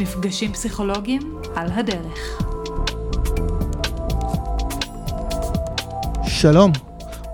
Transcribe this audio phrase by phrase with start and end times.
[0.00, 1.22] מפגשים פסיכולוגיים
[1.54, 2.42] על הדרך.
[6.24, 6.72] שלום,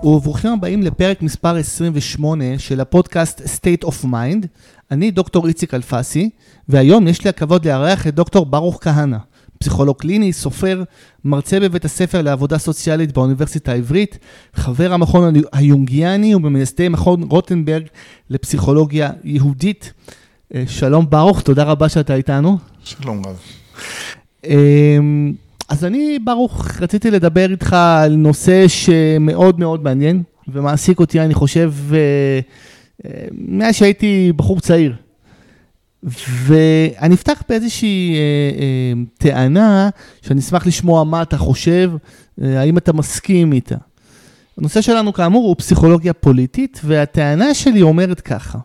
[0.03, 4.47] וברוכים הבאים לפרק מספר 28 של הפודקאסט State of Mind.
[4.91, 6.29] אני דוקטור איציק אלפסי,
[6.69, 9.17] והיום יש לי הכבוד לארח את דוקטור ברוך כהנא,
[9.59, 10.83] פסיכולוג קליני, סופר,
[11.25, 14.19] מרצה בבית הספר לעבודה סוציאלית באוניברסיטה העברית,
[14.55, 17.83] חבר המכון היונגיאני וממייסדי מכון רוטנברג
[18.29, 19.93] לפסיכולוגיה יהודית.
[20.55, 22.57] אה, שלום ברוך, תודה רבה שאתה איתנו.
[22.83, 23.39] שלום רב.
[24.45, 25.33] אמ,
[25.69, 31.73] אז אני, ברוך, רציתי לדבר איתך על נושא שמאוד מאוד מעניין ומעסיק אותי, אני חושב,
[31.93, 31.99] אה,
[33.05, 34.95] אה, מאז שהייתי בחור צעיר.
[36.27, 38.19] ואני אפתח באיזושהי אה,
[38.59, 39.89] אה, טענה
[40.21, 41.91] שאני אשמח לשמוע מה אתה חושב,
[42.41, 43.75] אה, האם אתה מסכים איתה.
[44.57, 48.57] הנושא שלנו כאמור הוא פסיכולוגיה פוליטית, והטענה שלי אומרת ככה,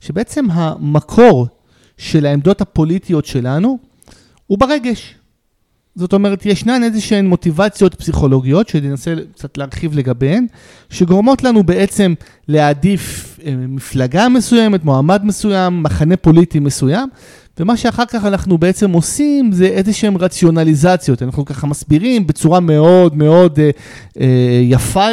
[0.00, 1.46] שבעצם המקור
[1.96, 3.78] של העמדות הפוליטיות שלנו
[4.46, 5.14] הוא ברגש.
[5.94, 10.46] זאת אומרת, ישנן איזה שהן מוטיבציות פסיכולוגיות, שאני אנסה קצת להרחיב לגביהן,
[10.90, 12.14] שגורמות לנו בעצם
[12.48, 17.08] להעדיף אה, מפלגה מסוימת, מועמד מסוים, מחנה פוליטי מסוים,
[17.60, 21.22] ומה שאחר כך אנחנו בעצם עושים זה איזה שהן רציונליזציות.
[21.22, 23.70] אנחנו ככה מסבירים בצורה מאוד מאוד אה,
[24.20, 25.08] אה, יפה,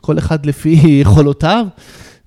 [0.00, 1.66] כל אחד לפי יכולותיו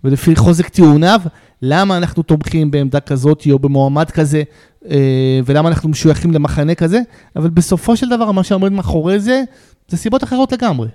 [0.03, 1.21] ולפי חוזק טיעוניו,
[1.67, 4.43] למה אנחנו תומכים בעמדה כזאת או במועמד כזה,
[4.89, 6.99] אה, ולמה אנחנו משויכים למחנה כזה,
[7.35, 9.43] אבל בסופו של דבר מה שעומד מאחורי זה,
[9.87, 10.87] זה סיבות אחרות לגמרי.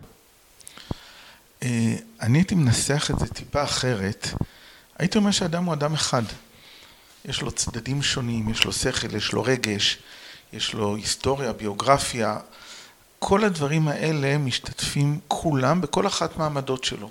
[1.63, 4.29] אה, אני הייתי מנסח את זה טיפה אחרת.
[4.99, 6.23] הייתי אומר שאדם הוא אדם אחד.
[7.25, 9.99] יש לו צדדים שונים, יש לו שכל, יש לו רגש,
[10.53, 12.37] יש לו היסטוריה, ביוגרפיה.
[13.19, 17.11] כל הדברים האלה משתתפים כולם בכל אחת מהעמדות שלו.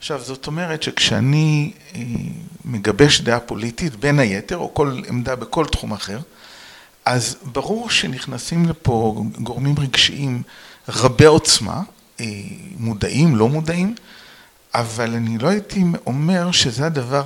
[0.00, 2.00] עכשיו, זאת אומרת שכשאני אה,
[2.64, 6.18] מגבש דעה פוליטית, בין היתר, או כל עמדה בכל תחום אחר,
[7.04, 10.42] אז ברור שנכנסים לפה גורמים רגשיים
[10.88, 11.82] רבי עוצמה,
[12.20, 12.26] אה,
[12.76, 13.94] מודעים, לא מודעים,
[14.74, 17.24] אבל אני לא הייתי אומר שזה הדבר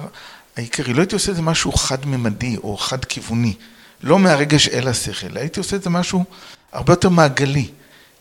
[0.56, 3.54] העיקרי, לא הייתי עושה את זה משהו חד-ממדי או חד-כיווני,
[4.02, 6.24] לא מהרגש אל השכל, הייתי עושה את זה משהו
[6.72, 7.68] הרבה יותר מעגלי.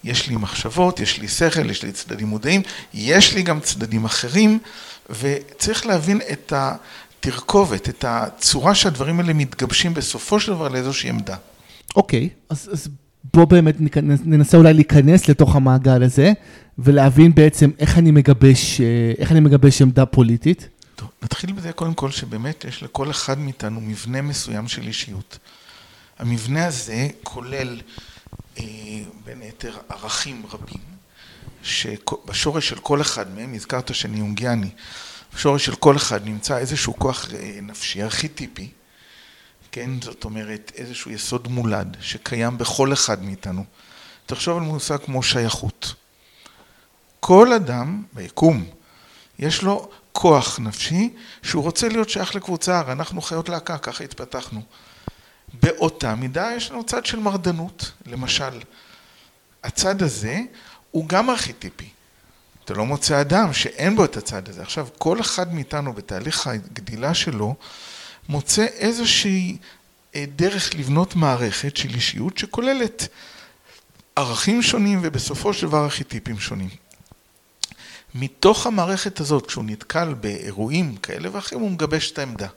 [0.03, 2.61] יש לי מחשבות, יש לי שכל, יש לי צדדים מודעים,
[2.93, 4.59] יש לי גם צדדים אחרים,
[5.09, 11.35] וצריך להבין את התרכובת, את הצורה שהדברים האלה מתגבשים בסופו של דבר לאיזושהי עמדה.
[11.95, 12.87] אוקיי, okay, אז, אז
[13.33, 13.75] בוא באמת
[14.25, 16.31] ננסה אולי להיכנס לתוך המעגל הזה,
[16.77, 18.81] ולהבין בעצם איך אני מגבש,
[19.17, 20.67] איך אני מגבש עמדה פוליטית.
[20.95, 25.37] טוב, נתחיל בזה קודם כל שבאמת יש לכל אחד מאיתנו מבנה מסוים של אישיות.
[26.19, 28.12] המבנה הזה כולל אה,
[29.25, 30.83] בין היתר ערכים רבים,
[31.63, 34.69] שבשורש של כל אחד מהם, הזכרת שאני יונגיאני,
[35.35, 38.69] בשורש של כל אחד נמצא איזשהו כוח אה, נפשי ארכיטיפי,
[39.71, 43.65] כן, זאת אומרת איזשהו יסוד מולד שקיים בכל אחד מאיתנו.
[44.25, 45.93] תחשוב על מושג כמו שייכות.
[47.19, 48.65] כל אדם ביקום
[49.39, 51.13] יש לו כוח נפשי
[51.43, 54.61] שהוא רוצה להיות שייך לקבוצה, הרי אנחנו חיות להקה, ככה התפתחנו.
[55.53, 58.59] באותה מידה יש לנו צד של מרדנות, למשל.
[59.63, 60.39] הצד הזה
[60.91, 61.89] הוא גם ארכיטיפי.
[62.65, 64.61] אתה לא מוצא אדם שאין בו את הצד הזה.
[64.61, 67.55] עכשיו, כל אחד מאיתנו בתהליך הגדילה שלו
[68.29, 69.57] מוצא איזושהי
[70.15, 73.07] אה, דרך לבנות מערכת של אישיות שכוללת
[74.15, 76.69] ערכים שונים ובסופו של דבר ארכיטיפים שונים.
[78.15, 82.47] מתוך המערכת הזאת, כשהוא נתקל באירועים כאלה ואחרים, הוא מגבש את העמדה.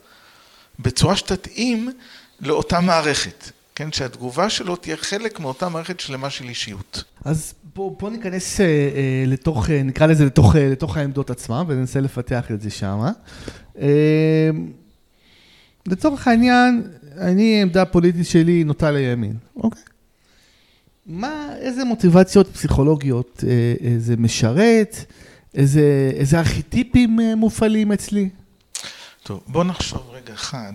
[0.79, 1.93] בצורה שתתאים
[2.41, 3.93] לאותה מערכת, כן?
[3.93, 7.05] שהתגובה שלו תהיה חלק מאותה מערכת שלמה של אישיות.
[7.25, 11.65] אז בוא, בוא ניכנס אה, אה, לתוך, אה, נקרא לזה לתוך, אה, לתוך העמדות עצמם,
[11.69, 13.01] וננסה לפתח את זה שם.
[13.79, 14.51] אה,
[15.87, 16.83] לצורך העניין,
[17.19, 19.83] אני, עמדה פוליטית שלי נוטה לימין, אוקיי?
[21.07, 24.97] מה, איזה מוטיבציות פסיכולוגיות אה, אה, זה משרת?
[25.55, 28.29] איזה, איזה ארכיטיפים אה, מופעלים אצלי?
[29.23, 30.73] טוב, בוא נחשוב רגע אחד.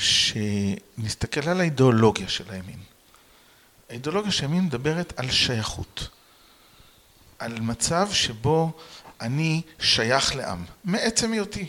[0.00, 2.78] שנסתכל על האידיאולוגיה של הימין.
[3.90, 6.08] האידיאולוגיה של הימין מדברת על שייכות.
[7.38, 8.72] על מצב שבו
[9.20, 11.66] אני שייך לעם, מעצם היותי.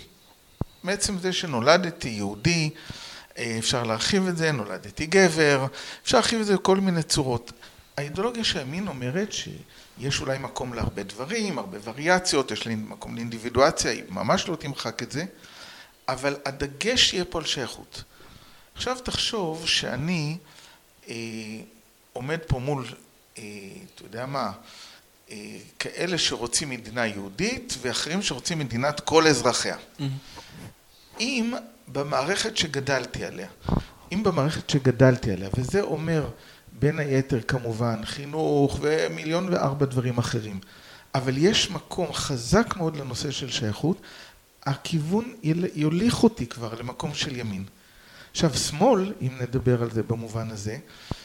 [0.83, 2.69] מעצם זה שנולדתי יהודי,
[3.37, 5.65] אה, אפשר להרחיב את זה, נולדתי גבר,
[6.03, 7.51] אפשר להרחיב את זה בכל מיני צורות.
[7.97, 13.91] האידיאולוגיה של הימין אומרת שיש אולי מקום להרבה דברים, הרבה וריאציות, יש לי מקום לאינדיבידואציה,
[13.91, 15.25] היא ממש לא תמחק את זה,
[16.07, 18.03] אבל הדגש יהיה פה על שייכות.
[18.75, 20.37] עכשיו תחשוב שאני
[21.09, 21.15] אה,
[22.13, 22.85] עומד פה מול,
[23.37, 23.43] אה,
[23.95, 24.51] אתה יודע מה,
[25.31, 29.75] אה, כאלה שרוצים מדינה יהודית ואחרים שרוצים מדינת כל אזרחיה.
[29.75, 30.03] Mm-hmm.
[31.19, 31.53] אם
[31.87, 33.47] במערכת שגדלתי עליה,
[34.11, 36.29] אם במערכת שגדלתי עליה, וזה אומר
[36.79, 40.59] בין היתר כמובן חינוך ומיליון וארבע דברים אחרים,
[41.15, 44.01] אבל יש מקום חזק מאוד לנושא של שייכות,
[44.63, 45.33] הכיוון
[45.75, 47.65] יוליך אותי כבר למקום של ימין.
[48.31, 50.77] עכשיו שמאל, אם נדבר על זה במובן הזה,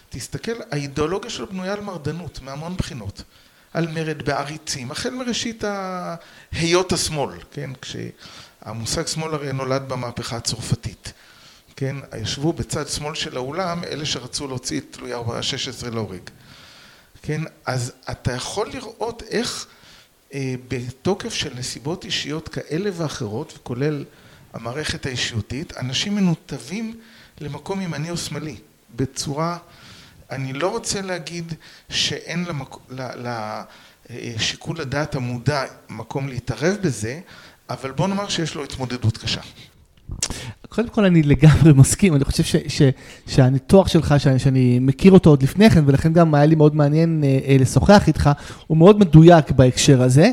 [0.08, 3.23] תסתכל, האידיאולוגיה שלו בנויה על מרדנות מהמון בחינות.
[3.76, 5.64] על מרד בעריצים, החל מראשית
[6.53, 11.12] היות השמאל, כן, כשהמושג שמאל הרי נולד במהפכה הצרפתית,
[11.76, 16.20] כן, ישבו בצד שמאל של האולם אלה שרצו להוציא את לואי ה-16 להורג,
[17.23, 19.67] כן, אז אתה יכול לראות איך
[20.35, 24.05] אה, בתוקף של נסיבות אישיות כאלה ואחרות, כולל
[24.56, 27.00] המערכת האישיותית, אנשים מנותבים
[27.41, 28.56] למקום ימני או שמאלי,
[28.97, 29.58] בצורה
[30.31, 31.53] אני לא רוצה להגיד
[31.88, 32.44] שאין
[34.11, 37.20] לשיקול הדעת המודע מקום להתערב בזה,
[37.70, 39.41] אבל בוא נאמר שיש לו התמודדות קשה.
[40.69, 42.82] קודם כל אני לגמרי מסכים, אני חושב ש, ש,
[43.26, 47.25] שהניתוח שלך, שאני, שאני מכיר אותו עוד לפני כן, ולכן גם היה לי מאוד מעניין
[47.25, 48.31] אה, אה, לשוחח איתך,
[48.67, 50.31] הוא מאוד מדויק בהקשר הזה.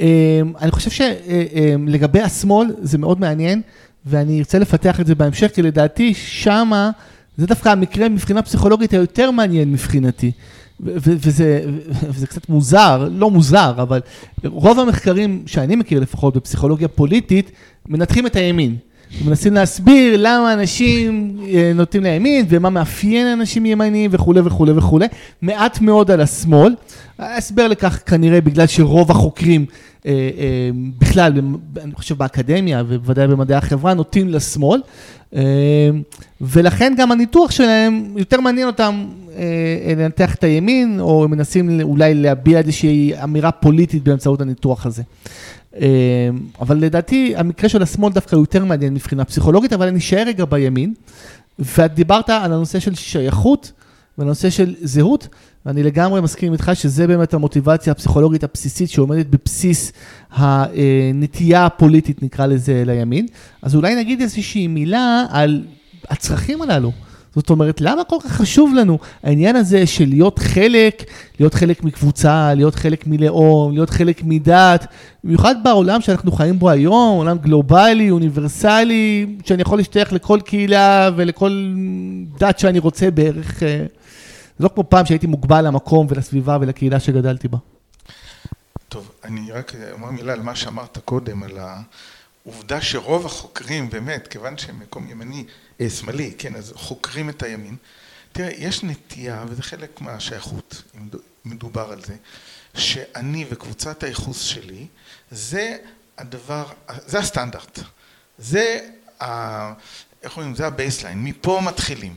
[0.00, 3.62] אה, אני חושב שלגבי אה, אה, השמאל זה מאוד מעניין,
[4.06, 6.90] ואני ארצה לפתח את זה בהמשך, כי לדעתי שמה...
[7.36, 10.32] זה דווקא המקרה מבחינה פסיכולוגית היותר מעניין מבחינתי.
[10.80, 11.62] וזה,
[12.08, 14.00] וזה קצת מוזר, לא מוזר, אבל
[14.44, 17.50] רוב המחקרים שאני מכיר לפחות בפסיכולוגיה פוליטית,
[17.88, 18.76] מנתחים את הימין.
[19.24, 25.06] מנסים להסביר למה אנשים אה, נוטים לימין ומה מאפיין אנשים ימניים וכולי וכולי וכולי.
[25.42, 26.74] מעט מאוד על השמאל.
[27.18, 29.66] ההסבר לכך כנראה בגלל שרוב החוקרים
[30.98, 31.32] בכלל,
[31.82, 34.80] אני חושב באקדמיה ובוודאי במדעי החברה, נוטים לשמאל.
[36.40, 39.06] ולכן גם הניתוח שלהם, יותר מעניין אותם
[39.96, 45.02] לנתח את הימין, או מנסים אולי להביע איזושהי אמירה פוליטית באמצעות הניתוח הזה.
[46.60, 50.44] אבל לדעתי המקרה של השמאל דווקא הוא יותר מעניין מבחינה פסיכולוגית, אבל אני אשאר רגע
[50.44, 50.94] בימין.
[51.58, 53.72] ואת דיברת על הנושא של שייכות
[54.18, 55.28] והנושא של זהות,
[55.66, 59.92] ואני לגמרי מסכים איתך שזה באמת המוטיבציה הפסיכולוגית הבסיסית שעומדת בבסיס
[60.32, 63.26] הנטייה הפוליטית, נקרא לזה, לימין.
[63.62, 65.62] אז אולי נגיד איזושהי מילה על
[66.10, 66.92] הצרכים הללו.
[67.34, 71.04] זאת אומרת, למה כל כך חשוב לנו העניין הזה של להיות חלק,
[71.40, 74.86] להיות חלק מקבוצה, להיות חלק מלאום, להיות חלק מדת,
[75.24, 81.74] במיוחד בעולם שאנחנו חיים בו היום, עולם גלובלי, אוניברסלי, שאני יכול להשתייך לכל קהילה ולכל
[82.38, 83.62] דת שאני רוצה בערך.
[84.58, 87.58] אה, זה לא כמו פעם שהייתי מוגבל למקום ולסביבה ולקהילה שגדלתי בה.
[88.88, 94.58] טוב, אני רק אומר מילה על מה שאמרת קודם, על העובדה שרוב החוקרים, באמת, כיוון
[94.58, 95.44] שהם מקום ימני,
[95.80, 97.76] אה, שמאלי, כן, אז חוקרים את הימין.
[98.32, 101.08] תראה, יש נטייה, וזה חלק מהשייכות, אם
[101.44, 102.16] מדובר על זה,
[102.74, 104.86] שאני וקבוצת הייחוס שלי,
[105.30, 105.76] זה
[106.18, 106.64] הדבר,
[107.06, 107.78] זה הסטנדרט.
[108.38, 108.88] זה,
[109.20, 109.72] ה,
[110.22, 112.16] איך אומרים, זה ה baseline, מפה מתחילים.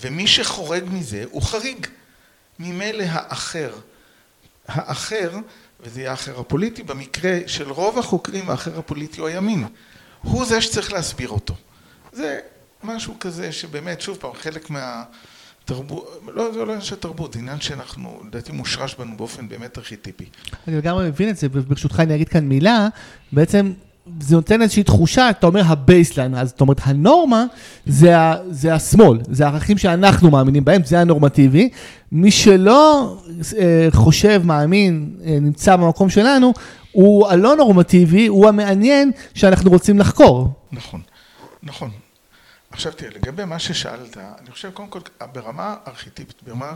[0.00, 1.86] ומי שחורג מזה הוא חריג.
[2.60, 3.72] ממילא האחר.
[4.68, 5.38] האחר,
[5.80, 9.64] וזה יהיה האחר הפוליטי, במקרה של רוב החוקרים האחר הפוליטי הוא הימין.
[10.22, 11.54] הוא זה שצריך להסביר אותו.
[12.12, 12.38] זה
[12.82, 17.60] משהו כזה שבאמת, שוב פעם, חלק מהתרבות, לא, זה לא עניין של תרבות, זה עניין
[17.60, 20.28] שאנחנו, לדעתי מושרש בנו באופן באמת ארכיטיפי.
[20.68, 22.88] אני לגמרי מבין את זה, וברשותך אני אגיד כאן מילה,
[23.32, 23.72] בעצם
[24.20, 27.44] זה נותן איזושהי תחושה, אתה אומר ה baseline, אז זאת אומרת הנורמה
[27.86, 31.70] זה, ה, זה השמאל, זה הערכים שאנחנו מאמינים בהם, זה הנורמטיבי.
[32.12, 33.16] מי שלא
[33.58, 36.52] אה, חושב, מאמין, אה, נמצא במקום שלנו,
[36.92, 40.48] הוא הלא נורמטיבי, הוא המעניין שאנחנו רוצים לחקור.
[40.72, 41.00] נכון,
[41.62, 41.90] נכון.
[42.70, 45.00] עכשיו תראה, לגבי מה ששאלת, אני חושב קודם כל
[45.32, 46.72] ברמה ארכיטיפית, ברמה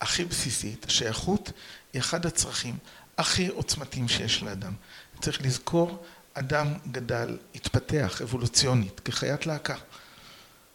[0.00, 1.52] הכי בסיסית, השייכות
[1.92, 2.74] היא אחד הצרכים
[3.18, 4.72] הכי עוצמתיים שיש לאדם.
[5.20, 5.98] צריך לזכור,
[6.38, 9.74] אדם גדל, התפתח אבולוציונית כחיית להקה.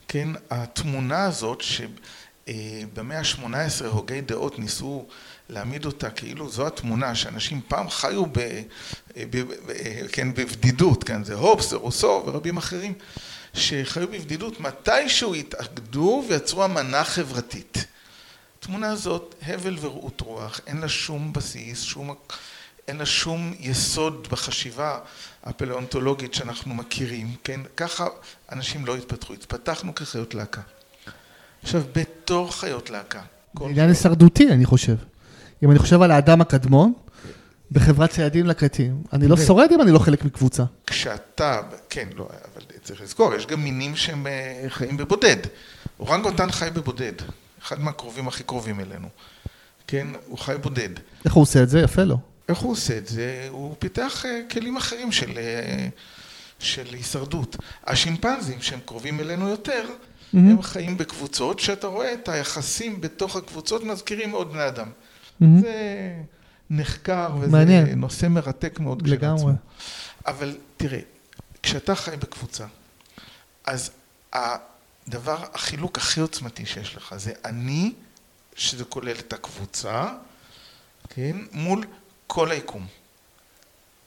[0.08, 5.06] כן, התמונה הזאת שבמאה ה-18 הוגי דעות ניסו
[5.50, 8.40] להעמיד אותה כאילו זו התמונה שאנשים פעם חיו ב,
[9.18, 9.74] ב, ב,
[10.12, 12.94] כן, בבדידות, כן, זה הופס, זה רוסו ורבים אחרים.
[13.54, 17.86] שחיו בבדידות, מתישהו התאגדו ויצרו אמנה חברתית.
[18.60, 22.16] התמונה הזאת, הבל ורעות רוח, אין לה שום בסיס, שום,
[22.88, 25.00] אין לה שום יסוד בחשיבה
[25.44, 27.62] הפלאונטולוגית שאנחנו מכירים, כן?
[27.78, 28.08] ככה
[28.52, 30.62] אנשים לא התפתחו, התפתחנו כחיות להקה.
[31.64, 33.22] עכשיו, בתור חיות להקה...
[33.62, 34.96] עניין הישרדותי, אני חושב.
[35.64, 36.94] אם אני חושב על האדם הקדמון,
[37.72, 40.64] בחברת ציידים לקטים, אני לא שורד אם אני לא חלק מקבוצה.
[40.88, 45.38] כשאתה, כן, לא, אבל צריך לזכור, יש גם מינים שהם אה, חיים בבודד.
[46.00, 47.14] אורנגוטן חי בבודד,
[47.64, 49.08] אחד מהקרובים הכי קרובים אלינו.
[49.88, 50.90] כן, הוא חי בודד.
[51.26, 51.80] איך הוא עושה את זה?
[51.80, 52.18] יפה לו.
[52.50, 53.48] איך הוא עושה את זה?
[53.50, 55.88] הוא פיתח אה, כלים אחרים של, אה,
[56.60, 57.56] של הישרדות.
[57.84, 59.86] השימפנזים, שהם קרובים אלינו יותר,
[60.34, 60.38] Mm-hmm.
[60.38, 64.88] הם חיים בקבוצות, שאתה רואה את היחסים בתוך הקבוצות, מזכירים מאוד בני אדם.
[64.88, 65.46] Mm-hmm.
[65.62, 65.74] זה
[66.70, 68.00] נחקר, וזה מעניין.
[68.00, 69.54] נושא מרתק מאוד לגמרי.
[70.28, 71.00] אבל תראה,
[71.64, 72.66] כשאתה חי בקבוצה,
[73.66, 73.92] אז
[74.34, 77.94] הדבר, החילוק הכי עוצמתי שיש לך זה אני,
[78.56, 80.06] שזה כולל את הקבוצה,
[81.10, 81.86] כן, מול
[82.34, 82.88] כל היקום.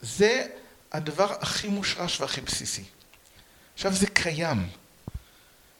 [0.01, 0.47] זה
[0.93, 2.85] הדבר הכי מושרש והכי בסיסי.
[3.75, 4.69] עכשיו זה קיים.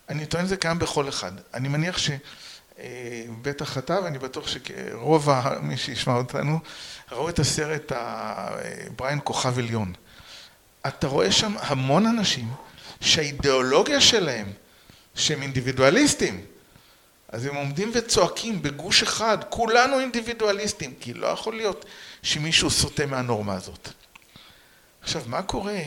[0.09, 1.33] אני טוען שזה קיים בכל אחד.
[1.55, 5.29] אני מניח שבטח אתה, ואני בטוח שרוב
[5.61, 6.59] מי שישמע אותנו,
[7.13, 7.93] ראו את הסרט
[8.97, 9.93] בריין כוכב עליון.
[10.87, 12.53] אתה רואה שם המון אנשים
[13.01, 14.53] שהאידיאולוגיה שלהם,
[15.15, 16.45] שהם אינדיבידואליסטים,
[17.35, 21.85] אז הם עומדים וצועקים בגוש אחד, כולנו אינדיבידואליסטים, כי לא יכול להיות
[22.23, 23.89] שמישהו סוטה מהנורמה הזאת.
[25.03, 25.79] עכשיו, מה קורה,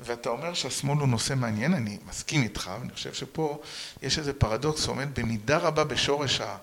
[0.00, 3.60] ואתה אומר שהשמאל הוא נושא מעניין, אני מסכים איתך, ואני חושב שפה
[4.02, 6.56] יש איזה פרדוקס שעומד במידה רבה בשורש ה...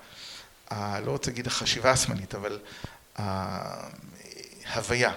[0.69, 2.59] ה לא רוצה להגיד החשיבה השמאלית, אבל
[4.65, 5.13] ההוויה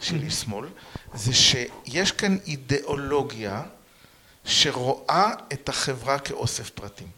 [0.00, 0.68] של איש שמאל,
[1.14, 3.62] זה שיש כאן אידיאולוגיה
[4.44, 7.08] שרואה את החברה כאוסף פרטים.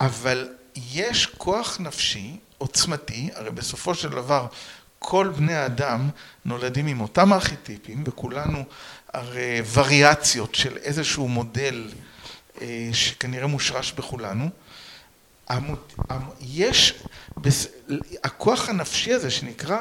[0.00, 0.48] אבל
[0.92, 4.46] יש כוח נפשי עוצמתי, הרי בסופו של דבר
[4.98, 6.08] כל בני האדם
[6.44, 8.64] נולדים עם אותם ארכיטיפים וכולנו
[9.12, 11.88] הרי וריאציות של איזשהו מודל
[12.60, 14.48] אה, שכנראה מושרש בכולנו.
[16.40, 16.94] יש,
[18.24, 19.78] הכוח הנפשי הזה שנקרא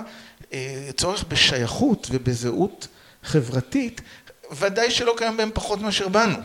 [0.54, 2.88] אה, צורך בשייכות ובזהות
[3.24, 4.02] חברתית,
[4.52, 6.38] ודאי שלא קיים בהם פחות מאשר בנו.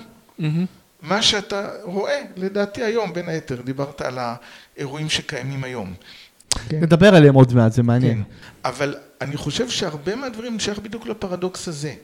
[1.04, 5.94] מה שאתה רואה, לדעתי היום, בין היתר, דיברת על האירועים שקיימים היום.
[6.68, 6.80] כן.
[6.80, 8.24] נדבר עליהם עוד מעט, זה מעניין.
[8.24, 8.30] כן.
[8.68, 11.94] אבל אני חושב שהרבה מהדברים נשאר בדיוק לפרדוקס הזה.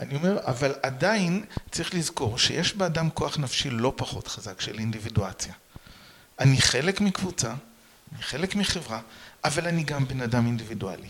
[0.00, 5.52] אני אומר, אבל עדיין צריך לזכור שיש באדם כוח נפשי לא פחות חזק של אינדיבידואציה.
[6.40, 7.54] אני חלק מקבוצה,
[8.14, 9.00] אני חלק מחברה,
[9.44, 11.08] אבל אני גם בן אדם אינדיבידואלי.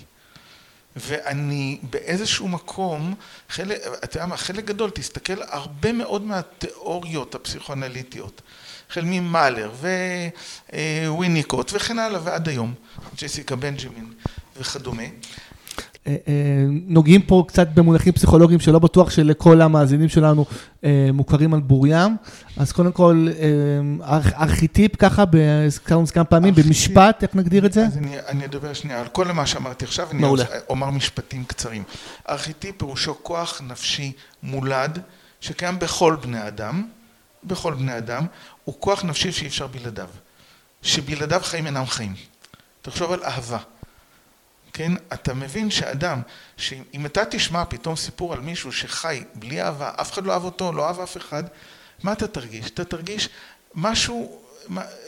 [0.96, 3.14] ואני באיזשהו מקום,
[3.48, 8.42] חלק, אתה יודע מה, חלק גדול, תסתכל הרבה מאוד מהתיאוריות הפסיכואנליטיות,
[8.90, 9.72] החל ממאלר
[11.06, 12.74] וויניקוט וכן הלאה ועד היום,
[13.16, 14.12] ג'סיקה בנג'מין
[14.56, 15.02] וכדומה.
[16.06, 20.44] אה, אה, נוגעים פה קצת במונחים פסיכולוגיים שלא בטוח שלכל המאזינים שלנו
[20.84, 22.16] אה, מוכרים על בוריים.
[22.56, 23.28] אז קודם כל,
[24.38, 25.25] ארכיטיפ ככה,
[25.66, 27.86] הזכרנו כמה פעמים, במשפט, איך נגדיר את זה?
[27.86, 27.98] אז
[28.28, 30.26] אני אדבר שנייה על כל מה שאמרתי עכשיו, אני
[30.68, 31.82] אומר משפטים קצרים.
[32.28, 34.98] ארכיטיפ פירושו כוח נפשי מולד,
[35.40, 36.86] שקיים בכל בני אדם,
[37.44, 38.26] בכל בני אדם,
[38.64, 40.08] הוא כוח נפשי שאי אפשר בלעדיו.
[40.82, 42.14] שבלעדיו חיים אינם חיים.
[42.82, 43.58] תחשוב על אהבה.
[44.76, 46.21] כן, אתה מבין שאדם,
[46.56, 50.73] שאם אתה תשמע פתאום סיפור על מישהו שחי בלי אהבה, אף אחד לא אהב אותו,
[50.73, 51.45] לא אהב אף אחד,
[52.02, 52.71] מה אתה תרגיש?
[52.71, 53.28] אתה תרגיש
[53.75, 54.42] משהו,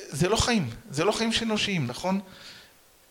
[0.09, 2.21] זה לא חיים, זה לא חיים אנושיים, נכון?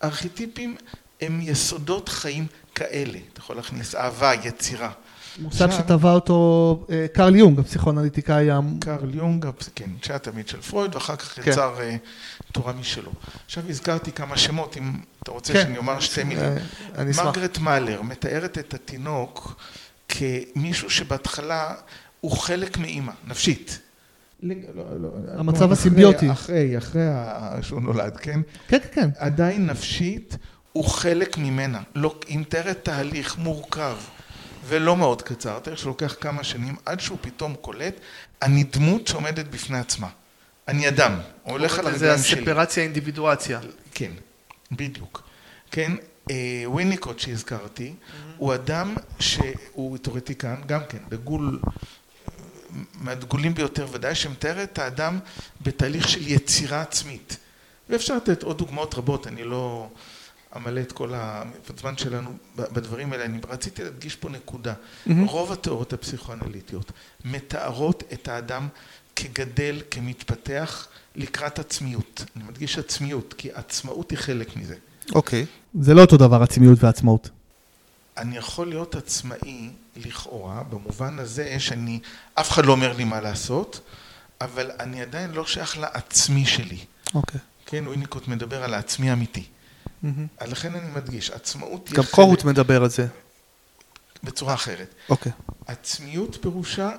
[0.04, 0.78] ארכיטיפים
[1.22, 4.92] הם יסודות חיים כאלה, אתה יכול להכניס אהבה, יצירה.
[5.39, 8.50] מושג שטבע אותו אה, קרל יונג, הפסיכואנליטיקאי.
[8.79, 11.51] קרל יונג, כן, שהיה תמיד של פרויד, ואחר כך כן.
[11.51, 11.96] יצר אה,
[12.51, 13.12] תורה משלו.
[13.46, 15.63] עכשיו הזכרתי כמה שמות, אם אתה רוצה כן.
[15.63, 16.44] שאני אומר שתי מילים.
[16.44, 16.58] אה,
[16.96, 17.25] אני אשמח.
[17.25, 19.62] מרגרט מאלר מתארת את התינוק
[20.10, 21.74] כמישהו שבהתחלה
[22.22, 23.79] הוא חלק מאימא, נפשית.
[24.44, 26.32] לא, לא, לא, המצב הסימביוטי.
[26.32, 27.01] אחרי, אחרי
[27.62, 28.39] שהוא נולד, כן?
[28.67, 29.10] כן, כן.
[29.17, 30.38] עדיין נפשית
[30.74, 31.82] הוא חלק ממנה.
[31.96, 33.96] לא, היא מתארת תהליך מורכב.
[34.67, 37.93] ולא מאוד קצר, תראה שלוקח כמה שנים עד שהוא פתאום קולט,
[38.41, 40.09] אני דמות שעומדת בפני עצמה.
[40.67, 42.36] אני אדם, הולך על הרגליים שלי.
[42.36, 43.59] זה הספרציה, אינדיבידואציה.
[43.93, 44.12] כן,
[44.71, 45.24] בדיוק.
[45.71, 45.91] כן,
[46.31, 47.93] אה, וויניקוט שהזכרתי,
[48.38, 51.59] הוא אדם שהוא תיאורטיקן, גם כן, דגול,
[52.93, 55.19] מהדגולים ביותר ודאי, שמתאר את האדם
[55.62, 57.38] בתהליך של יצירה עצמית.
[57.89, 59.89] ואפשר לתת עוד דוגמאות רבות, אני לא...
[60.56, 61.13] אמלא את כל
[61.77, 63.25] הזמן שלנו בדברים האלה.
[63.25, 64.74] אני רציתי להדגיש פה נקודה.
[64.74, 65.12] Mm-hmm.
[65.27, 66.92] רוב התיאוריות הפסיכואנליטיות
[67.25, 68.68] מתארות את האדם
[69.16, 72.25] כגדל, כמתפתח, לקראת עצמיות.
[72.36, 74.75] אני מדגיש עצמיות, כי עצמאות היא חלק מזה.
[75.16, 75.44] אוקיי.
[75.44, 75.82] Okay.
[75.82, 77.30] זה לא אותו דבר, עצמיות ועצמאות.
[78.18, 82.00] אני יכול להיות עצמאי לכאורה, במובן הזה שאני,
[82.34, 83.82] אף אחד לא אומר לי מה לעשות,
[84.42, 86.77] אבל אני עדיין לא שייך לעצמי שלי.
[87.13, 87.39] אוקיי.
[87.39, 87.44] Okay.
[87.66, 89.44] כן, וויניקוט מדבר על העצמי האמיתי.
[90.04, 90.46] Mm-hmm.
[90.46, 93.08] לכן אני מדגיש, עצמאות גם קורות מדבר על זה.
[94.24, 94.96] בצורה אחרת.
[95.10, 95.32] אוקיי.
[95.32, 95.54] Okay.
[95.68, 96.92] עצמיות פירושה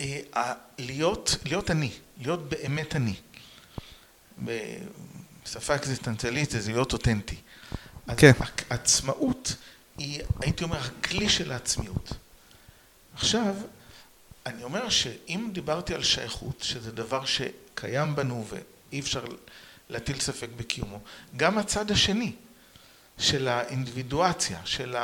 [0.00, 3.14] אה, להיות, להיות אני, להיות באמת אני.
[4.38, 7.36] בשפה אקזיסטנציאלית זה להיות אותנטי.
[8.16, 8.30] כן.
[8.30, 8.44] Okay.
[8.70, 9.54] עצמאות
[9.98, 12.12] היא, הייתי אומר, הכלי של העצמיות.
[13.14, 13.54] עכשיו,
[14.46, 19.24] אני אומר שאם דיברתי על שייכות, שזה דבר שקיים בנו ואי אפשר
[19.90, 20.98] להטיל ספק בקיומו,
[21.36, 22.32] גם הצד השני
[23.18, 24.96] של האינדיבידואציה, של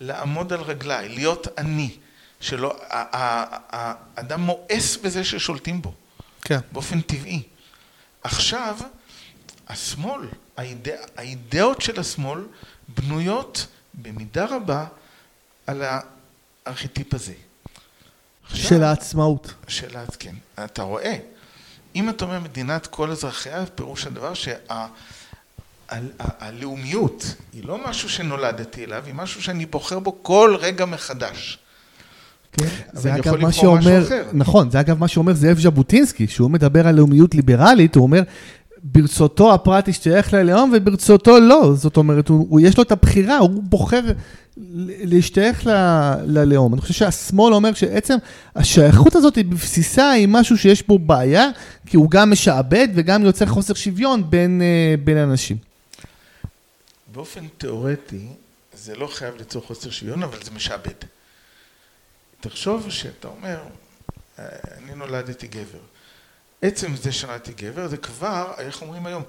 [0.00, 1.96] לעמוד על רגליי, להיות אני,
[2.40, 5.94] שלא, האדם מואס בזה ששולטים בו,
[6.42, 6.58] כן.
[6.72, 7.42] באופן טבעי.
[8.22, 8.78] עכשיו,
[9.68, 12.40] השמאל, האידא, האידאות של השמאל
[12.88, 14.86] בנויות במידה רבה
[15.66, 15.82] על
[16.66, 17.34] הארכיטיפ הזה.
[18.44, 19.54] עכשיו, של העצמאות.
[19.68, 20.34] של, כן.
[20.64, 21.18] אתה רואה,
[21.94, 24.32] אם אתה אומר מדינת כל אזרחיה, פירוש הדבר
[25.90, 31.58] שהלאומיות שה, היא לא משהו שנולדתי אליו, היא משהו שאני בוחר בו כל רגע מחדש.
[32.52, 36.94] כן, זה אגב מה שאומר, נכון, זה אגב מה שאומר זאב ז'בוטינסקי, שהוא מדבר על
[36.94, 38.22] לאומיות ליברלית, הוא אומר,
[38.84, 43.50] ברצותו הפרט ישתייך ללאום וברצותו לא, זאת אומרת, הוא, הוא יש לו את הבחירה, הוא
[43.62, 44.00] בוחר
[45.02, 45.70] להשתייך ל,
[46.26, 46.74] ללאום.
[46.74, 48.16] אני חושב שהשמאל אומר שעצם
[48.56, 51.48] השייכות הזאת היא בבסיסה היא משהו שיש בו בעיה,
[51.86, 55.56] כי הוא גם משעבד וגם יוצר חוסר שוויון בין, אה, בין אנשים.
[57.12, 58.26] באופן תיאורטי,
[58.74, 60.94] זה לא חייב ליצור חוסר שוויון, אבל זה משעבד.
[62.40, 63.58] תחשוב שאתה אומר,
[64.38, 64.44] אה,
[64.78, 65.78] אני נולדתי גבר.
[66.62, 69.22] עצם זה שנולדתי גבר, זה כבר, איך אומרים היום,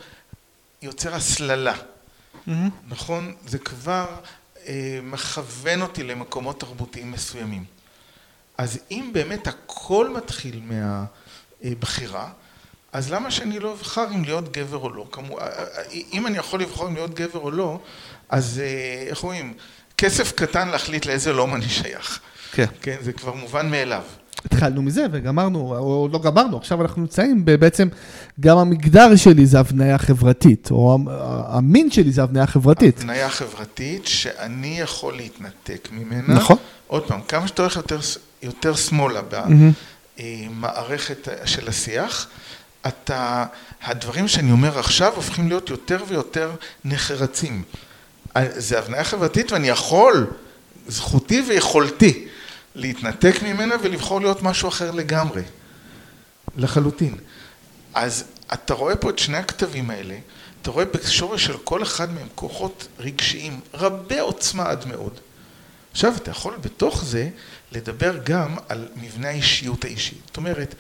[0.81, 1.73] יוצר הסללה.
[1.73, 2.51] Mm-hmm.
[2.88, 3.35] נכון?
[3.47, 4.05] זה כבר
[4.67, 7.63] אה, מכוון אותי למקומות תרבותיים מסוימים.
[8.57, 10.61] אז אם באמת הכל מתחיל
[11.63, 12.29] מהבחירה,
[12.93, 15.07] אז למה שאני לא אבחר אם להיות גבר או לא?
[15.11, 15.83] כמו, אה, אה,
[16.13, 17.79] אם אני יכול לבחור אם להיות גבר או לא,
[18.29, 18.61] אז
[19.07, 19.53] איך אומרים?
[19.97, 22.19] כסף קטן להחליט לאיזה לאום אני שייך.
[22.51, 22.65] כן.
[22.81, 24.03] כן, זה כבר מובן מאליו.
[24.45, 27.88] התחלנו מזה וגמרנו, או לא גמרנו, עכשיו אנחנו נמצאים בעצם,
[28.39, 30.98] גם המגדר שלי זה הבניה חברתית, או
[31.48, 33.00] המין שלי זה הבניה חברתית.
[33.00, 36.33] הבניה חברתית שאני יכול להתנתק ממנה.
[36.33, 36.58] נכון.
[36.88, 37.99] עוד פעם, כמה שאתה הולך יותר,
[38.43, 39.21] יותר שמאלה
[40.19, 42.27] במערכת של השיח,
[42.88, 43.45] אתה,
[43.84, 46.51] הדברים שאני אומר עכשיו הופכים להיות יותר ויותר
[46.86, 47.63] נחרצים.
[48.45, 50.27] זה הבניה חברתית ואני יכול,
[50.88, 52.27] זכותי ויכולתי.
[52.75, 55.41] להתנתק ממנה ולבחור להיות משהו אחר לגמרי,
[56.57, 57.17] לחלוטין.
[57.93, 60.17] אז אתה רואה פה את שני הכתבים האלה,
[60.62, 65.19] אתה רואה בשורש של כל אחד מהם כוחות רגשיים רבי עוצמה עד מאוד.
[65.91, 67.29] עכשיו אתה יכול בתוך זה
[67.71, 70.15] לדבר גם על מבנה האישיות האישי.
[70.25, 70.75] זאת אומרת,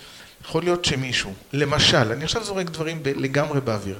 [0.45, 3.99] יכול להיות שמישהו, למשל, אני עכשיו זורק דברים לגמרי באוויר,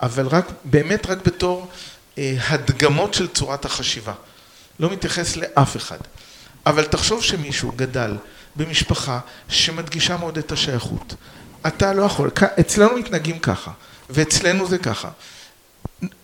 [0.00, 1.70] אבל רק, באמת רק בתור
[2.18, 4.14] אה, הדגמות של צורת החשיבה.
[4.80, 5.98] לא מתייחס לאף אחד.
[6.68, 8.16] אבל תחשוב שמישהו גדל
[8.56, 11.14] במשפחה שמדגישה מאוד את השייכות.
[11.66, 13.70] אתה לא יכול, אצלנו מתנהגים ככה,
[14.10, 15.10] ואצלנו זה ככה.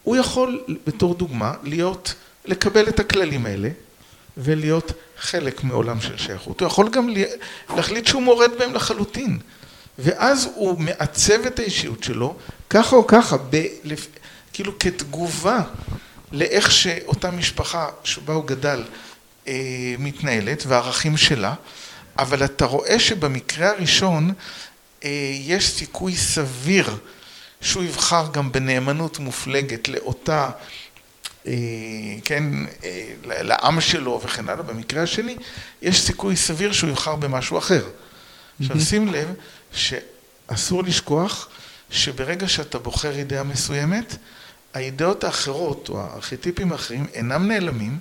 [0.02, 3.68] הוא יכול, בתור דוגמה, להיות, לקבל את הכללים האלה,
[4.36, 6.60] ולהיות חלק מעולם של שייכות.
[6.60, 7.08] הוא יכול גם
[7.76, 9.38] להחליט שהוא מורד בהם לחלוטין.
[9.98, 12.36] ואז הוא מעצב את האישיות שלו,
[12.70, 13.64] ככה או ככה, ב,
[14.52, 15.60] כאילו כתגובה
[16.32, 18.82] לאיך שאותה משפחה שבה הוא גדל
[19.98, 21.54] מתנהלת והערכים שלה,
[22.18, 24.32] אבל אתה רואה שבמקרה הראשון
[25.04, 26.96] אה, יש סיכוי סביר
[27.60, 30.50] שהוא יבחר גם בנאמנות מופלגת לאותה,
[31.46, 31.52] אה,
[32.24, 32.44] כן,
[33.24, 35.36] לעם שלו וכן הלאה, במקרה השני
[35.82, 37.84] יש סיכוי סביר שהוא יבחר במשהו אחר.
[38.60, 39.34] עכשיו שים לב
[39.72, 41.48] שאסור לשכוח
[41.90, 44.16] שברגע שאתה בוחר אידאה מסוימת,
[44.74, 47.98] האידאות האחרות או הארכיטיפים האחרים אינם נעלמים,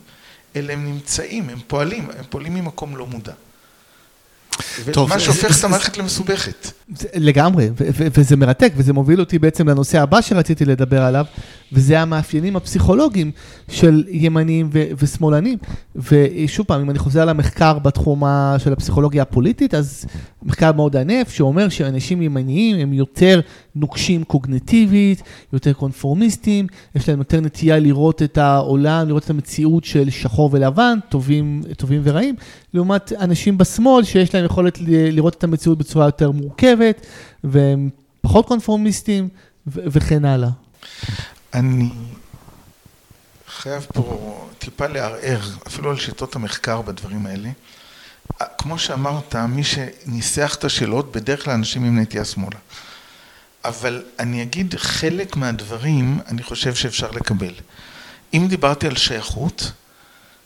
[0.56, 3.34] אלא הם נמצאים, הם פועלים, הם פועלים ממקום לא מודע.
[4.92, 6.72] טוב, מה שהופך את המערכת למסובכת.
[7.16, 11.26] לגמרי, וזה מרתק, וזה מוביל אותי בעצם לנושא הבא שרציתי לדבר עליו,
[11.72, 13.32] וזה המאפיינים הפסיכולוגיים
[13.70, 15.58] של ימנים ושמאלנים.
[15.96, 18.24] ושוב פעם, אם אני חוזר למחקר בתחום
[18.58, 20.06] של הפסיכולוגיה הפוליטית, אז
[20.44, 23.42] מחקר מאוד ענף, שאומר שאנשים ימניים הם יותר
[23.76, 30.10] נוקשים קוגנטיבית, יותר קונפורמיסטים, יש להם יותר נטייה לראות את העולם, לראות את המציאות של
[30.10, 32.36] שחור ולבן, טובים, טובים ורעים,
[32.74, 37.06] לעומת אנשים בשמאל שיש להם יכולת לראות את המציאות בצורה יותר מורכבת,
[37.44, 37.90] והם
[38.22, 39.30] פחות קונפורמיסטים
[39.68, 40.50] וכן הלאה.
[41.54, 41.90] אני
[43.48, 47.50] חייב פה טיפה לערער, אפילו על שיטות המחקר בדברים האלה.
[48.58, 52.58] כמו שאמרת, מי שניסח את השאלות, בדרך כלל אנשים עם נטייה שמאלה.
[53.66, 57.54] אבל אני אגיד חלק מהדברים, אני חושב שאפשר לקבל.
[58.34, 59.72] אם דיברתי על שייכות,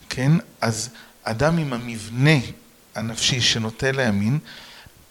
[0.09, 0.89] כן, אז
[1.23, 2.39] אדם עם המבנה
[2.95, 4.39] הנפשי שנוטה לימין,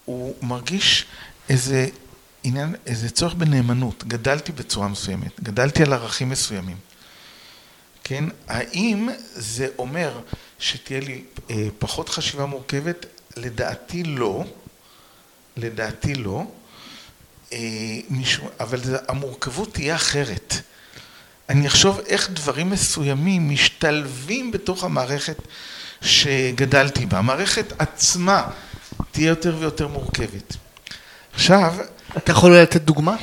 [0.05, 1.05] הוא מרגיש
[1.49, 1.87] איזה
[2.43, 4.03] עניין, איזה צורך בנאמנות.
[4.07, 6.77] גדלתי בצורה מסוימת, גדלתי על ערכים מסוימים.
[8.03, 8.23] כן?
[8.47, 10.21] האם זה אומר
[10.59, 13.05] שתהיה לי אה, פחות חשיבה מורכבת?
[13.37, 14.43] לדעתי לא,
[15.57, 16.43] לדעתי לא,
[18.59, 20.53] אבל המורכבות תהיה אחרת.
[21.49, 25.37] אני אחשוב איך דברים מסוימים משתלבים בתוך המערכת
[26.01, 27.17] שגדלתי בה.
[27.17, 28.49] המערכת עצמה
[29.11, 30.55] תהיה יותר ויותר מורכבת.
[31.33, 31.75] עכשיו...
[32.17, 33.15] אתה יכול לתת דוגמה?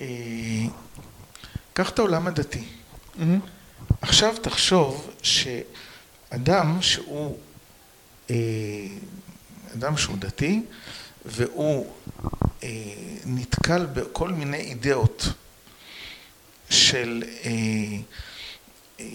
[0.00, 0.06] אה,
[1.72, 2.64] קח את העולם הדתי.
[2.64, 3.22] Mm-hmm.
[4.02, 7.38] עכשיו תחשוב שאדם שהוא,
[8.30, 8.36] אה,
[9.74, 10.62] אדם שהוא דתי,
[11.24, 11.86] והוא
[12.62, 12.68] אה,
[13.26, 15.28] נתקל בכל מיני אידאות
[16.70, 17.50] של, אה,
[19.00, 19.06] אה,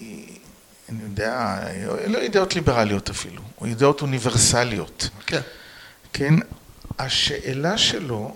[0.89, 1.59] אני יודע,
[2.07, 5.09] לא אידאות ליברליות אפילו, או אידאות אוניברסליות.
[5.25, 5.41] כן.
[6.13, 6.33] כן,
[6.99, 8.35] השאלה שלו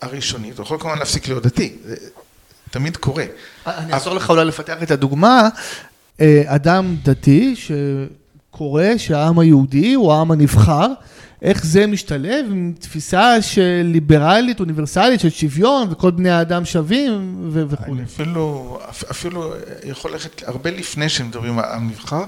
[0.00, 1.96] הראשונית, הוא יכול כמובן להפסיק להיות דתי, זה
[2.70, 3.24] תמיד קורה.
[3.66, 5.48] אני אעזור לך אולי לפתח את הדוגמה.
[6.20, 10.86] אה, אדם דתי שקורא שהעם היהודי הוא העם הנבחר,
[11.42, 17.84] איך זה משתלב עם תפיסה של ליברלית, אוניברסלית, של שוויון, וכל בני האדם שווים וכו'.
[17.84, 18.78] אני אפילו,
[19.10, 22.24] אפילו יכול ללכת הרבה לפני שמדברים על המבחר.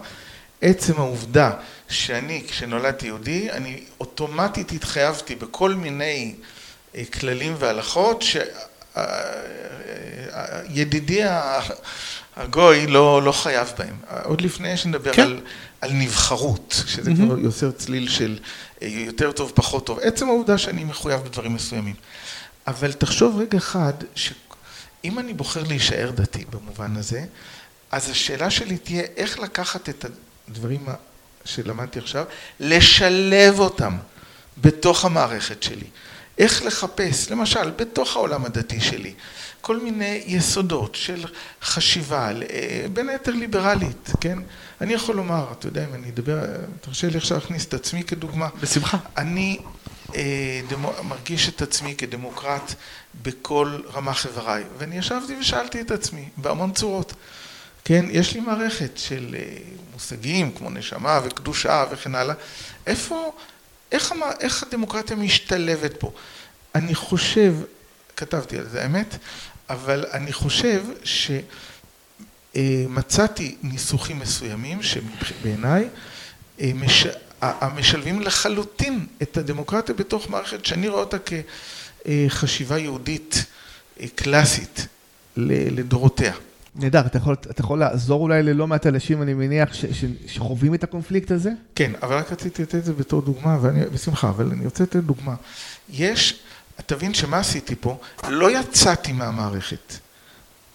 [0.62, 1.50] עצם העובדה
[1.88, 6.34] שאני, כשנולדתי יהודי, אני אוטומטית התחייבתי בכל מיני
[6.94, 8.24] אה, כללים והלכות
[10.68, 11.22] שידידי
[12.36, 13.96] הגוי לא, לא חייב בהם.
[14.24, 15.22] עוד לפני שנדבר כן.
[15.22, 15.40] על,
[15.80, 17.14] על נבחרות, שזה mm-hmm.
[17.14, 18.38] כבר יוצר צליל של
[18.82, 19.98] אה, יותר טוב, פחות טוב.
[19.98, 21.94] עצם העובדה שאני מחויב בדברים מסוימים.
[22.66, 27.24] אבל תחשוב רגע אחד, שאם אני בוחר להישאר דתי במובן הזה,
[27.90, 30.04] אז השאלה שלי תהיה איך לקחת את
[30.48, 30.86] הדברים
[31.44, 32.24] שלמדתי עכשיו,
[32.60, 33.96] לשלב אותם
[34.58, 35.86] בתוך המערכת שלי.
[36.40, 39.14] איך לחפש, למשל, בתוך העולם הדתי שלי,
[39.60, 41.24] כל מיני יסודות של
[41.62, 44.38] חשיבה, אה, בין היתר ליברלית, כן?
[44.80, 46.38] אני יכול לומר, אתה יודע, אם אני אדבר,
[46.80, 48.48] תרשה לי עכשיו להכניס את עצמי כדוגמה.
[48.60, 48.98] בשמחה.
[49.16, 49.58] אני
[50.14, 52.74] אה, דמו, מרגיש את עצמי כדמוקרט
[53.22, 57.12] בכל רמה חבריי, ואני ישבתי ושאלתי את עצמי בהמון צורות.
[57.84, 59.56] כן, יש לי מערכת של אה,
[59.92, 62.34] מושגים כמו נשמה וקדושה וכן הלאה.
[62.86, 63.32] איפה,
[63.92, 66.12] איך, איך הדמוקרטיה משתלבת פה?
[66.74, 67.54] אני חושב,
[68.16, 69.16] כתבתי על זה, האמת,
[69.70, 70.84] אבל אני חושב
[72.54, 75.88] שמצאתי ניסוחים מסוימים שבעיניי
[76.60, 76.72] אה,
[77.40, 83.44] המשלבים לחלוטין את הדמוקרטיה בתוך מערכת שאני רואה אותה כחשיבה יהודית
[84.00, 84.86] אה, קלאסית
[85.36, 86.32] לדורותיה.
[86.74, 90.74] נהדר, אתה יכול, אתה יכול לעזור אולי ללא מעט אנשים, אני מניח, ש, ש, שחווים
[90.74, 91.50] את הקונפליקט הזה?
[91.74, 94.96] כן, אבל רק רציתי לתת את זה בתור דוגמה, ואני, בשמחה, אבל אני רוצה לתת
[94.96, 95.34] דוגמה.
[95.90, 96.40] יש,
[96.86, 99.94] תבין שמה עשיתי פה, לא יצאתי מהמערכת.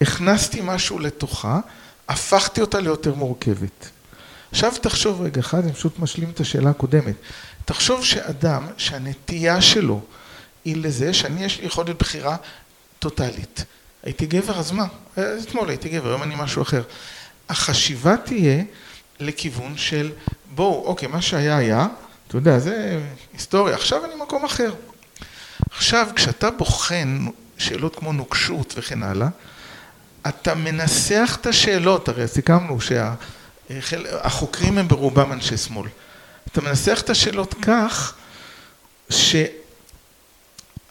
[0.00, 1.60] הכנסתי משהו לתוכה,
[2.08, 3.90] הפכתי אותה ליותר מורכבת.
[4.50, 7.14] עכשיו תחשוב רגע אחד, אני פשוט משלים את השאלה הקודמת.
[7.64, 10.00] תחשוב שאדם שהנטייה שלו
[10.64, 12.36] היא לזה שאני יש לי יכולת בחירה
[12.98, 13.64] טוטאלית.
[14.06, 14.86] הייתי גבר, אז מה?
[15.14, 16.82] אתמול הייתי גבר, היום אני משהו אחר.
[17.48, 18.62] החשיבה תהיה
[19.20, 20.12] לכיוון של
[20.54, 21.86] בואו, אוקיי, מה שהיה היה,
[22.28, 23.00] אתה יודע, זה
[23.32, 24.74] היסטוריה, עכשיו אני מקום אחר.
[25.70, 27.26] עכשיו, כשאתה בוחן
[27.58, 29.28] שאלות כמו נוקשות וכן הלאה,
[30.28, 32.78] אתה מנסח את השאלות, הרי סיכמנו
[33.80, 35.88] שהחוקרים הם ברובם אנשי שמאל.
[36.52, 38.14] אתה מנסח את השאלות כך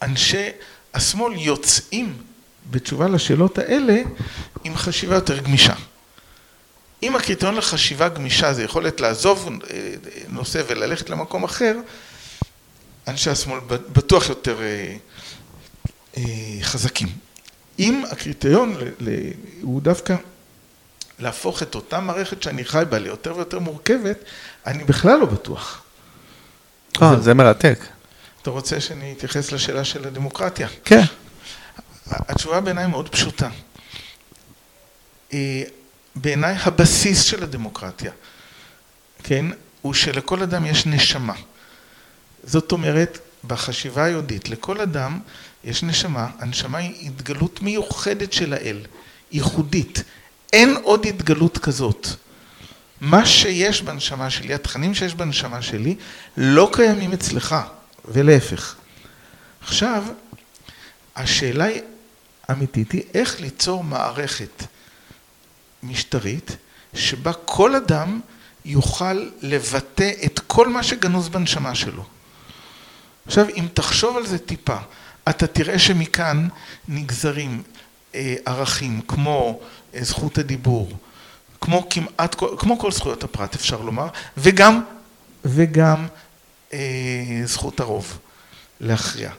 [0.01, 0.49] שאנשי
[0.93, 2.17] השמאל יוצאים
[2.71, 4.01] בתשובה לשאלות האלה
[4.63, 5.73] עם חשיבה יותר גמישה.
[7.03, 9.93] אם הקריטריון לחשיבה גמישה זה יכולת לעזוב אה,
[10.29, 11.75] נושא וללכת למקום אחר,
[13.07, 14.95] אנשי השמאל בטוח יותר אה,
[16.17, 16.23] אה,
[16.61, 17.07] חזקים.
[17.79, 18.75] אם הקריטריון
[19.61, 20.15] הוא דווקא
[21.19, 24.17] להפוך את אותה מערכת שאני חי בה ליותר ויותר מורכבת,
[24.65, 25.81] אני בכלל לא בטוח.
[27.01, 27.79] אה, זה מרתק.
[28.41, 30.67] אתה רוצה שאני אתייחס לשאלה של הדמוקרטיה?
[30.85, 31.01] כן.
[32.07, 33.49] התשובה בעיניי מאוד פשוטה.
[35.33, 35.63] אה,
[36.15, 38.11] בעיניי הבסיס של הדמוקרטיה,
[39.23, 39.45] כן,
[39.81, 41.33] הוא שלכל אדם יש נשמה.
[42.43, 45.19] זאת אומרת, בחשיבה היהודית, לכל אדם
[45.63, 48.79] יש נשמה, הנשמה היא התגלות מיוחדת של האל,
[49.31, 50.03] ייחודית.
[50.53, 52.07] אין עוד התגלות כזאת.
[53.01, 55.95] מה שיש בנשמה שלי, התכנים שיש בנשמה שלי,
[56.37, 57.55] לא קיימים אצלך,
[58.05, 58.75] ולהפך.
[59.61, 60.03] עכשיו,
[61.15, 61.81] השאלה היא
[62.51, 64.63] אמיתית היא איך ליצור מערכת
[65.83, 66.57] משטרית
[66.93, 68.19] שבה כל אדם
[68.65, 72.03] יוכל לבטא את כל מה שגנוז בנשמה שלו.
[73.25, 74.77] עכשיו, אם תחשוב על זה טיפה,
[75.29, 76.47] אתה תראה שמכאן
[76.87, 77.63] נגזרים
[78.15, 79.59] אה, ערכים כמו
[79.93, 80.91] אה, זכות הדיבור,
[81.61, 84.81] כמו כמעט, כמו כל זכויות הפרט אפשר לומר, וגם,
[85.45, 86.07] וגם
[86.73, 88.19] אה, זכות הרוב
[88.79, 89.31] להכריע.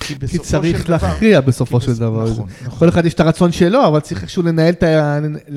[0.00, 2.30] כי, צריך להכריע בסופו של דבר.
[2.30, 2.78] נכון, נכון.
[2.78, 4.74] כל אחד יש את הרצון שלו, אבל צריך איכשהו לנהל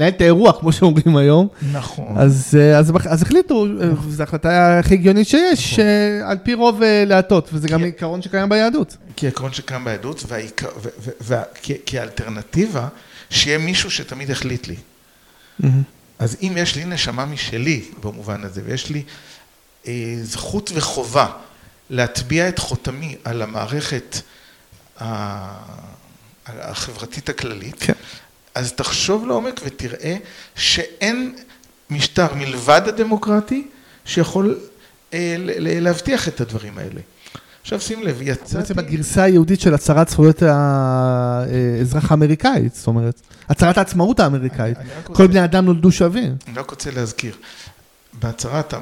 [0.08, 1.48] את, האירוע, כמו שאומרים היום.
[1.72, 2.16] נכון.
[2.18, 4.12] אז, אה, אז, אז החליטו, נכון.
[4.12, 6.30] זו החלטה הכי הגיונית שיש, נכון.
[6.32, 8.98] על פי רוב אה, להטות, וזה גם עיקרון שקיים ביהדות.
[9.16, 10.26] כי עיקרון שקיים ביהדות,
[11.22, 12.88] וכאלטרנטיבה,
[13.30, 14.76] שיהיה מישהו שתמיד יחליט לי.
[16.20, 19.04] אז אם יש לי נשמה משלי במובן הזה, ויש לי
[19.88, 21.28] אה, זכות וחובה
[21.92, 24.18] להטביע את חותמי על המערכת
[26.48, 27.94] החברתית הכללית, כן.
[28.56, 30.18] אז תחשוב לעומק ותראה
[30.56, 31.36] שאין
[31.90, 33.68] משטר מלבד הדמוקרטי
[34.06, 34.60] שיכול
[35.14, 37.02] אה, להבטיח את הדברים האלה.
[37.62, 38.56] עכשיו שים לב, יצאתי...
[38.58, 44.78] בעצם הגרסה היהודית של הצהרת זכויות האזרח האמריקאית, זאת אומרת, הצהרת העצמאות האמריקאית.
[45.04, 46.36] כל בני אדם נולדו שווים.
[46.48, 47.36] אני רק רוצה להזכיר,
[48.14, 48.74] בהצהרת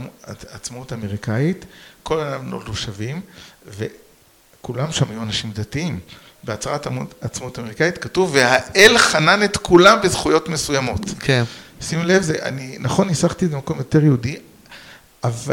[0.51, 1.65] העצמאות האמריקאית,
[2.09, 3.21] כל אדם נולדו שווים,
[3.67, 5.99] וכולם שם היו אנשים דתיים.
[6.43, 6.87] בהצהרת
[7.21, 10.99] העצמאות האמריקאית כתוב, והאל חנן את כולם בזכויות מסוימות.
[11.19, 11.43] כן.
[11.81, 14.37] שימו לב, זה, אני, נכון, ניסחתי את זה במקום יותר יהודי,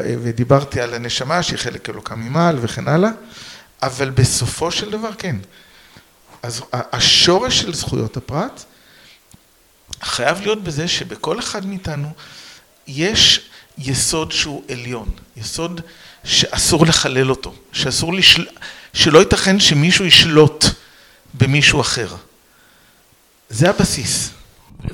[0.01, 3.11] ודיברתי על הנשמה שהיא חלק אלוקה ממעל וכן הלאה,
[3.83, 5.37] אבל בסופו של דבר כן.
[6.43, 8.65] אז השורש של זכויות הפרט
[10.03, 12.13] חייב להיות בזה שבכל אחד מאיתנו
[12.87, 15.81] יש יסוד שהוא עליון, יסוד
[16.27, 18.47] שאסור לחלל אותו, שאסור לשל...
[18.93, 20.65] שלא ייתכן שמישהו ישלוט
[21.35, 22.09] במישהו אחר.
[23.51, 24.31] זה הבסיס.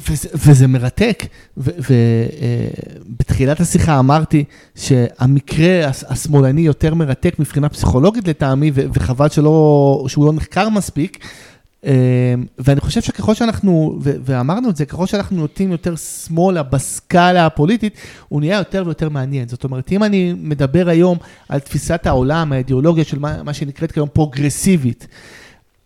[0.09, 1.25] וזה, וזה מרתק,
[1.57, 4.45] ובתחילת אה, השיחה אמרתי
[4.77, 11.27] שהמקרה השמאלני יותר מרתק מבחינה פסיכולוגית לטעמי, וחבל שלא, שהוא לא נחקר מספיק.
[11.87, 17.97] אה, ואני חושב שככל שאנחנו, ואמרנו את זה, ככל שאנחנו נוטים יותר שמאלה בסקאלה הפוליטית,
[18.29, 19.49] הוא נהיה יותר ויותר מעניין.
[19.49, 21.18] זאת אומרת, אם אני מדבר היום
[21.49, 25.07] על תפיסת העולם, האידיאולוגיה של מה, מה שנקראת כיום פרוגרסיבית,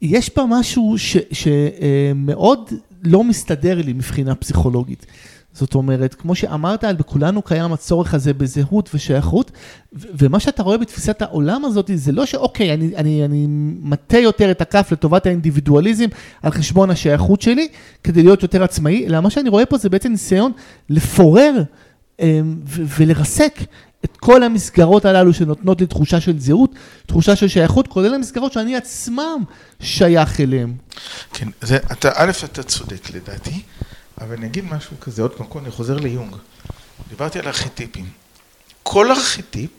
[0.02, 0.94] יש בה משהו
[1.32, 2.70] שמאוד
[3.02, 5.06] לא מסתדר לי מבחינה פסיכולוגית.
[5.56, 9.50] זאת אומרת, כמו שאמרת, בכולנו קיים הצורך הזה בזהות ושייכות,
[9.92, 13.46] ומה שאתה רואה בתפיסת העולם הזאת, זה לא שאוקיי, אני, אני, אני
[13.80, 16.06] מטה יותר את הכף לטובת האינדיבידואליזם
[16.42, 17.68] על חשבון השייכות שלי,
[18.04, 20.52] כדי להיות יותר עצמאי, אלא מה שאני רואה פה זה בעצם ניסיון
[20.90, 21.62] לפורר
[22.20, 23.60] אמ, ולרסק
[24.04, 26.74] את כל המסגרות הללו שנותנות לי תחושה של זהות,
[27.06, 29.44] תחושה של שייכות, כולל המסגרות שאני עצמם
[29.80, 30.72] שייך אליהן.
[31.32, 33.62] כן, זה, אתה, א', אתה צודק לדעתי,
[34.20, 36.36] אבל אני אגיד משהו כזה, עוד פעם, אני חוזר ליונג.
[37.08, 38.10] דיברתי על ארכיטיפים.
[38.82, 39.70] כל ארכיטיפ,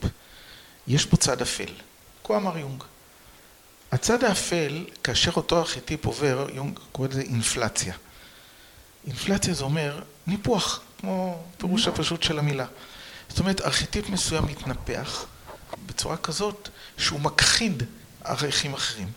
[0.86, 1.72] יש פה צד אפל.
[2.24, 2.82] כה אמר יונג.
[3.92, 7.94] הצד האפל, כאשר אותו ארכיטיפ עובר, יונג קורא לזה אינפלציה.
[9.06, 12.66] אינפלציה זה אומר ניפוח, כמו פירוש הפשוט של המילה.
[13.28, 15.26] זאת אומרת, ארכיטיפ מסוים מתנפח
[15.86, 17.82] בצורה כזאת שהוא מכחיד
[18.24, 19.12] ערכים אחרים.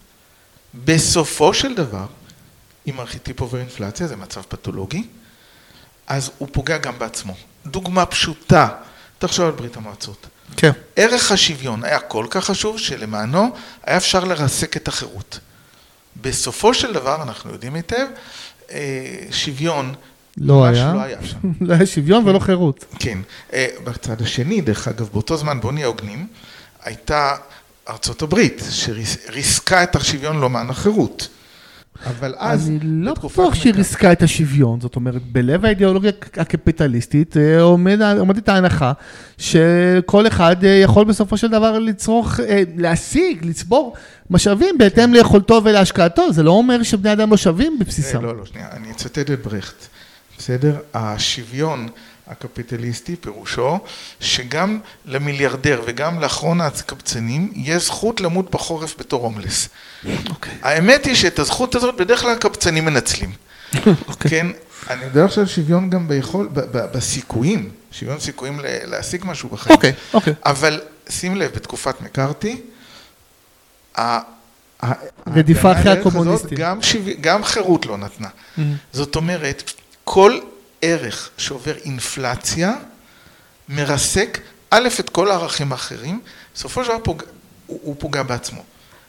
[0.73, 2.05] בסופו של דבר,
[2.87, 5.07] אם ארכיטיפ אינפלציה, זה מצב פתולוגי,
[6.07, 7.33] אז הוא פוגע גם בעצמו.
[7.65, 8.67] דוגמה פשוטה,
[9.19, 10.27] תחשוב על ברית המועצות.
[10.57, 10.71] כן.
[10.95, 13.49] ערך השוויון היה כל כך חשוב שלמענו
[13.83, 15.39] היה אפשר לרסק את החירות.
[16.21, 18.07] בסופו של דבר, אנחנו יודעים היטב,
[18.71, 19.93] אה, שוויון
[20.37, 21.37] לא היה, לא היה שם.
[21.67, 22.85] לא היה שוויון ולא חירות.
[22.99, 23.17] כן.
[23.53, 26.27] אה, בצד השני, דרך אגב, באותו זמן, בוא נהיה הוגנים,
[26.83, 27.35] הייתה
[27.89, 31.27] ארצות הברית, שריסקה את השוויון למען החירות.
[32.05, 37.61] אבל אז, אני לא בטוח שהיא ריסקה את השוויון, זאת אומרת, בלב האידיאולוגיה הקפיטליסטית אה,
[37.61, 38.91] עומד, עומדת ההנחה
[39.37, 42.39] שכל אחד אה, יכול בסופו של דבר לצרוך,
[42.77, 43.95] להשיג, לצבור
[44.29, 48.23] משאבים בהתאם ליכולתו ולהשקעתו, זה לא אומר שבני אדם לא שווים בבסיסם.
[48.23, 49.87] לא, לא, שנייה, אני אצטט את ברכט.
[50.37, 50.77] בסדר?
[50.93, 51.87] השוויון
[52.31, 53.79] הקפיטליסטי פירושו
[54.19, 59.67] שגם למיליארדר וגם לאחרון הקבצנים יש זכות למות בחורף בתור הומלס.
[59.67, 60.07] Okay.
[60.29, 60.53] אוקיי.
[60.61, 63.31] האמת היא שאת הזכות הזאת בדרך כלל הקבצנים מנצלים.
[63.73, 63.77] Okay.
[64.07, 64.31] אוקיי.
[64.31, 64.47] כן,
[64.89, 69.75] אני מדבר עכשיו שוויון גם ביכול, ב, ב, בסיכויים, שוויון סיכויים להשיג משהו בחיים.
[69.75, 70.33] אוקיי, okay, אוקיי.
[70.33, 70.49] Okay.
[70.49, 72.61] אבל שים לב, בתקופת מקארתי,
[75.27, 76.57] רדיפה אחרי הקומוניסטים.
[76.57, 76.79] גם,
[77.21, 78.27] גם חירות לא נתנה.
[78.27, 78.61] Mm-hmm.
[78.93, 79.71] זאת אומרת,
[80.03, 80.39] כל
[80.81, 82.73] ערך שעובר אינפלציה
[83.69, 84.39] מרסק
[84.69, 86.21] א', את כל הערכים האחרים,
[86.55, 87.23] בסופו של דבר פוג...
[87.67, 88.63] הוא, הוא פוגע בעצמו.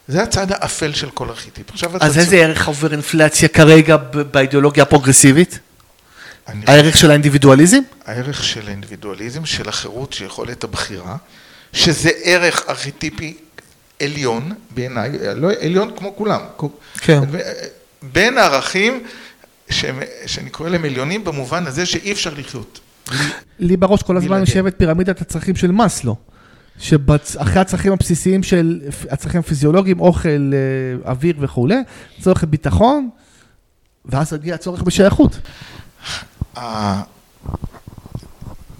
[0.08, 1.66] זה הצד האפל של כל ארכיטיפ.
[2.00, 3.96] אז איזה ערך עובר אינפלציה כרגע
[4.30, 5.58] באידיאולוגיה הפרוגרסיבית?
[6.46, 7.80] הערך של האינדיבידואליזם?
[8.04, 11.16] הערך של האינדיבידואליזם, של החירות, של יכולת הבחירה,
[11.72, 13.36] שזה ערך ארכיטיפי
[14.02, 16.40] עליון בעיניי, לא עליון כמו כולם.
[17.00, 17.20] כן.
[18.02, 19.06] בין הערכים
[20.26, 22.80] שאני קורא להם עליונים במובן הזה שאי אפשר לחיות.
[23.58, 24.40] לי בראש כל הזמן.
[24.40, 26.16] יושבת פירמידת הצרכים של מאסלו.
[26.78, 28.80] שאחרי הצרכים הבסיסיים של
[29.10, 31.76] הצרכים הפיזיולוגיים, אוכל, אה, אוויר וכולי,
[32.20, 33.10] צורך ביטחון,
[34.04, 35.38] ואז הגיע הצורך בשייכות.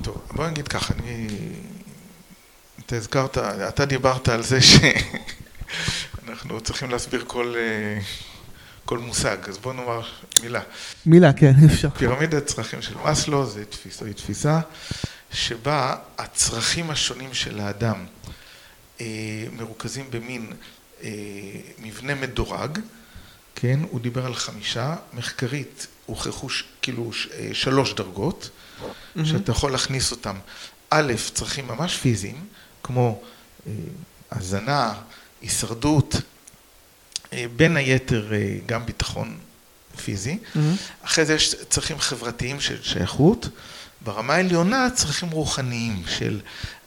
[0.03, 1.29] טוב, בוא נגיד ככה, אני...
[2.87, 7.99] אתה הזכרת, אתה דיברת על זה שאנחנו צריכים להסביר כל, אה,
[8.93, 10.03] כל מושג, אז בוא נאמר
[10.43, 10.61] מילה.
[11.07, 11.91] מילה, כן, אפשר.
[11.91, 14.61] פירמידת צרכים של מאסלו זה תפיסה, היא תפיסה
[15.33, 18.07] שבה הצרכים השונים של האדם
[19.01, 19.07] אה,
[19.53, 20.53] מרוכזים במין
[21.03, 21.11] אה,
[21.79, 22.79] מבנה מדורג,
[23.55, 26.49] כן, הוא דיבר על חמישה, מחקרית הוכחו
[26.83, 28.51] כאילו אה, שלוש דרגות,
[29.25, 30.37] שאתה יכול להכניס אותם,
[30.91, 32.47] א', צרכים ממש פיזיים,
[32.83, 33.23] כמו
[33.67, 33.73] אה,
[34.31, 34.95] הזנה,
[35.43, 36.15] הישרדות,
[37.57, 39.37] בין היתר אה, גם ביטחון
[40.05, 40.39] פיזי.
[41.03, 43.49] אחרי זה יש צרכים חברתיים של שייכות,
[44.01, 46.41] ברמה העליונה צרכים רוחניים של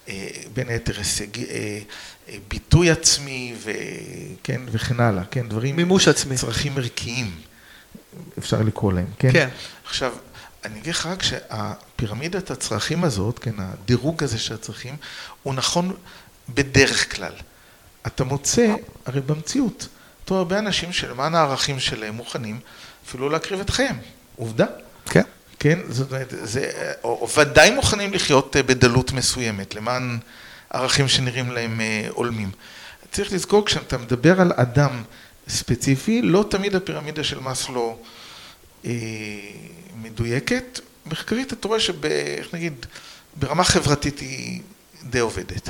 [0.10, 1.80] אה, בין היתר הישג, אה,
[2.30, 6.36] אה, ביטוי עצמי וכן, וכן הלאה, כן, דברים, מימוש עצמי.
[6.36, 7.36] צרכים ערכיים,
[8.40, 9.32] אפשר לקרוא להם, כן?
[9.32, 9.50] כן.
[9.86, 10.14] עכשיו,
[10.66, 14.96] אני אגיד לך רק שהפירמידת הצרכים הזאת, כן, הדירוג הזה של הצרכים,
[15.44, 15.94] הוא נכון
[16.50, 17.34] בדרך כלל.
[18.08, 19.88] אתה מוצא, הרי במציאות,
[20.30, 22.60] רואה הרבה אנשים שלמען הערכים שלהם מוכנים
[23.08, 23.98] אפילו להקריב את חייהם.
[24.36, 24.66] עובדה.
[25.06, 25.22] כן.
[25.60, 26.72] כן, זאת אומרת, זה,
[27.04, 30.20] או, או ודאי מוכנים לחיות אה, בדלות מסוימת, למען
[30.70, 32.52] ערכים שנראים להם אה, הולמים.
[33.12, 35.04] צריך לזכור, כשאתה מדבר על אדם
[35.48, 37.98] ספציפי, לא תמיד הפירמידה של מאסלו
[38.86, 38.92] אה,
[39.96, 40.80] מדויקת.
[41.06, 42.06] מחקרית אתה רואה שב...
[42.06, 42.86] איך נגיד,
[43.36, 44.62] ברמה חברתית היא
[45.04, 45.70] די עובדת.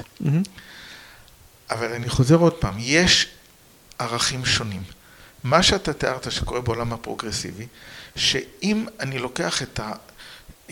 [1.72, 3.28] אבל אני חוזר עוד פעם, יש
[4.00, 4.84] ערכים שונים.
[5.44, 7.68] מה שאתה תיארת שקורה בעולם הפרוגרסיבי,
[8.16, 9.92] שאם אני לוקח את, ה,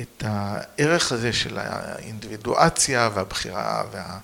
[0.01, 4.19] את הערך הזה של האינדיבידואציה והבחירה וה,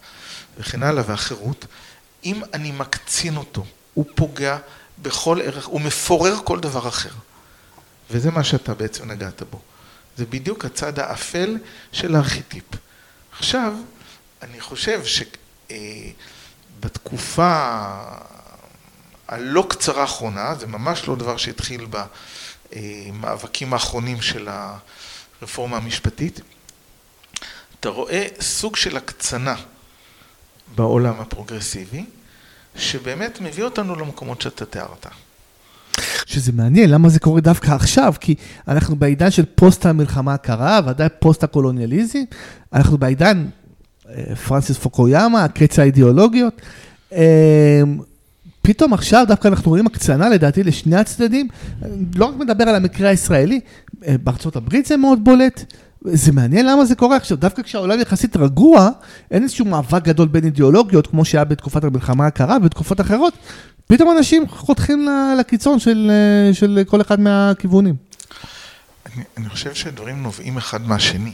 [0.58, 1.66] וכן הלאה והחירות,
[2.24, 4.58] אם אני מקצין אותו, הוא פוגע
[5.02, 7.10] בכל ערך, הוא מפורר כל דבר אחר.
[8.12, 9.60] וזה מה שאתה בעצם נגעת בו.
[10.18, 11.58] זה בדיוק הצד האפל
[11.92, 12.64] של הארכיטיפ.
[13.38, 13.74] עכשיו,
[14.42, 15.02] אני חושב
[15.70, 17.76] שבתקופה
[19.30, 21.88] הלא קצרה האחרונה, זה ממש לא דבר שהתחיל
[22.74, 24.48] במאבקים האחרונים של
[25.42, 26.42] הרפורמה המשפטית,
[27.80, 29.56] אתה רואה סוג של הקצנה
[30.76, 32.06] בעולם הפרוגרסיבי,
[32.76, 35.06] שבאמת מביא אותנו למקומות שאתה תיארת.
[36.26, 38.14] שזה מעניין, למה זה קורה דווקא עכשיו?
[38.20, 38.36] כי
[38.68, 42.20] אנחנו בעידן של פוסט המלחמה הקרה, ודאי פוסט הקולוניאליזם,
[42.74, 43.46] אנחנו בעידן
[44.10, 46.62] אה, פרנסיס פוקויאמה, קץ האידיאולוגיות.
[48.62, 51.48] פתאום עכשיו דווקא אנחנו רואים הקצנה לדעתי לשני הצדדים,
[52.16, 53.60] לא רק מדבר על המקרה הישראלי,
[54.08, 55.74] אה, בארצות הברית זה מאוד בולט.
[56.02, 58.90] זה מעניין למה זה קורה עכשיו, דווקא כשהעולם יחסית רגוע,
[59.32, 63.34] אין איזשהו מאבק גדול בין אידיאולוגיות, כמו שהיה בתקופת המלחמה הקרה ובתקופות אחרות,
[63.88, 65.08] פתאום אנשים חותכים
[65.40, 67.96] לקיצון של, אה, של כל אחד מהכיוונים.
[69.06, 71.34] אני, אני חושב שהדברים נובעים אחד מהשני.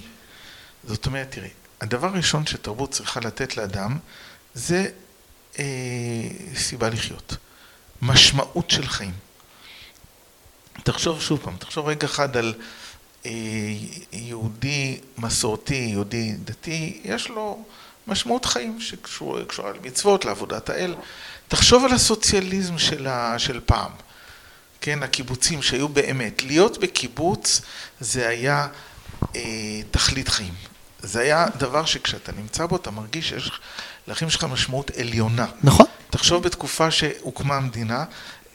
[0.87, 1.49] זאת אומרת, תראי,
[1.81, 3.97] הדבר הראשון שתרבות צריכה לתת לאדם
[4.53, 4.85] זה
[5.59, 5.65] אה,
[6.55, 7.35] סיבה לחיות.
[8.01, 9.13] משמעות של חיים.
[10.83, 12.53] תחשוב שוב פעם, תחשוב רגע אחד על
[13.25, 13.31] אה,
[14.11, 17.63] יהודי מסורתי, יהודי דתי, יש לו
[18.07, 20.95] משמעות חיים שקשורה למצוות, לעבודת האל.
[21.47, 23.91] תחשוב על הסוציאליזם של, ה, של פעם.
[24.81, 26.43] כן, הקיבוצים שהיו באמת.
[26.43, 27.61] להיות בקיבוץ
[27.99, 28.67] זה היה
[29.35, 30.53] אה, תכלית חיים.
[31.05, 33.51] זה היה דבר שכשאתה נמצא בו אתה מרגיש שיש
[34.07, 35.45] לחיים שלך משמעות עליונה.
[35.63, 35.85] נכון.
[36.09, 38.03] תחשוב בתקופה שהוקמה המדינה,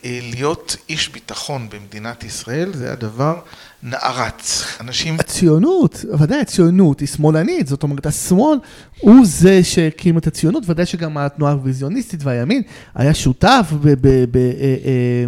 [0.05, 3.41] אה, להיות איש ביטחון במדינת ישראל זה היה דבר
[3.83, 4.65] נערץ.
[4.81, 5.17] אנשים...
[5.21, 8.59] הציונות, ודאי הציונות היא שמאלנית, זאת אומרת השמאל
[9.01, 12.63] הוא זה שהקים את הציונות, ודאי שגם התנועה הרוויזיוניסטית והימין
[12.95, 15.25] היה שותף ב- ב- ב- אה, אה,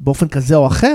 [0.00, 0.94] באופן כזה או אחר,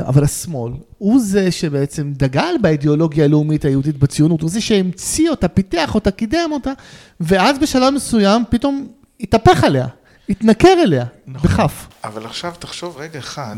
[0.00, 5.94] אבל השמאל הוא זה שבעצם דגל באידיאולוגיה הלאומית היהודית בציונות, הוא זה שהמציא אותה, פיתח
[5.94, 6.72] אותה, קידם אותה,
[7.20, 8.88] ואז בשלב מסוים פתאום
[9.20, 9.86] התהפך עליה,
[10.28, 11.50] התנכר אליה, נכון.
[11.50, 11.86] בכף.
[12.04, 13.56] אבל עכשיו תחשוב רגע אחד,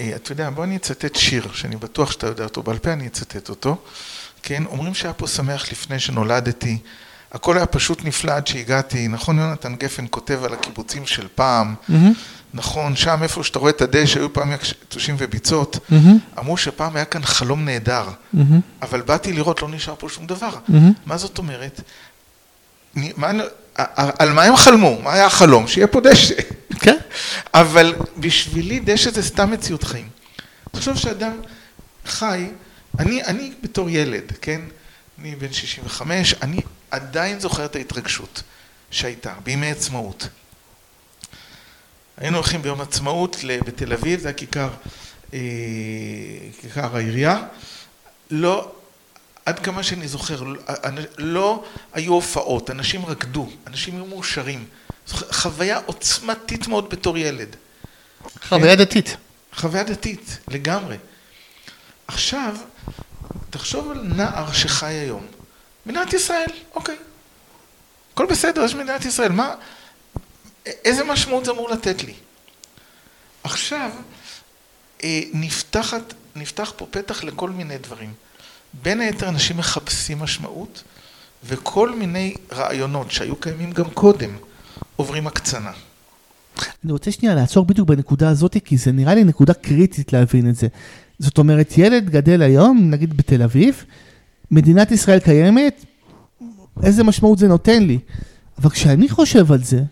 [0.00, 3.06] אה, אתה יודע, בוא אני אצטט שיר, שאני בטוח שאתה יודע אותו בעל פה, אני
[3.06, 3.76] אצטט אותו.
[4.42, 6.78] כן, אומרים שהיה פה שמח לפני שנולדתי,
[7.32, 11.74] הכל היה פשוט נפלא עד שהגעתי, נכון יונתן גפן כותב על הקיבוצים של פעם,
[12.54, 15.78] נכון, שם איפה שאתה רואה את הדשא, היו פעם יתושים וביצות,
[16.38, 18.04] אמרו שפעם היה כאן חלום נהדר,
[18.82, 20.50] אבל באתי לראות, לא נשאר פה שום דבר.
[21.06, 21.80] מה זאת אומרת?
[22.96, 23.30] נ- מה,
[24.18, 25.00] על מה הם חלמו?
[25.02, 25.66] מה היה החלום?
[25.68, 26.34] שיהיה פה דשא.
[26.80, 26.96] כן.
[27.54, 30.08] אבל בשבילי דשא זה סתם מציאות חיים.
[30.72, 31.32] תחשוב שאדם
[32.06, 32.46] חי,
[32.98, 34.60] אני, אני בתור ילד, כן?
[35.20, 38.42] אני בן 65, אני עדיין זוכר את ההתרגשות
[38.90, 40.28] שהייתה בימי עצמאות.
[42.20, 44.68] היינו הולכים ביום עצמאות בתל אביב, זה היה כיכר,
[45.34, 45.38] אה,
[46.60, 47.44] כיכר העירייה.
[48.30, 48.72] לא,
[49.46, 50.42] עד כמה שאני זוכר,
[51.18, 54.64] לא היו הופעות, אנשים רקדו, אנשים היו מאושרים.
[55.30, 57.56] חוויה עוצמתית מאוד בתור ילד.
[58.48, 59.16] חוויה דתית.
[59.54, 60.96] חוויה דתית, לגמרי.
[62.08, 62.56] עכשיו,
[63.50, 65.26] תחשוב על נער שחי היום.
[65.86, 66.96] מדינת ישראל, אוקיי.
[68.14, 69.32] הכל בסדר, יש מדינת ישראל.
[69.32, 69.54] מה,
[70.84, 72.12] איזה משמעות זה אמור לתת לי?
[73.44, 73.90] עכשיו,
[75.04, 78.12] אה, נפתחת, נפתח פה פתח לכל מיני דברים.
[78.82, 80.82] בין היתר אנשים מחפשים משמעות,
[81.44, 84.30] וכל מיני רעיונות שהיו קיימים גם קודם,
[84.96, 85.72] עוברים הקצנה.
[86.84, 90.56] אני רוצה שנייה לעצור בדיוק בנקודה הזאת, כי זה נראה לי נקודה קריטית להבין את
[90.56, 90.66] זה.
[91.18, 93.84] זאת אומרת, ילד גדל היום, נגיד בתל אביב,
[94.50, 95.84] מדינת ישראל קיימת,
[96.82, 97.98] איזה משמעות זה נותן לי.
[98.58, 99.82] אבל כשאני חושב על זה,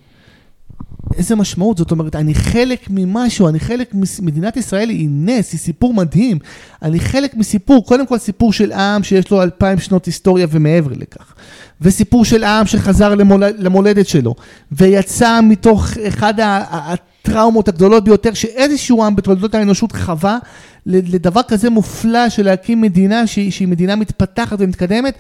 [1.17, 5.95] איזה משמעות, זאת אומרת, אני חלק ממשהו, אני חלק, מדינת ישראל היא נס, היא סיפור
[5.95, 6.39] מדהים.
[6.83, 11.35] אני חלק מסיפור, קודם כל סיפור של עם שיש לו אלפיים שנות היסטוריה ומעבר לכך.
[11.81, 14.35] וסיפור של עם שחזר למול, למולדת שלו,
[14.73, 20.39] ויצא מתוך אחד הטראומות הגדולות ביותר שאיזשהו עם בתולדות האנושות חווה,
[20.87, 25.15] לדבר כזה מופלא של להקים מדינה שהיא, שהיא מדינה מתפתחת ומתקדמת.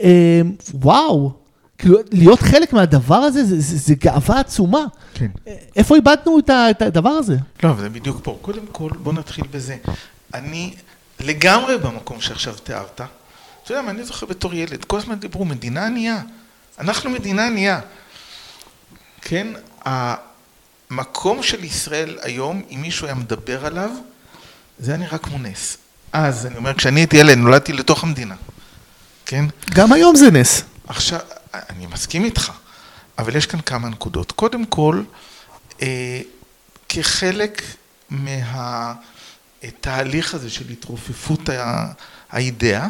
[0.00, 0.40] אה,
[0.74, 1.45] וואו.
[1.78, 4.84] כאילו, להיות חלק מהדבר הזה, זה, זה, זה גאווה עצומה.
[5.14, 5.26] כן.
[5.76, 7.36] איפה איבדנו את, ה, את הדבר הזה?
[7.62, 8.38] לא, זה בדיוק פה.
[8.42, 9.76] קודם כל, בוא נתחיל בזה.
[10.34, 10.74] אני
[11.20, 12.94] לגמרי במקום שעכשיו תיארת.
[12.94, 16.22] אתה יודע מה, אני זוכר בתור ילד, כל הזמן דיברו, מדינה ענייה.
[16.78, 17.80] אנחנו מדינה ענייה.
[19.20, 19.46] כן,
[19.84, 23.90] המקום של ישראל היום, אם מישהו היה מדבר עליו,
[24.78, 25.76] זה היה נראה כמו נס.
[26.12, 28.34] אז, אני אומר, כשאני הייתי ילד, נולדתי לתוך המדינה.
[29.26, 29.44] כן?
[29.74, 30.62] גם היום זה נס.
[30.88, 31.20] עכשיו,
[31.70, 32.52] אני מסכים איתך,
[33.18, 34.32] אבל יש כאן כמה נקודות.
[34.32, 35.02] קודם כל,
[35.82, 36.20] אה,
[36.88, 37.62] כחלק
[39.60, 41.40] מהתהליך הזה של התרופפות
[42.30, 42.86] האידאה,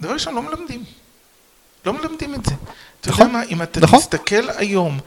[0.00, 0.84] דבר ראשון, לא מלמדים.
[1.86, 2.54] לא מלמדים את זה.
[3.00, 3.98] אתה יודע נכון, מה, אם אתה נכון.
[3.98, 4.98] תסתכל היום,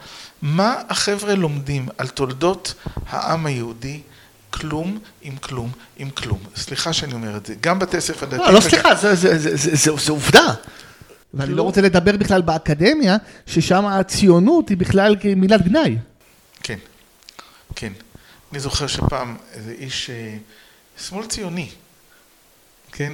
[0.42, 2.74] מה החבר'ה לומדים על תולדות
[3.08, 4.00] העם היהודי,
[4.50, 6.38] כלום עם כלום עם כלום.
[6.56, 8.42] סליחה שאני אומר את זה, גם בתי ספר דתיים...
[8.42, 8.88] לא, לא סליחה,
[9.74, 10.54] זו עובדה.
[11.34, 13.16] ואני לא רוצה לדבר בכלל באקדמיה,
[13.46, 15.96] ששם הציונות היא בכלל כמילת גנאי.
[16.62, 16.78] כן,
[17.76, 17.92] כן.
[18.52, 20.36] אני זוכר שפעם איזה איש אה,
[20.98, 21.68] שמאל ציוני,
[22.92, 23.12] כן,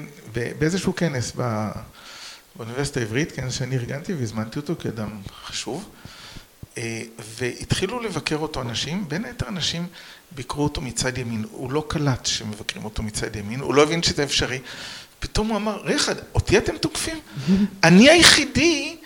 [0.59, 1.33] באיזשהו כנס
[2.57, 5.89] באוניברסיטה העברית, כנס שאני ארגנתי והזמנתי אותו כאדם חשוב,
[6.79, 7.03] אה,
[7.39, 9.87] והתחילו לבקר אותו אנשים, בין היתר אנשים
[10.33, 14.25] ביקרו אותו מצד ימין, הוא לא קלט שמבקרים אותו מצד ימין, הוא לא הבין שזה
[14.25, 14.59] אפשרי,
[15.19, 15.99] פתאום הוא אמר, רגע,
[16.35, 17.21] אותי אתם תוקפים?
[17.85, 18.97] אני היחידי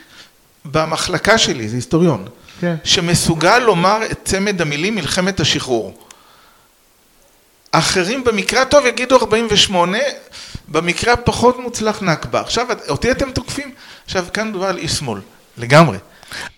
[0.65, 2.29] במחלקה שלי, זה היסטוריון,
[2.61, 2.77] כן.
[2.85, 5.99] שמסוגל לומר את צמד המילים מלחמת השחרור.
[7.73, 9.99] אחרים במקרה הטוב יגידו 48,
[10.69, 12.41] במקרה הפחות מוצלח נכבה.
[12.41, 13.75] עכשיו, אותי אתם תוקפים?
[14.05, 15.21] עכשיו, כאן מדובר על איש שמאל,
[15.57, 15.99] לגמרי.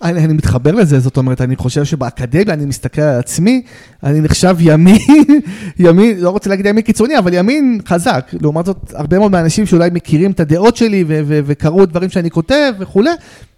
[0.03, 3.63] אני, אני מתחבר לזה, זאת אומרת, אני חושב שבאקדמיה, אני מסתכל על עצמי,
[4.03, 5.41] אני נחשב ימין,
[5.79, 8.31] ימין, לא רוצה להגיד ימין קיצוני, אבל ימין חזק.
[8.41, 13.11] לעומת זאת, הרבה מאוד מהאנשים שאולי מכירים את הדעות שלי וקראו דברים שאני כותב וכולי,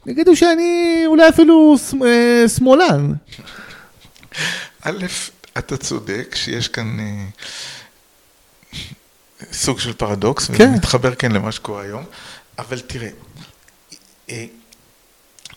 [0.07, 3.13] יגידו שאני אולי אפילו אה, שמאלן.
[4.83, 5.07] א',
[5.59, 7.25] אתה צודק שיש כאן אה,
[9.53, 10.55] סוג של פרדוקס, כן.
[10.55, 12.05] וזה מתחבר כן למה שקורה היום,
[12.59, 13.09] אבל תראה,
[14.31, 14.45] אה,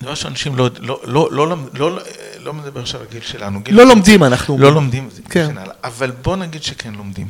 [0.01, 1.99] דבר שאנשים לא, לא, לא, לא, לא,
[2.39, 3.61] לא מדבר עכשיו על גיל שלנו.
[3.61, 4.57] גיל לא לומדים אנחנו.
[4.59, 5.57] לא לומדים, כן.
[5.57, 5.73] הלאה.
[5.83, 7.27] אבל בוא נגיד שכן לומדים.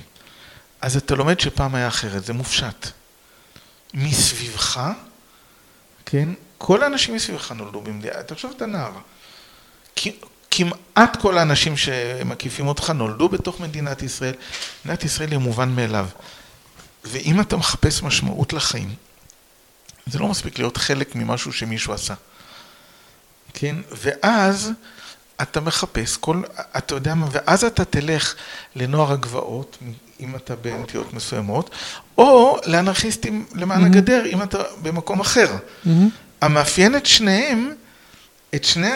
[0.82, 2.88] אז אתה לומד שפעם היה אחרת, זה מופשט.
[3.94, 4.82] מסביבך,
[6.06, 8.92] כן, כל האנשים מסביבך נולדו במדינה, תחשוב את הנער.
[10.52, 14.34] כמעט כל האנשים שמקיפים אותך נולדו בתוך מדינת ישראל.
[14.86, 16.08] מדינת ישראל היא מובן מאליו.
[17.04, 18.94] ואם אתה מחפש משמעות לחיים,
[20.08, 22.14] זה לא מספיק להיות חלק ממשהו שמישהו עשה.
[23.54, 23.76] כן?
[23.92, 24.72] ואז
[25.42, 26.42] אתה מחפש כל,
[26.78, 28.36] אתה יודע מה, ואז אתה תלך
[28.76, 29.78] לנוער הגבעות,
[30.20, 31.70] אם אתה בנטיות מסוימות,
[32.18, 33.86] או לאנרכיסטים למען mm-hmm.
[33.86, 35.56] הגדר, אם אתה במקום אחר.
[35.56, 35.90] Mm-hmm.
[36.42, 37.74] המאפיין את שניהם,
[38.56, 38.92] את שני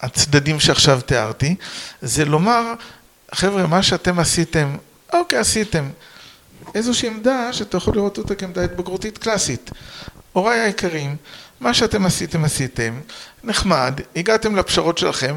[0.00, 1.54] הצדדים שעכשיו תיארתי,
[2.02, 2.74] זה לומר,
[3.32, 4.76] חבר'ה, מה שאתם עשיתם,
[5.12, 5.88] אוקיי, עשיתם.
[6.74, 9.70] איזושהי עמדה שאתה יכול לראות אותה כעמדה התבגרותית קלאסית.
[10.32, 11.16] הוריי היקרים,
[11.60, 13.00] מה שאתם עשיתם, עשיתם,
[13.44, 15.36] נחמד, הגעתם לפשרות שלכם,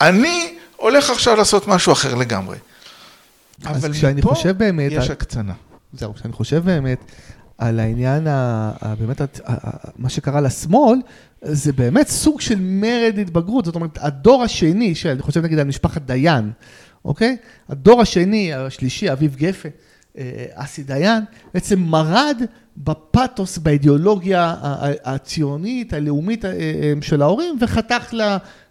[0.00, 2.58] אני הולך עכשיו לעשות משהו אחר לגמרי.
[3.64, 4.92] אבל מפה חושב באמת...
[4.92, 5.52] יש הקצנה.
[5.92, 6.98] זהו, כשאני חושב באמת
[7.58, 10.98] על העניין, ה, ה, באמת, ה, ה, מה שקרה לשמאל,
[11.42, 13.64] זה באמת סוג של מרד התבגרות.
[13.64, 16.50] זאת אומרת, הדור השני, של, אני חושב נגיד על משפחת דיין,
[17.04, 17.36] אוקיי?
[17.68, 19.68] הדור השני, השלישי, אביב גפן,
[20.18, 21.22] אה, אסי דיין,
[21.54, 22.42] בעצם מרד
[22.84, 24.54] בפתוס, באידיאולוגיה
[25.04, 28.14] הציונית, הלאומית אה, אה, של ההורים, וחתך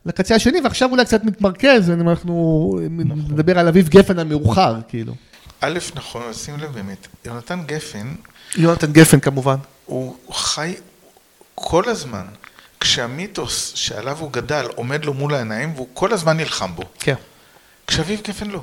[0.06, 3.26] לקצה השני, ועכשיו אולי קצת מתמרכז, אם אנחנו נכון.
[3.32, 5.14] נדבר על אביב גפן המאוחר, כאילו.
[5.62, 8.14] א', נכון, שים לב באמת, יונתן גפן,
[8.56, 9.56] יונתן גפן כמובן.
[9.86, 10.76] הוא חי
[11.56, 12.26] כל הזמן,
[12.80, 16.84] כשהמיתוס שעליו הוא גדל עומד לו מול העיניים, והוא כל הזמן נלחם בו.
[17.00, 17.16] כן.
[17.88, 18.62] כשאביב גפן לא.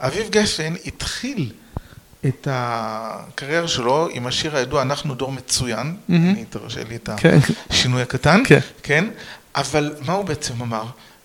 [0.00, 1.52] אביב גפן התחיל
[2.26, 5.96] את הקריירה שלו עם השיר הידוע, אנחנו דור מצוין.
[6.08, 7.38] אני תרשה לי את כן.
[7.70, 8.60] השינוי הקטן, כן.
[8.82, 9.04] כן,
[9.54, 10.84] אבל מה הוא בעצם אמר?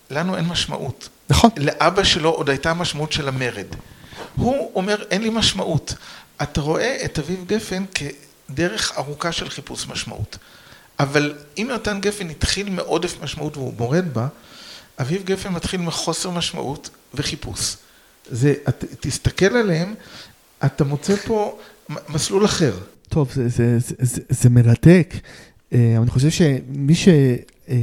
[0.09, 1.09] לנו אין משמעות.
[1.29, 1.49] נכון.
[1.57, 3.65] לאבא שלו עוד הייתה משמעות של המרד.
[4.35, 5.93] הוא אומר, אין לי משמעות.
[6.41, 10.37] אתה רואה את אביב גפן כדרך ארוכה של חיפוש משמעות.
[10.99, 14.27] אבל אם יונתן גפן התחיל מעודף משמעות והוא מורד בה,
[15.01, 17.75] אביב גפן מתחיל מחוסר משמעות וחיפוש.
[18.31, 19.95] זה, את, תסתכל עליהם,
[20.65, 21.57] אתה מוצא פה
[22.09, 22.73] מסלול אחר.
[23.09, 25.13] טוב, זה, זה, זה, זה, זה מרתק.
[25.73, 27.07] אה, אני חושב שמי ש...
[27.69, 27.75] אה,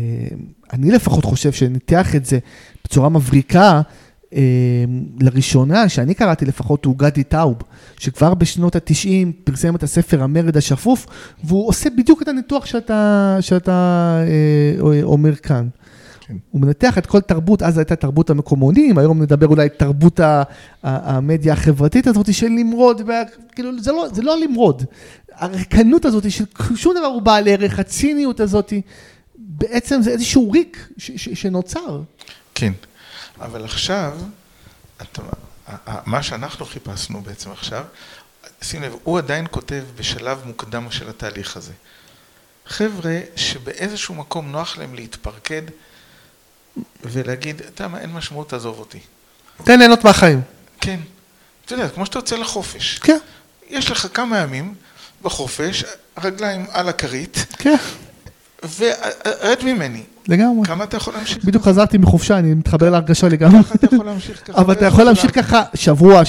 [0.73, 2.39] אני לפחות חושב שניתח את זה
[2.85, 3.81] בצורה מבריקה,
[4.35, 4.41] אה,
[5.21, 7.57] לראשונה, שאני קראתי לפחות, הוא גדי טאוב,
[7.99, 11.07] שכבר בשנות ה-90 פרסם את הספר המרד השפוף,
[11.45, 15.69] והוא עושה בדיוק את הניתוח שאתה, שאתה אה, אומר כאן.
[16.29, 16.37] כן.
[16.51, 20.21] הוא מנתח את כל תרבות, אז הייתה תרבות המקומונים, היום נדבר אולי תרבות
[20.83, 23.11] המדיה החברתית הזאת של למרוד,
[23.55, 24.85] כאילו זה לא, זה לא למרוד.
[25.33, 26.45] הריקנות הזאת של
[26.77, 28.73] שום דבר הוא בעל ערך, הציניות הזאת,
[29.39, 32.03] בעצם זה איזשהו ריק ש- ש- שנוצר.
[32.55, 32.73] כן,
[33.41, 34.19] אבל עכשיו,
[35.03, 35.23] אתה,
[36.07, 37.85] מה שאנחנו חיפשנו בעצם עכשיו,
[38.63, 41.73] שים לב, הוא עדיין כותב בשלב מוקדם של התהליך הזה.
[42.67, 45.63] חבר'ה שבאיזשהו מקום נוח להם להתפרקד
[47.05, 48.99] ולהגיד, אתה מה, אין משמעות, תעזוב אותי.
[49.65, 50.41] תן ליהנות מהחיים.
[50.81, 51.01] כן,
[51.65, 52.99] אתה יודע, כמו שאתה יוצא לחופש.
[52.99, 53.19] כן,
[53.69, 54.75] יש לך כמה ימים
[55.23, 55.85] בחופש,
[56.17, 57.77] הרגליים על הכרית, כן,
[58.79, 60.03] ורד ממני.
[60.29, 60.67] לגמרי.
[60.67, 61.45] כמה אתה יכול להמשיך?
[61.45, 63.63] בדיוק חזרתי מחופשה, אני מתחבר להרגשה לגמרי.
[63.65, 64.61] ככה אתה יכול להמשיך ככה?
[64.61, 66.23] אבל אתה יכול להמשיך ככה שבוע,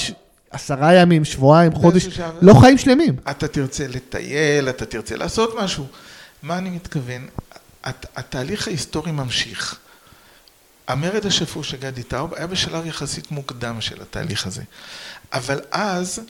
[0.52, 2.08] עשרה ימים, שבועיים, חודש,
[2.41, 3.16] לא חיים שלמים.
[3.32, 5.86] אתה תרצה לטייל, אתה תרצה לעשות משהו.
[6.43, 7.28] מה אני מתכוון?
[7.84, 9.76] הת- התהליך ההיסטורי ממשיך.
[10.88, 14.64] המרד השפוף של גדי טאוב היה בשלב יחסית מוקדם של התהליך הזה.
[15.34, 16.22] אבל אז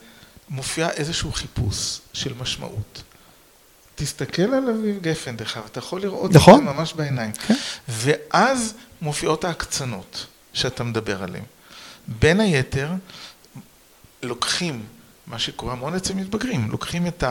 [0.49, 3.03] מופיע איזשהו חיפוש של משמעות.
[3.95, 6.59] תסתכל על אביב גפן, דרך אגב, אתה יכול לראות נכון.
[6.59, 7.31] את זה ממש בעיניים.
[7.31, 7.53] כן.
[7.89, 11.43] ואז מופיעות ההקצנות שאתה מדבר עליהן.
[12.07, 12.89] בין היתר,
[14.23, 14.83] לוקחים,
[15.27, 17.23] מה שקורה המון אצל מתבגרים, לוקחים את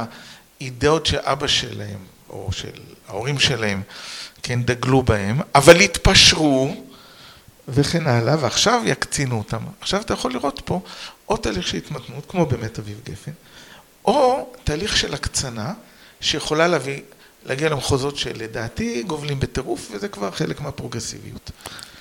[0.60, 1.98] האידאות שאבא שלהם,
[2.30, 3.82] או של ההורים שלהם,
[4.42, 6.85] כן, דגלו בהם, אבל התפשרו,
[7.68, 9.58] וכן הלאה, ועכשיו יקצינו אותם.
[9.80, 10.80] עכשיו אתה יכול לראות פה
[11.28, 13.30] או תהליך של התמתנות, כמו באמת אביב גפן,
[14.04, 15.72] או תהליך של הקצנה,
[16.20, 17.00] שיכולה להביא,
[17.46, 21.50] להגיע למחוזות שלדעתי גובלים בטירוף, וזה כבר חלק מהפרוגרסיביות.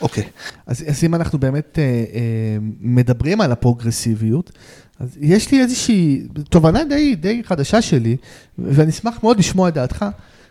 [0.01, 0.24] אוקיי,
[0.66, 4.51] אז, אז אם אנחנו באמת אה, אה, מדברים על הפרוגרסיביות,
[4.99, 8.18] אז יש לי איזושהי תובנה די, די חדשה שלי,
[8.57, 10.05] ואני אשמח מאוד לשמוע את דעתך,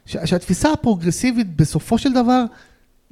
[0.06, 2.44] ש, שהתפיסה הפרוגרסיבית בסופו של דבר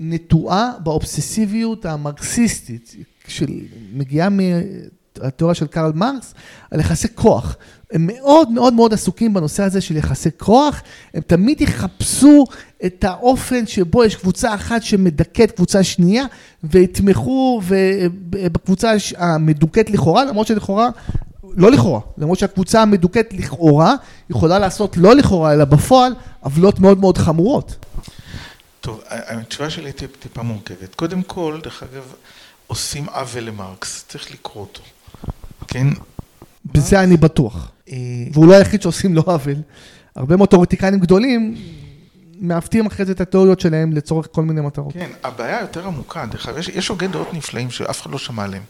[0.03, 2.97] נטועה באובססיביות המרקסיסטית,
[3.29, 6.35] שמגיעה מהתיאוריה של קרל מרקס,
[6.71, 7.57] על יחסי כוח.
[7.93, 10.83] הם מאוד מאוד מאוד עסוקים בנושא הזה של יחסי כוח,
[11.15, 12.45] הם תמיד יחפשו
[12.85, 16.25] את האופן שבו יש קבוצה אחת שמדכאת קבוצה שנייה,
[16.65, 17.61] ויתמכו
[18.31, 20.89] בקבוצה המדוכאת לכאורה, למרות שלכאורה,
[21.55, 23.95] לא לכאורה, למרות שהקבוצה המדוכאת לכאורה
[24.31, 27.92] יכולה לעשות לא לכאורה, אלא בפועל, עוולות מאוד מאוד חמורות.
[28.83, 30.95] טוב, התשובה שלי היא טיפ- טיפה מורכבת.
[30.95, 32.03] קודם כל, דרך אגב,
[32.67, 34.81] עושים עוול למרקס, צריך לקרוא אותו,
[35.69, 35.87] כן?
[36.65, 37.71] בזה אני בטוח.
[37.89, 37.97] אה,
[38.33, 39.57] והוא לא היחיד שעושים לו עוול.
[40.17, 41.55] הרבה מאוד תיאורטיקנים גדולים
[42.41, 44.93] מעוותים אחרי זה את התיאוריות שלהם לצורך כל מיני מטרות.
[44.93, 48.63] כן, הבעיה יותר עמוקה, דרך אגב, יש הוגי דעות נפלאים שאף אחד לא שמע עליהם.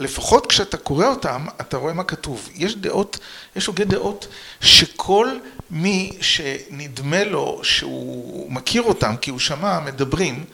[0.00, 2.48] לפחות כשאתה קורא אותם, אתה רואה מה כתוב.
[2.54, 3.18] יש דעות,
[3.56, 4.28] יש הוגי דעות
[4.60, 5.28] שכל
[5.70, 10.44] מי שנדמה לו שהוא מכיר אותם, כי הוא שמע, מדברים,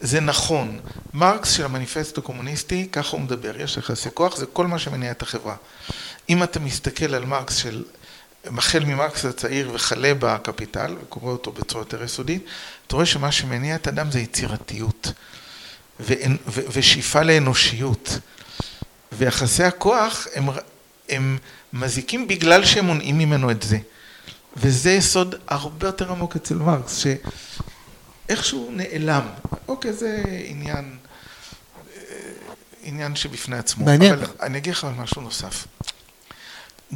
[0.00, 0.80] זה נכון.
[1.14, 5.22] מרקס של המניפסט הקומוניסטי, ככה הוא מדבר, יש יחסי כוח, זה כל מה שמניע את
[5.22, 5.56] החברה.
[6.28, 7.84] אם אתה מסתכל על מרקס של,
[8.58, 12.44] החל ממרקס הצעיר וכלה בקפיטל, וקורא אותו בצורה יותר יסודית,
[12.86, 15.12] אתה רואה שמה שמניע את האדם זה יצירתיות
[16.68, 18.18] ושאיפה לאנושיות.
[19.12, 20.48] ויחסי הכוח הם,
[21.08, 21.38] הם
[21.72, 23.78] מזיקים בגלל שהם מונעים ממנו את זה.
[24.56, 27.04] וזה יסוד הרבה יותר עמוק אצל מרקס,
[28.28, 29.28] שאיכשהו נעלם.
[29.68, 30.96] אוקיי, זה עניין,
[31.96, 32.00] אה,
[32.82, 33.84] עניין שבפני עצמו.
[33.84, 34.12] מעניין.
[34.12, 35.66] אבל אני אגיד לך על משהו נוסף.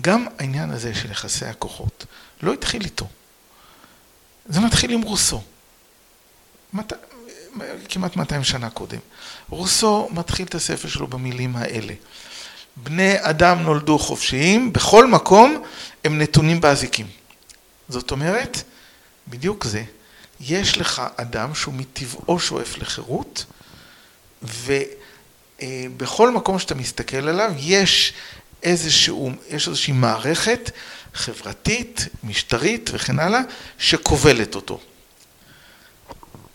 [0.01, 2.07] גם העניין הזה של יחסי הכוחות
[2.43, 3.07] לא התחיל איתו.
[4.49, 5.43] זה מתחיל עם רוסו.
[6.73, 6.93] מת...
[7.89, 8.99] כמעט 200 שנה קודם.
[9.49, 11.95] רוסו מתחיל את הספר שלו במילים האלה.
[12.77, 15.63] בני אדם נולדו חופשיים, בכל מקום
[16.05, 17.07] הם נתונים באזיקים.
[17.89, 18.63] זאת אומרת,
[19.29, 19.85] בדיוק זה,
[20.41, 23.45] יש לך אדם שהוא מטבעו שואף לחירות,
[25.63, 28.13] ובכל מקום שאתה מסתכל עליו יש
[28.63, 30.71] איזשהו, יש איזושהי מערכת
[31.15, 33.41] חברתית, משטרית וכן הלאה,
[33.79, 34.81] שכובלת אותו.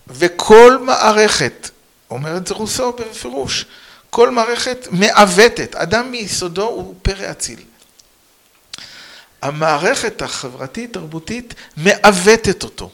[0.08, 1.70] וכל מערכת,
[2.12, 3.66] אומר את זה רוסו בפירוש,
[4.10, 7.60] כל מערכת מעוותת, אדם מיסודו הוא פרא אציל.
[9.42, 12.90] המערכת החברתית-תרבותית מעוותת אותו.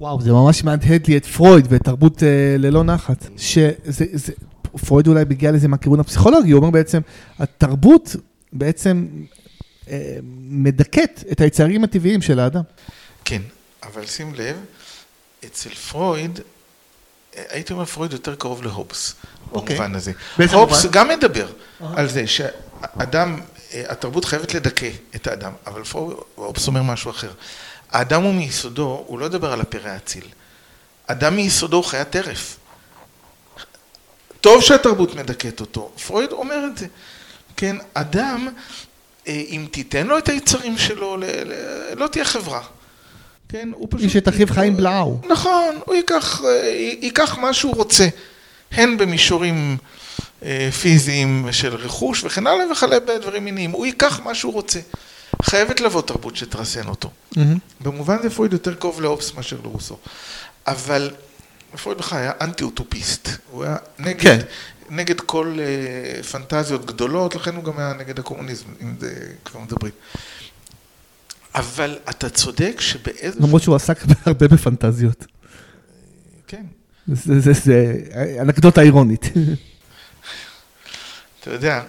[0.00, 3.26] וואו, זה ממש מהדהד לי את פרויד ואת תרבות אה, ללא נחת.
[3.36, 4.32] שזה, זה,
[4.86, 7.00] פרויד אולי בגלל לזה מהכיוון הפסיכולוגי, הוא אומר בעצם,
[7.38, 8.16] התרבות
[8.52, 9.06] בעצם
[9.88, 10.16] אה,
[10.48, 12.62] מדכאת את היצרים הטבעיים של האדם.
[13.24, 13.42] כן,
[13.82, 14.56] אבל שים לב,
[15.44, 16.40] אצל פרויד,
[17.48, 19.14] הייתי אומר פרויד יותר קרוב להובס,
[19.52, 19.76] אוקיי.
[19.76, 20.12] במובן הזה.
[20.52, 20.98] הובס מובן?
[20.98, 21.46] גם מדבר
[21.96, 23.40] על זה שאדם,
[23.74, 25.82] אה, התרבות חייבת לדכא את האדם, אבל
[26.34, 27.30] הובס אומר משהו אחר.
[27.90, 30.24] האדם הוא מיסודו, הוא לא מדבר על הפרא האציל.
[31.06, 32.56] אדם מיסודו הוא חיית טרף.
[34.40, 35.92] טוב שהתרבות מדכאת אותו.
[36.06, 36.86] פרויד אומר את זה.
[37.56, 38.48] כן, אדם,
[39.28, 41.16] אה, אם תיתן לו את היצרים שלו,
[41.96, 42.62] לא תהיה חברה.
[43.54, 44.04] כן, הוא פשוט...
[44.04, 45.20] איש את אחיו חיים בלעו.
[45.28, 46.50] נכון, הוא ייקח, אה,
[47.00, 48.08] ייקח מה שהוא רוצה,
[48.72, 49.76] הן במישורים
[50.42, 54.80] אה, פיזיים של רכוש וכן הלאה וכלה בדברים מיניים, הוא ייקח מה שהוא רוצה.
[55.42, 57.10] חייבת לבוא תרבות שתרסן אותו.
[57.36, 57.58] מהמם.
[57.80, 59.98] במובן זה פרויד יותר קרוב לאופס מאשר לרוסו.
[60.66, 61.10] אבל
[61.82, 63.28] פרויד בכלל היה אנטי-אוטופיסט.
[63.50, 64.38] הוא היה נגד, כן.
[64.90, 69.12] נגד כל אה, פנטזיות גדולות, לכן הוא גם היה נגד הקומוניזם, אם זה
[69.44, 69.92] כבר מדברים.
[71.54, 73.42] אבל אתה צודק שבאיזשהו...
[73.42, 75.26] למרות שהוא עסק הרבה בפנטזיות.
[76.46, 76.64] כן.
[77.06, 77.52] זה,
[78.40, 79.24] אנקדוטה אירונית.
[81.40, 81.82] אתה יודע,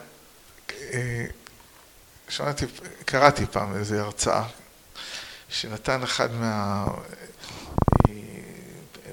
[0.72, 1.26] אה,
[2.30, 2.66] שמעתי,
[3.06, 4.44] קראתי פעם איזו הרצאה
[5.50, 6.86] שנתן אחד מה...
[8.10, 8.14] אה,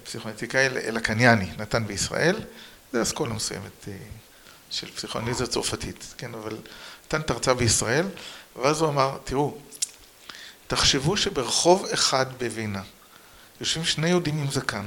[0.04, 2.36] פסיכואנליטיקאי לקניאני, נתן בישראל,
[2.92, 3.92] זה אסכולה מסוימת אה,
[4.70, 6.56] של פסיכואנליזה צרפתית, כן, אבל
[7.06, 8.06] נתן את ההרצאה בישראל,
[8.56, 9.58] ואז הוא אמר, תראו,
[10.72, 12.80] תחשבו שברחוב אחד בווינה
[13.60, 14.84] יושבים שני יהודים עם זקן,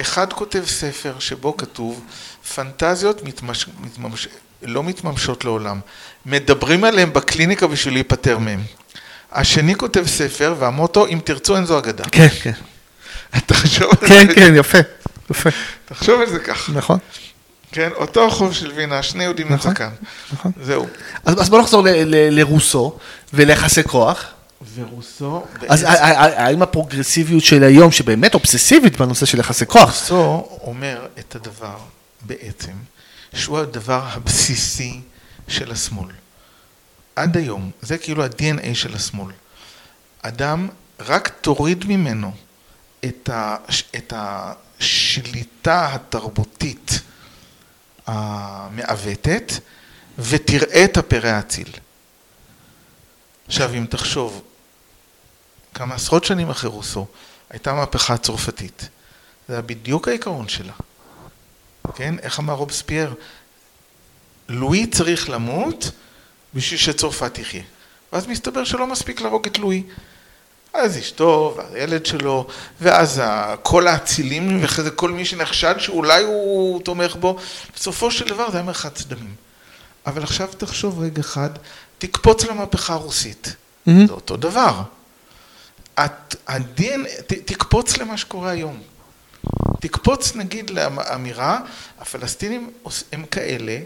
[0.00, 2.04] אחד כותב ספר שבו כתוב
[2.54, 3.66] פנטזיות מתמש...
[3.80, 4.28] מתממש...
[4.62, 5.80] לא מתממשות לעולם,
[6.26, 8.62] מדברים עליהם בקליניקה בשביל להיפטר מהם.
[9.32, 12.04] השני כותב ספר והמוטו אם תרצו אין זו אגדה.
[12.04, 12.52] כן, כן.
[13.46, 14.78] תחשוב על כן, זה, כן, יפה.
[15.30, 15.50] יפה.
[15.84, 16.98] תחשוב על זה ככה, נכון,
[17.72, 19.70] כן, אותו רחוב של וינה, שני יהודים עם נכון.
[19.70, 19.90] זקן,
[20.32, 20.52] נכון.
[20.62, 20.86] זהו.
[21.24, 22.98] אז, אז בוא נחזור ל, ל, לרוסו
[23.32, 24.34] וליחסי כוח.
[24.74, 31.36] ורוסו, אז האם הפרוגרסיביות של היום, שבאמת אובססיבית בנושא של יחסי כוח, רוסו אומר את
[31.36, 31.78] הדבר
[32.22, 32.72] בעצם,
[33.34, 35.00] שהוא הדבר הבסיסי
[35.48, 36.10] של השמאל.
[37.16, 39.32] עד היום, זה כאילו ה-DNA של השמאל.
[40.22, 40.68] אדם,
[41.00, 42.32] רק תוריד ממנו
[43.04, 43.56] את, ה,
[43.96, 47.00] את השליטה התרבותית
[48.06, 49.52] המעוותת,
[50.18, 51.68] ותראה את הפרא האציל.
[53.46, 54.42] עכשיו, אם תחשוב,
[55.78, 57.06] כמה עשרות שנים אחרי רוסו,
[57.50, 58.88] הייתה מהפכה הצרפתית.
[59.48, 60.72] זה היה בדיוק העיקרון שלה.
[61.94, 62.14] כן?
[62.22, 63.14] איך אמר רובספייר?
[64.48, 65.90] לואי צריך למות
[66.54, 67.62] בשביל שצרפת תחיה.
[68.12, 69.82] ואז מסתבר שלא מספיק להרוג את לואי.
[70.74, 72.46] אז אשתו, והילד שלו,
[72.80, 73.22] ואז
[73.62, 77.38] כל האצילים, ואחרי זה כל מי שנחשד שאולי הוא תומך בו,
[77.76, 79.34] בסופו של דבר זה היה מרחץ דמים.
[80.06, 81.50] אבל עכשיו תחשוב רגע אחד,
[81.98, 83.54] תקפוץ למהפכה הרוסית.
[83.86, 84.06] מהמם.
[84.06, 84.82] זה אותו דבר.
[86.04, 88.80] את, הדין, ת, תקפוץ למה שקורה היום.
[89.80, 91.60] תקפוץ נגיד לאמירה,
[92.00, 92.70] הפלסטינים
[93.12, 93.78] הם כאלה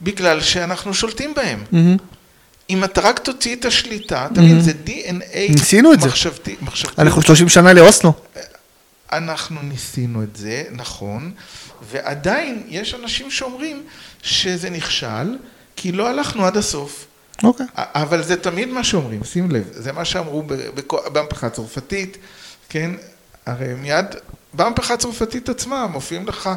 [0.00, 1.64] בגלל שאנחנו שולטים בהם.
[1.72, 1.96] מהמם.
[2.70, 4.62] אם אתה רק תוציא את השליטה, אתה מבין, Mhm.
[4.62, 6.08] זה DNA ניסינו את זה.
[6.08, 6.56] מחשבתי.
[6.62, 7.02] מחשבתי.
[7.02, 8.12] אנחנו 30 שנה לאוסלו.
[9.12, 11.32] אנחנו ניסינו את זה, נכון,
[11.90, 13.82] ועדיין יש אנשים שאומרים
[14.22, 15.36] שזה נכשל,
[15.76, 17.06] כי לא הלכנו עד הסוף.
[17.44, 17.66] אוקיי.
[17.76, 22.16] אבל זה תמיד מה שאומרים, שים לב, זה מה שאמרו ב- בכ- במהפכה הצרפתית,
[22.68, 22.90] כן,
[23.46, 24.06] הרי מיד
[24.54, 26.50] במהפכה הצרפתית עצמה מופיעים לך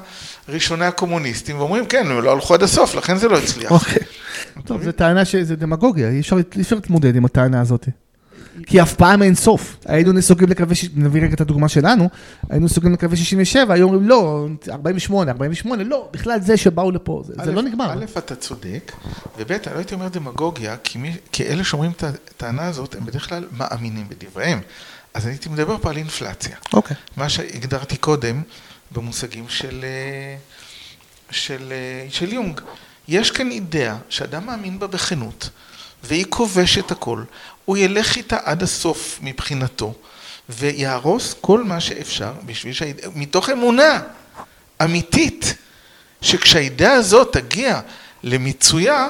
[0.49, 3.71] ראשוני הקומוניסטים ואומרים כן, הם לא הלכו עד הסוף, לכן זה לא הצליח.
[3.71, 4.03] אוקיי.
[4.65, 6.35] טוב, זו טענה שזה דמגוגיה, אי אפשר
[6.75, 7.87] להתמודד עם הטענה הזאת.
[8.65, 9.77] כי אף פעם אין סוף.
[9.85, 12.09] היינו נסוגים לקווי, נביא רגע את הדוגמה שלנו,
[12.49, 17.33] היינו נסוגים לקווי 67, היו אומרים לא, 48, 48, לא, בכלל זה שבאו לפה, זה,
[17.43, 17.93] זה א', לא נגמר.
[17.93, 18.91] א', אתה צודק,
[19.37, 23.05] וב', אני לא הייתי אומר דמגוגיה, כי, מי, כי אלה שאומרים את הטענה הזאת, הם
[23.05, 24.59] בדרך כלל מאמינים בדבריהם.
[25.13, 26.55] אז הייתי מדבר פה על אינפלציה.
[26.73, 26.97] אוקיי.
[27.17, 28.41] מה שהגדרתי קודם
[28.91, 30.37] במושגים של, אה,
[31.29, 32.61] של, אה, של יונג.
[33.07, 35.49] יש כאן אידאה שאדם מאמין בה בכנות,
[36.03, 37.23] והיא כובשת הכל,
[37.71, 39.93] הוא ילך איתה עד הסוף מבחינתו,
[40.49, 44.01] ויהרוס כל מה שאפשר בשביל שהאידאה, מתוך אמונה
[44.83, 45.53] אמיתית,
[46.21, 47.79] שכשהאידאה הזאת תגיע
[48.23, 49.09] למיצויה,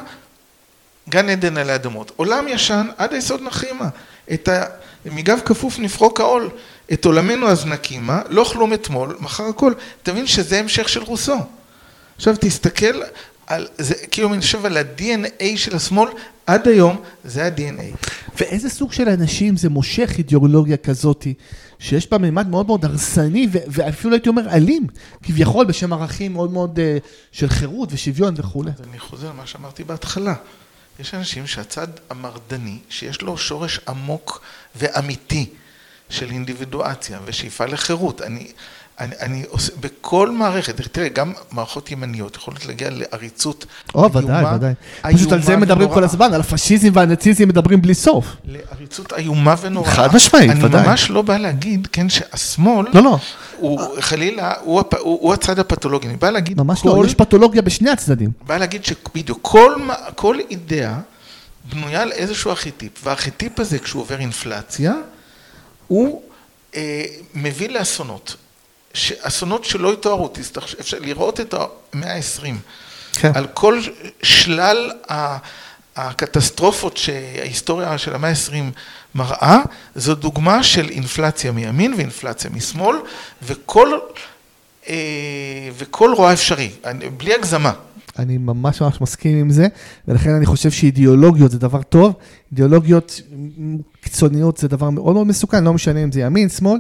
[1.09, 2.11] גן עדן עלי אדמות.
[2.15, 3.89] עולם ישן עד היסוד נחרימה.
[4.33, 4.65] את ה...
[5.05, 6.49] מגב כפוף נפרוק העול.
[6.93, 9.73] את עולמנו אז נקימה, לא כלום אתמול, מחר הכל.
[10.03, 11.37] תבין שזה המשך של רוסו.
[12.15, 13.01] עכשיו תסתכל
[13.51, 16.09] על, זה כאילו אני חושב על ה-DNA של השמאל,
[16.47, 18.09] עד היום זה ה-DNA.
[18.39, 21.33] ואיזה סוג של אנשים זה מושך אידיאולוגיה כזאתי,
[21.79, 24.87] שיש בה מימד מאוד מאוד הרסני, ו- ואפילו הייתי אומר אלים,
[25.23, 28.71] כביכול בשם ערכים מאוד מאוד uh, של חירות ושוויון וכולי.
[28.71, 30.33] אז אני חוזר למה שאמרתי בהתחלה.
[30.99, 34.41] יש אנשים שהצד המרדני, שיש לו שורש עמוק
[34.75, 35.49] ואמיתי
[36.09, 38.21] של אינדיבידואציה ושאיפה לחירות.
[38.21, 38.51] אני,
[38.99, 43.65] אני, אני עושה, בכל מערכת, תראה, גם מערכות ימניות יכולות להגיע לעריצות
[43.95, 44.73] או, ודאי, איומה- ודאי.
[45.13, 46.05] פשוט על זה מדברים כל ונוראה.
[46.09, 48.25] הזמן, על הפשיזם והנאציזם מדברים בלי סוף.
[48.45, 49.91] לעריצות איומה ונוראה.
[49.91, 50.81] חד משמעית, ודאי.
[50.81, 53.17] אני ממש לא בא להגיד, כן, שהשמאל, לא, לא,
[53.57, 56.07] הוא חלילה, הוא, הפ- הוא, הוא הצד הפתולוגי.
[56.07, 58.31] אני בא להגיד, ממש כל, לא, יש פתולוגיה בשני הצדדים.
[58.47, 59.73] בא להגיד שבדיוק כל,
[60.15, 60.95] כל אידאה
[61.73, 64.93] בנויה על איזשהו ארכיטיפ, והארכיטיפ הזה, כשהוא עובר אינפלציה,
[65.87, 66.21] הוא
[66.75, 67.03] אה,
[67.35, 68.35] מביא לאסונות.
[69.21, 70.29] אסונות שלא יתוארו,
[70.79, 71.53] אפשר לראות את
[71.93, 72.53] המאה ה-20.
[73.13, 73.31] כן.
[73.35, 73.81] על כל
[74.23, 74.91] שלל
[75.95, 78.55] הקטסטרופות שההיסטוריה של המאה ה-20
[79.15, 79.57] מראה,
[79.95, 82.95] זו דוגמה של אינפלציה מימין ואינפלציה משמאל,
[83.43, 83.99] וכל,
[84.89, 84.95] אה,
[85.77, 86.69] וכל רוע אפשרי,
[87.17, 87.71] בלי הגזמה.
[88.19, 89.67] אני ממש ממש מסכים עם זה,
[90.07, 92.13] ולכן אני חושב שאידיאולוגיות זה דבר טוב,
[92.51, 93.21] אידיאולוגיות
[94.01, 96.79] קיצוניות זה דבר מאוד מאוד מסוכן, לא משנה אם זה ימין, שמאל,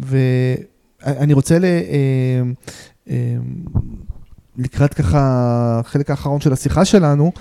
[0.00, 1.64] ואני רוצה ל...
[1.64, 2.42] אה,
[3.10, 3.36] אה,
[4.58, 5.20] לקראת ככה
[5.80, 7.32] החלק האחרון של השיחה שלנו,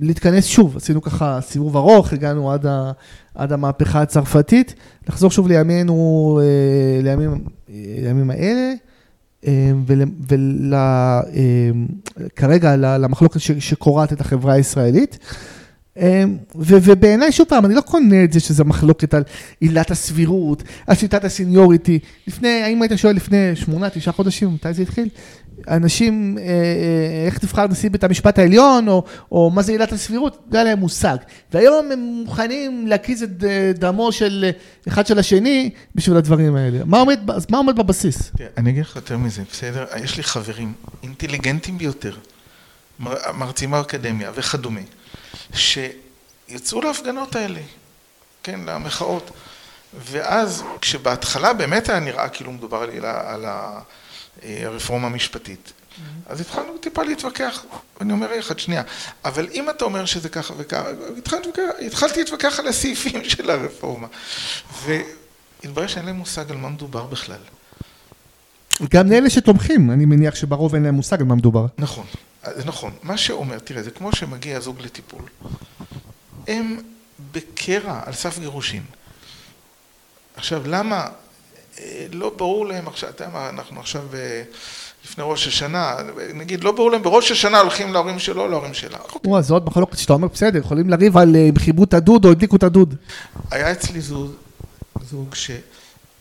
[0.00, 2.92] להתכנס שוב, עשינו ככה סיבוב ארוך, הגענו עד, ה,
[3.34, 4.74] עד המהפכה הצרפתית,
[5.08, 7.44] לחזור שוב לימינו, אה, לימים,
[8.02, 8.72] לימים האלה,
[12.26, 15.18] וכרגע למחלוקת שקורעת את החברה הישראלית.
[16.00, 19.22] ו- ובעיניי, שוב פעם, אני לא קונה את זה שזה מחלוקת על
[19.60, 21.98] עילת הסבירות, על שיטת הסיניוריטי.
[22.26, 25.08] לפני, האם היית שואל לפני שמונה, תשעה חודשים, מתי זה התחיל?
[25.68, 26.48] אנשים, אה, אה,
[27.26, 30.78] איך תבחר נשיא בית המשפט העליון, או, או מה זה עילת הסבירות, לא היה להם
[30.78, 31.16] מושג.
[31.52, 34.50] והיום הם מוכנים להקיז את אה, דמו של
[34.88, 36.78] אחד של השני בשביל הדברים האלה.
[36.84, 37.20] מה עומד,
[37.50, 38.32] מה עומד בבסיס?
[38.56, 39.84] אני אגיד לך יותר מזה, בסדר?
[40.04, 40.72] יש לי חברים
[41.02, 42.16] אינטליגנטים ביותר,
[43.00, 44.80] מר- מרצים באקדמיה וכדומה,
[45.54, 47.60] שיצאו להפגנות האלה,
[48.42, 49.30] כן, למחאות.
[49.94, 53.80] ואז, כשבהתחלה באמת היה נראה כאילו מדובר על, על אה,
[54.42, 55.72] הרפורמה המשפטית,
[56.26, 57.64] אז התחלנו טיפה להתווכח,
[58.00, 58.82] ואני אומר יחד, שנייה,
[59.24, 60.84] אבל אם אתה אומר שזה ככה וככה,
[61.18, 61.50] התחלתי
[61.86, 64.06] התחלתי להתווכח על הסעיפים של הרפורמה,
[64.84, 67.40] והתברר שאין להם מושג על מה מדובר בכלל.
[68.90, 71.66] גם לאלה שתומכים, אני מניח שברוב אין להם מושג על מה מדובר.
[71.78, 72.06] נכון,
[72.56, 72.92] זה נכון.
[73.02, 75.22] מה שאומר, תראה, זה כמו שמגיע זוג לטיפול.
[76.48, 76.76] הם
[77.32, 78.82] בקרע על סף גירושין.
[80.36, 81.08] עכשיו, למה?
[81.80, 84.42] אה, לא ברור להם עכשיו, אתה יודע מה, אנחנו עכשיו אה,
[85.04, 85.96] לפני ראש השנה,
[86.34, 88.98] נגיד, לא ברור להם, בראש השנה הולכים להורים שלו, להורים שלה.
[89.24, 92.30] וואו, זו עוד מחלוקת שאתה אומר, בסדר, יכולים לריב על אה, כיבו את הדוד או
[92.30, 92.94] הדליקו את הדוד.
[93.50, 94.30] היה אצלי זוג,
[95.10, 95.34] זוג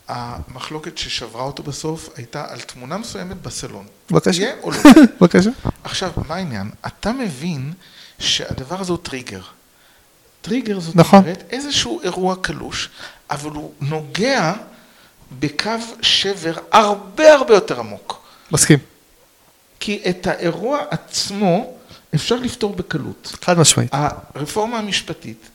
[0.08, 3.86] שהמחלוקת ששברה אותו בסוף הייתה על תמונה מסוימת בסלון.
[4.12, 4.42] בבקשה.
[4.42, 4.78] תהיה או לא?
[5.22, 5.50] בבקשה.
[5.86, 6.72] עכשיו, מה העניין?
[6.88, 7.74] אתה מבין
[8.20, 9.42] שהדבר הזה הוא טריגר.
[10.42, 11.20] טריגר זאת נכון.
[11.20, 12.90] אומרת איזשהו אירוע קלוש,
[13.30, 14.54] אבל הוא נוגע
[15.40, 15.72] בקו
[16.02, 18.22] שבר הרבה הרבה יותר עמוק.
[18.52, 18.80] מסכים.
[19.80, 21.78] כי את האירוע עצמו
[22.16, 23.36] אפשר לפתור בקלות.
[23.42, 23.92] חד משמעית.
[23.94, 25.50] הרפורמה המשפטית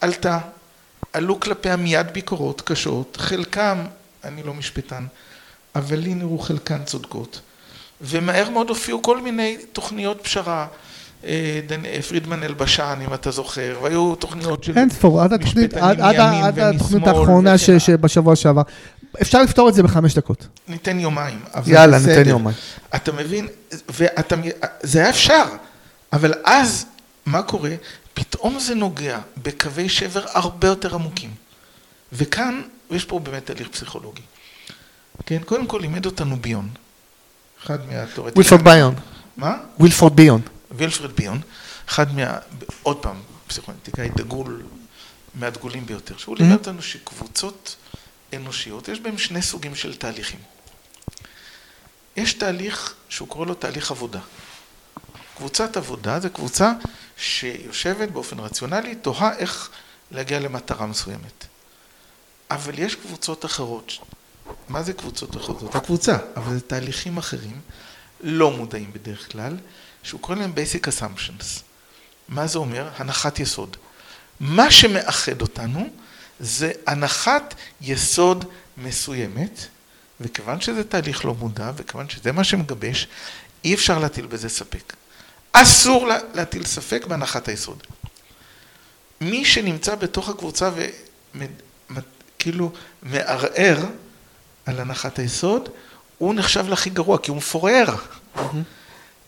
[0.00, 0.38] עלתה,
[1.12, 3.86] עלו כלפיה מיד ביקורות קשות, חלקם,
[4.24, 5.06] אני לא משפטן,
[5.74, 7.40] אבל לי נראו חלקן צודקות.
[8.02, 10.66] ומהר מאוד הופיעו כל מיני תוכניות פשרה,
[11.24, 11.60] אה,
[12.08, 14.78] פרידמן אלבשן, אם אתה זוכר, והיו תוכניות של...
[14.78, 17.70] אין ספור, עד התוכנית, משפטנים עד, עד, עד התוכנית האחרונה ש.
[17.70, 18.62] שבשבוע שעבר.
[19.22, 20.46] אפשר לפתור את זה בחמש דקות.
[20.68, 21.38] ניתן יומיים.
[21.54, 22.18] אבל יאללה, בסדר.
[22.18, 22.56] ניתן יומיים.
[22.94, 23.48] אתה מבין,
[23.88, 24.36] ואתה,
[24.82, 25.44] זה היה אפשר,
[26.12, 26.86] אבל אז,
[27.26, 27.70] מה קורה?
[28.14, 31.30] פתאום זה נוגע בקווי שבר הרבה יותר עמוקים.
[32.12, 34.22] וכאן, יש פה באמת תהליך פסיכולוגי.
[35.26, 36.68] כן, קודם כל לימד אותנו ביון.
[37.64, 38.32] אחד מהתיאורטיקאים.
[38.36, 38.94] וילפורד ביון.
[39.36, 39.56] מה?
[39.80, 40.40] וילפורד ביון.
[40.70, 41.40] וילפרד ביון,
[41.88, 42.38] אחד מה...
[42.82, 44.62] עוד פעם, פסיכואנטיקאי דגול,
[45.34, 47.76] מהדגולים ביותר, שהוא לימד אותנו שקבוצות
[48.34, 50.40] אנושיות, יש בהן שני סוגים של תהליכים.
[52.16, 54.20] יש תהליך שהוא קורא לו תהליך עבודה.
[55.36, 56.72] קבוצת עבודה זה קבוצה
[57.16, 59.70] שיושבת באופן רציונלי, תוהה איך
[60.10, 61.46] להגיע למטרה מסוימת.
[62.50, 63.92] אבל יש קבוצות אחרות.
[64.68, 65.60] מה זה קבוצות אחרות?
[65.60, 67.60] זאת הקבוצה, אבל זה תהליכים אחרים,
[68.20, 69.56] לא מודעים בדרך כלל,
[70.02, 71.44] שהוא קורא להם basic assumptions.
[72.28, 72.90] מה זה אומר?
[72.96, 73.76] הנחת יסוד.
[74.40, 75.88] מה שמאחד אותנו
[76.40, 78.44] זה הנחת יסוד
[78.76, 79.66] מסוימת,
[80.20, 83.08] וכיוון שזה תהליך לא מודע, וכיוון שזה מה שמגבש,
[83.64, 84.92] אי אפשר להטיל בזה ספק.
[85.52, 87.82] אסור לה, להטיל ספק בהנחת היסוד.
[89.20, 90.70] מי שנמצא בתוך הקבוצה
[91.34, 92.72] וכאילו
[93.02, 93.86] מערער
[94.66, 95.68] על הנחת היסוד,
[96.18, 97.86] הוא נחשב להכי גרוע, כי הוא מפורר.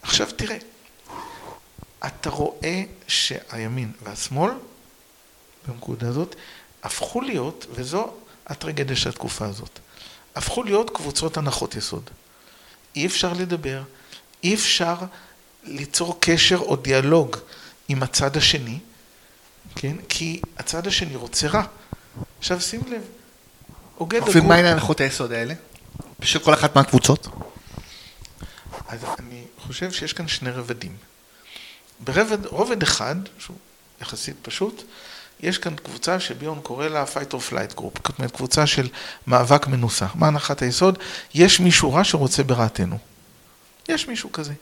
[0.03, 0.57] עכשיו תראה,
[2.07, 4.53] אתה רואה שהימין והשמאל,
[5.69, 6.37] בנקודה הזאת,
[6.83, 8.15] הפכו להיות, וזו
[8.47, 9.79] הטרגדיה של התקופה הזאת,
[10.35, 12.11] הפכו להיות קבוצות הנחות יסוד.
[12.97, 13.83] אי אפשר לדבר,
[14.45, 14.95] אי אפשר
[15.65, 17.37] ליצור קשר או דיאלוג
[17.89, 18.79] עם הצד השני,
[19.75, 19.97] כן?
[20.09, 21.63] כי הצד השני רוצה רע.
[22.39, 23.03] עכשיו שים לב,
[24.03, 24.33] הוגה דגול...
[24.37, 25.55] ומה הן הנחות היסוד האלה?
[26.21, 27.29] בשביל כל אחת מהקבוצות?
[28.89, 30.97] אז אני חושב שיש כאן שני רבדים.
[32.01, 33.57] ברובד אחד, שהוא
[34.01, 34.83] יחסית פשוט,
[35.41, 38.89] יש כאן קבוצה שביון קורא לה fight or flight group, זאת אומרת קבוצה של
[39.27, 40.13] מאבק מנוסח.
[40.15, 40.99] מה הנחת היסוד?
[41.35, 42.99] יש מישהו רע שרוצה ברעתנו.
[43.89, 44.53] יש מישהו כזה.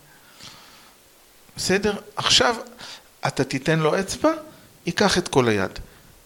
[1.57, 1.95] בסדר?
[2.15, 2.55] עכשיו
[3.27, 4.31] אתה תיתן לו אצבע,
[4.85, 5.79] ייקח את כל היד.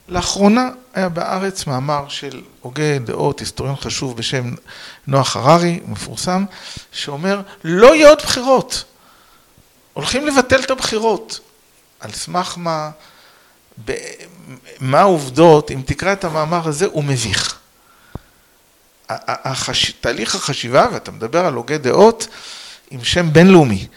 [0.07, 4.51] לאחרונה היה בארץ מאמר של הוגה דעות, היסטוריון חשוב בשם
[5.07, 6.45] נוח הררי, מפורסם,
[6.91, 8.83] שאומר לא יהיו עוד בחירות.
[9.93, 11.39] הולכים לבטל את הבחירות.
[11.99, 12.89] על סמך מה,
[13.85, 13.93] ב,
[14.79, 17.59] מה העובדות, אם תקרא את המאמר הזה, הוא מביך.
[19.09, 19.91] החש...
[19.91, 22.27] תהליך החשיבה, ואתה מדבר על הוגה דעות
[22.91, 23.87] עם שם בינלאומי,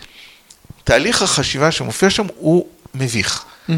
[0.85, 3.45] תהליך החשיבה שמופיע שם הוא מביך.
[3.69, 3.73] Mm-hmm.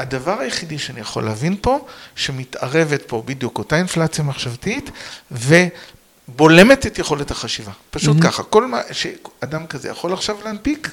[0.00, 1.86] הדבר היחידי שאני יכול להבין פה,
[2.16, 4.90] שמתערבת פה בדיוק אותה אינפלציה מחשבתית,
[5.30, 7.72] ובולמת את יכולת החשיבה.
[7.90, 8.22] פשוט mm-hmm.
[8.22, 10.90] ככה, כל מה שאדם כזה יכול עכשיו להנפיק,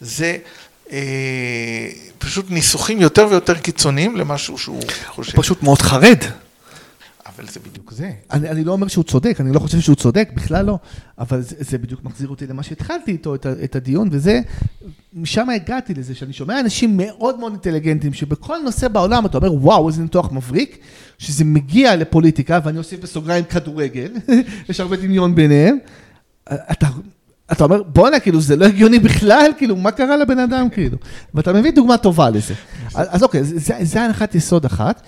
[0.00, 0.36] זה
[0.92, 0.98] אה,
[2.18, 5.36] פשוט ניסוחים יותר ויותר קיצוניים למשהו שהוא חושב.
[5.36, 6.24] פשוט מאוד חרד.
[7.36, 8.10] אבל זה בדיוק זה.
[8.32, 10.78] אני, אני לא אומר שהוא צודק, אני לא חושב שהוא צודק, בכלל לא,
[11.18, 14.40] אבל זה, זה בדיוק מחזיר אותי למה שהתחלתי איתו, את, את הדיון, וזה,
[15.14, 19.88] משם הגעתי לזה, שאני שומע אנשים מאוד מאוד אינטליגנטים, שבכל נושא בעולם אתה אומר, וואו,
[19.88, 20.78] איזה ניתוח מבריק,
[21.18, 24.12] שזה מגיע לפוליטיקה, ואני אוסיף בסוגריים כדורגל,
[24.68, 25.78] יש הרבה דמיון ביניהם,
[26.48, 26.86] אתה...
[27.52, 30.98] אתה אומר, בואנה, כאילו, זה לא הגיוני בכלל, כאילו, מה קרה לבן אדם, כאילו?
[31.34, 32.54] ואתה מביא דוגמה טובה לזה.
[32.94, 33.44] אז אוקיי,
[33.82, 35.02] זה הנחת יסוד אחת.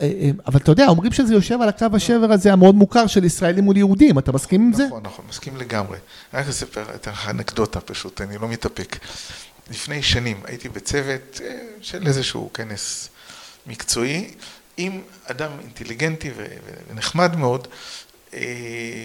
[0.00, 3.24] אה, אה, אבל אתה יודע, אומרים שזה יושב על הקו השבר הזה המאוד מוכר של
[3.24, 4.86] ישראלים מול יהודים, אתה מסכים עם זה?
[4.86, 5.98] נכון, נכון, מסכים לגמרי.
[6.34, 8.98] רק אספר את האנקדוטה פשוט, אני לא מתאפק.
[9.70, 13.08] לפני שנים הייתי בצוות אה, של איזשהו כנס
[13.66, 14.34] מקצועי,
[14.76, 16.30] עם אדם אינטליגנטי
[16.90, 17.68] ונחמד מאוד,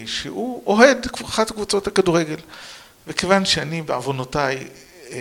[0.06, 2.36] שהוא אוהד אחת קבוצות הכדורגל.
[3.06, 4.68] וכיוון שאני בעוונותיי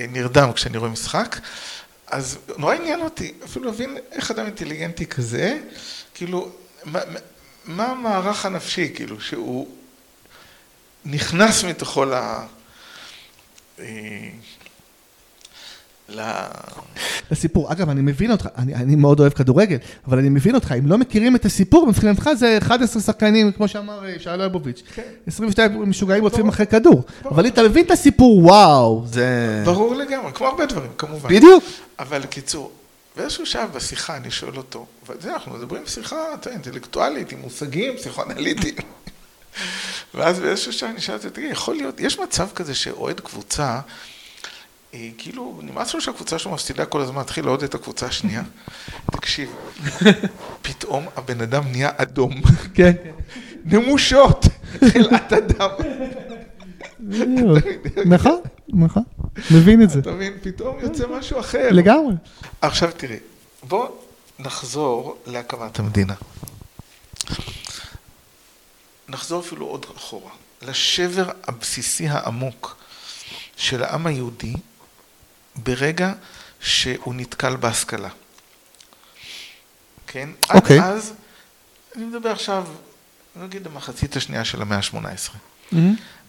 [0.09, 1.39] נרדם כשאני רואה משחק,
[2.07, 5.59] אז נורא עניין אותי אפילו להבין איך אדם אינטליגנטי כזה,
[6.13, 6.51] כאילו,
[7.65, 9.67] מה, המערך הנפשי, כאילו, שהוא
[11.05, 12.13] נכנס מתוכו ל...
[17.31, 17.71] לסיפור.
[17.71, 19.77] אגב, אני מבין אותך, אני, אני מאוד אוהב כדורגל,
[20.07, 24.05] אבל אני מבין אותך, אם לא מכירים את הסיפור, מבחינתך זה 11 שחקנים, כמו שאמר
[24.05, 25.01] אה, שאלה ליבוביץ', כן.
[25.27, 27.03] 22 משוגעים רודפים אחרי כדור.
[27.25, 29.61] אבל אם אתה מבין את הסיפור, וואו, זה...
[29.65, 31.29] ברור לגמרי, כמו הרבה דברים, כמובן.
[31.29, 31.63] בדיוק.
[31.99, 32.71] אבל קיצור,
[33.17, 36.15] באיזשהו שעה בשיחה אני שואל אותו, וזה, אנחנו מדברים שיחה
[36.51, 38.75] אינטלקטואלית, עם מושגים, פסיכואנליטיים.
[40.15, 43.79] ואז באיזשהו שעה אני שאלתי, תגיד, יכול להיות, יש מצב כזה שאוהד קבוצה,
[45.17, 48.43] כאילו, נמאס לו שהקבוצה שלו מפסידה כל הזמן, התחיל לעוד את הקבוצה השנייה.
[49.11, 49.55] תקשיב,
[50.61, 52.41] פתאום הבן אדם נהיה אדום.
[52.73, 52.93] כן.
[53.65, 54.45] נמושות,
[54.93, 55.69] חלאת אדם.
[58.05, 59.03] נכון, נכון,
[59.51, 59.99] מבין את זה.
[59.99, 61.69] אתה מבין, פתאום יוצא משהו אחר.
[61.71, 62.13] לגמרי.
[62.61, 63.17] עכשיו תראי,
[63.63, 63.87] בוא
[64.39, 66.13] נחזור להקמת המדינה.
[69.09, 70.31] נחזור אפילו עוד אחורה,
[70.61, 72.77] לשבר הבסיסי העמוק
[73.57, 74.53] של העם היהודי
[75.57, 76.13] ברגע
[76.59, 78.09] שהוא נתקל בהשכלה.
[80.07, 80.29] כן?
[80.53, 80.79] אוקיי.
[80.79, 81.13] עד אז,
[81.95, 82.67] אני מדבר עכשיו,
[83.35, 84.95] נגיד המחצית השנייה של המאה ה-18.
[84.95, 85.75] Mm-hmm.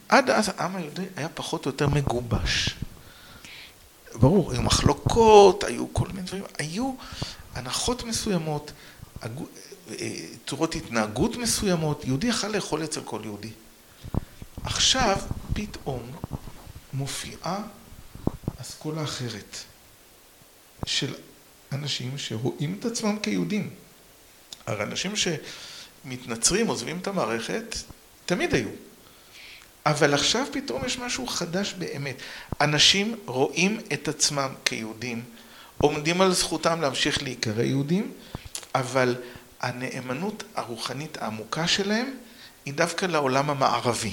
[0.09, 2.75] עד אז העם היהודי היה פחות או יותר מגובש.
[4.15, 6.95] ברור, היו מחלוקות, היו כל מיני דברים, היו
[7.55, 8.73] הנחות מסוימות,
[9.23, 9.27] אה,
[10.47, 13.51] צורות התנהגות מסוימות, יהודי יכל לאכול אצל כל יהודי.
[14.65, 15.19] עכשיו,
[15.55, 16.03] פתאום,
[16.93, 17.63] מופיעה
[18.61, 19.57] אסכולה אחרת
[20.87, 21.15] של
[21.73, 23.71] אנשים שרואים את עצמם כיהודים.
[24.67, 27.77] הרי אנשים שמתנצרים, עוזבים את המערכת,
[28.27, 28.69] תמיד היו.
[29.87, 32.17] אבל עכשיו פתאום יש משהו חדש באמת.
[32.61, 35.25] אנשים רואים את עצמם כיהודים,
[35.79, 38.13] עומדים על זכותם להמשיך להיקרא יהודים,
[38.75, 39.17] אבל
[39.61, 42.15] הנאמנות הרוחנית העמוקה שלהם
[42.65, 44.13] היא דווקא לעולם המערבי.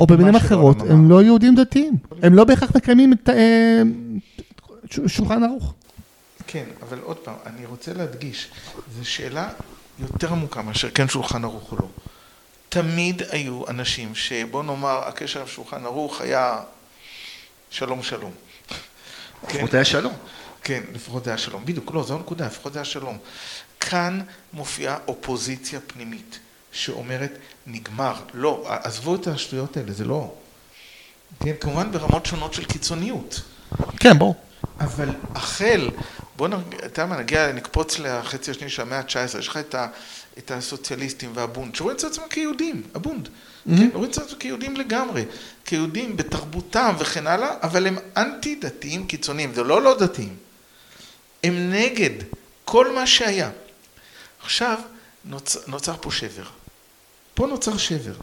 [0.00, 1.96] או במילים אחרות, הם לא יהודים דתיים.
[2.22, 3.82] הם לא בהכרח מקיימים את אה,
[5.06, 5.74] שולחן ערוך.
[6.46, 8.48] כן, אבל עוד פעם, אני רוצה להדגיש,
[8.98, 9.48] זו שאלה
[9.98, 11.88] יותר עמוקה מאשר כן שולחן ערוך או לא.
[12.68, 16.60] תמיד היו אנשים שבוא נאמר, הקשר עם שולחן ערוך היה
[17.70, 18.32] שלום שלום.
[19.48, 20.12] לפחות היה שלום.
[20.62, 21.64] כן, לפחות זה היה שלום.
[21.64, 23.18] בדיוק, לא, זו הנקודה, לפחות זה היה שלום.
[23.80, 24.20] כאן
[24.52, 26.38] מופיעה אופוזיציה פנימית,
[26.72, 28.14] שאומרת, נגמר.
[28.34, 30.32] לא, עזבו את השטויות האלה, זה לא...
[31.40, 33.40] כן, כמובן ברמות שונות של קיצוניות.
[34.00, 34.34] כן, ברור.
[34.80, 35.90] אבל החל,
[36.36, 36.74] בוא נרג...
[36.74, 39.86] אתה יודע מה, נגיע, נקפוץ לחצי השני של המאה ה-19, יש לך את, ה...
[40.38, 43.28] את הסוציאליסטים והבונד, שרואים את עצמם כיהודים, הבונד.
[43.64, 45.24] כן, רואים את עצמם כיהודים לגמרי,
[45.64, 50.36] כיהודים בתרבותם וכן הלאה, אבל הם אנטי דתיים קיצוניים, זה לא לא דתיים.
[51.44, 52.10] הם נגד
[52.64, 53.50] כל מה שהיה.
[54.42, 54.78] עכשיו
[55.24, 55.56] נוצ...
[55.68, 56.44] נוצר פה שבר.
[57.40, 58.14] פה נוצר שבר.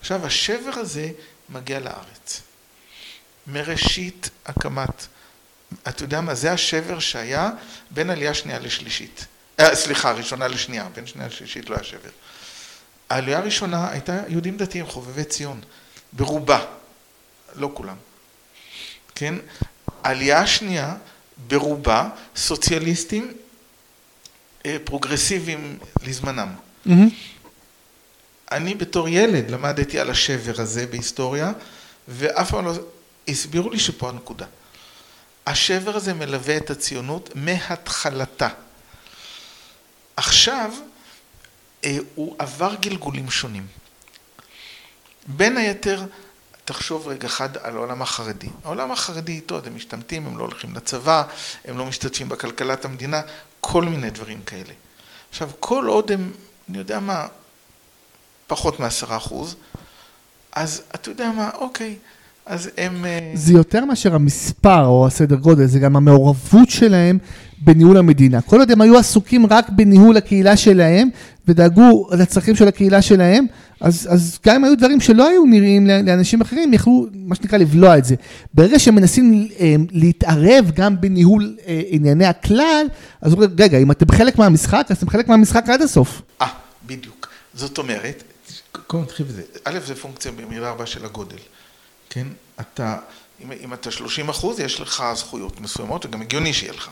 [0.00, 1.10] עכשיו השבר הזה
[1.48, 2.40] מגיע לארץ.
[3.46, 5.06] מראשית הקמת,
[5.88, 7.50] אתה יודע מה, זה השבר שהיה
[7.90, 9.26] בין עלייה שנייה לשלישית.
[9.60, 12.10] אה, סליחה, ראשונה לשנייה, בין שנייה לשלישית לא היה שבר.
[13.10, 15.60] העלייה הראשונה הייתה יהודים דתיים, חובבי ציון,
[16.12, 16.64] ברובה,
[17.56, 17.96] לא כולם.
[19.14, 19.34] כן?
[20.02, 20.96] העלייה השנייה,
[21.48, 23.32] ברובה, סוציאליסטים
[24.66, 26.48] אה, פרוגרסיביים לזמנם.
[28.52, 31.52] אני בתור ילד למדתי על השבר הזה בהיסטוריה,
[32.08, 32.72] ואף פעם לא
[33.28, 34.46] הסבירו לי שפה הנקודה.
[35.46, 38.48] השבר הזה מלווה את הציונות מהתחלתה.
[40.16, 40.72] עכשיו,
[41.84, 43.66] אה, הוא עבר גלגולים שונים.
[45.26, 46.02] בין היתר,
[46.64, 48.48] תחשוב רגע אחד על העולם החרדי.
[48.64, 51.22] העולם החרדי איתו, הם משתמטים, הם לא הולכים לצבא,
[51.64, 53.22] הם לא משתתפים בכלכלת המדינה,
[53.60, 54.72] כל מיני דברים כאלה.
[55.30, 56.32] עכשיו, כל עוד הם,
[56.68, 57.26] אני יודע מה,
[58.50, 59.56] פחות מעשרה אחוז,
[60.52, 61.94] אז אתה יודע מה, אוקיי,
[62.46, 63.04] אז הם...
[63.04, 67.18] אה, זה יותר מאשר המספר או הסדר גודל, זה גם המעורבות שלהם
[67.58, 68.40] בניהול המדינה.
[68.40, 71.08] כל עוד הם היו עסוקים רק בניהול הקהילה שלהם,
[71.48, 73.46] ודאגו לצרכים של הקהילה שלהם,
[73.80, 77.98] אז, אז גם אם היו דברים שלא היו נראים לאנשים אחרים, יכלו, מה שנקרא, לבלוע
[77.98, 78.14] את זה.
[78.54, 82.86] ברגע שהם מנסים אה, להתערב גם בניהול אה, ענייני הכלל,
[83.20, 86.22] אז רגע, אם אתם חלק מהמשחק, אז אתם חלק מהמשחק עד הסוף.
[86.42, 86.46] אה,
[86.86, 87.28] בדיוק.
[87.54, 88.22] זאת אומרת,
[88.72, 89.42] קודם נתחיל בזה.
[89.64, 91.38] א', זה פונקציה במילה רבה של הגודל.
[92.10, 92.26] כן?
[92.60, 92.96] אתה,
[93.40, 96.90] אם, אם אתה 30 אחוז, יש לך זכויות מסוימות, וגם הגיוני שיהיה לך.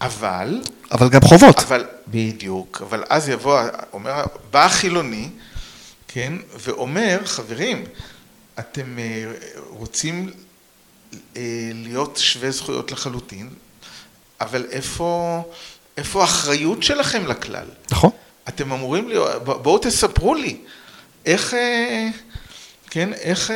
[0.00, 0.60] אבל,
[0.92, 1.58] אבל גם חובות.
[1.58, 3.60] אבל, בדיוק, אבל אז יבוא,
[3.92, 5.30] אומר, בא החילוני,
[6.08, 7.84] כן, ואומר, חברים,
[8.58, 9.32] אתם אה,
[9.68, 10.30] רוצים
[11.36, 13.50] אה, להיות שווי זכויות לחלוטין,
[14.40, 15.42] אבל איפה,
[15.96, 17.66] איפה האחריות שלכם לכלל?
[17.90, 18.10] נכון.
[18.48, 20.56] אתם אמורים להיות, בואו תספרו לי,
[21.26, 22.08] איך, אה,
[22.90, 23.50] כן, איך,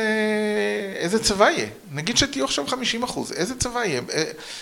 [0.95, 1.67] איזה צבא יהיה?
[1.91, 4.01] נגיד שתהיו עכשיו 50 אחוז, איזה צבא יהיה?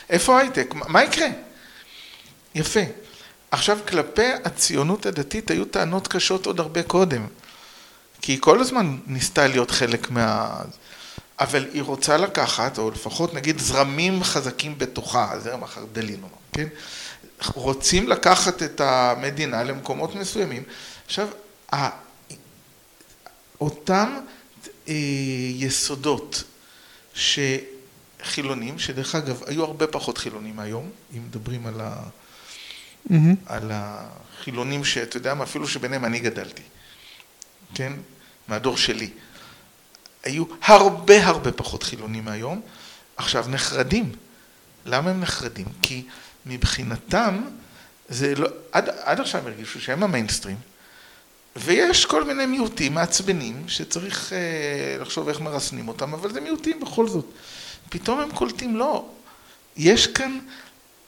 [0.09, 0.73] איפה הייטק?
[0.73, 1.27] מה יקרה?
[2.55, 2.79] יפה.
[3.51, 7.27] עכשיו, כלפי הציונות הדתית היו טענות קשות עוד הרבה קודם.
[8.21, 10.61] כי היא כל הזמן ניסתה להיות חלק מה...
[11.39, 16.67] אבל היא רוצה לקחת, או לפחות נגיד זרמים חזקים בתוכה, זרם החרד"לי נאמר, כן?
[17.55, 20.63] רוצים לקחת את המדינה למקומות מסוימים.
[21.05, 21.27] עכשיו,
[23.61, 24.17] אותם
[24.87, 24.93] אה,
[25.55, 26.43] יסודות
[27.13, 32.03] שחילונים, שדרך אגב, היו הרבה פחות חילונים היום, אם מדברים על, ה...
[33.09, 33.13] mm-hmm.
[33.45, 36.61] על החילונים שאתה יודע מה, אפילו שביניהם אני גדלתי,
[37.75, 37.93] כן?
[38.47, 39.09] מהדור שלי.
[40.23, 42.61] היו הרבה הרבה פחות חילונים מהיום,
[43.17, 44.11] עכשיו נחרדים.
[44.85, 45.65] למה הם נחרדים?
[45.81, 46.03] כי
[46.45, 47.41] מבחינתם,
[48.09, 50.57] זה לא, עד, עד עכשיו הם הרגישו שהם המיינסטרים,
[51.55, 57.07] ויש כל מיני מיעוטים מעצבנים שצריך אה, לחשוב איך מרסנים אותם, אבל זה מיעוטים בכל
[57.07, 57.25] זאת.
[57.89, 59.05] פתאום הם קולטים, לא,
[59.77, 60.39] יש כאן,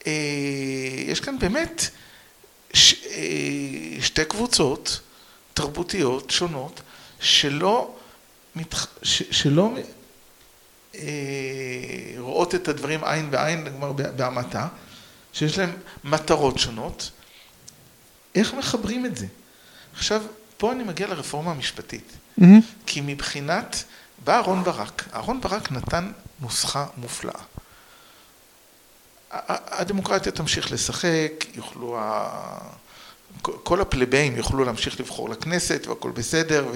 [0.07, 0.11] אה,
[1.07, 1.89] יש כאן באמת
[2.73, 4.99] ש, אה, שתי קבוצות
[5.53, 6.81] תרבותיות שונות
[7.19, 7.95] שלא,
[8.55, 9.73] מתח, ש, שלא
[10.95, 11.01] אה,
[12.17, 14.67] רואות את הדברים עין בעין, כלומר בהמתה,
[15.34, 15.71] שיש להם
[16.03, 17.11] מטרות שונות,
[18.36, 19.25] איך מחברים את זה?
[19.95, 20.21] עכשיו,
[20.57, 22.11] פה אני מגיע לרפורמה המשפטית.
[22.39, 22.43] Mm-hmm.
[22.86, 23.84] כי מבחינת,
[24.23, 27.41] בא אהרון ברק, אהרון ברק נתן נוסחה מופלאה.
[29.32, 32.30] הדמוקרטיה תמשיך לשחק, יוכלו, ה...
[33.41, 36.67] כל הפלבאים יוכלו להמשיך לבחור לכנסת והכל בסדר,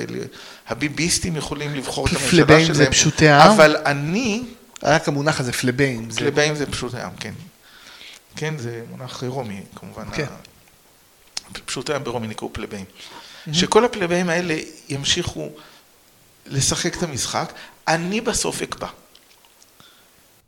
[0.69, 2.47] והביביסטים יכולים לבחור את הממשלה שלהם.
[2.47, 3.51] פלבאים זה פשוטי העם?
[3.51, 4.43] אבל אני...
[4.83, 6.09] רק המונח הזה, פלבאים.
[6.09, 7.33] פלבאים זה פשוטי העם, כן.
[8.35, 10.05] כן, זה מונח רומי, כמובן.
[10.13, 10.25] כן.
[11.65, 12.85] פשוטי העם ברומי נקראו פלבאים.
[13.51, 14.55] שכל הפלבאים האלה
[14.89, 15.49] ימשיכו
[16.45, 17.53] לשחק את המשחק,
[17.87, 18.87] אני בסוף אקבע.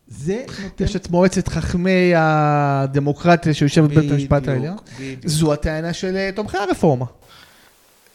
[0.08, 0.84] זה נותן...
[0.84, 4.78] יש את מועצת חכמי הדמוקרטיה שיושבת בבית המשפט העליון.
[5.26, 7.06] זו הטענה של אה, תומכי הרפורמה.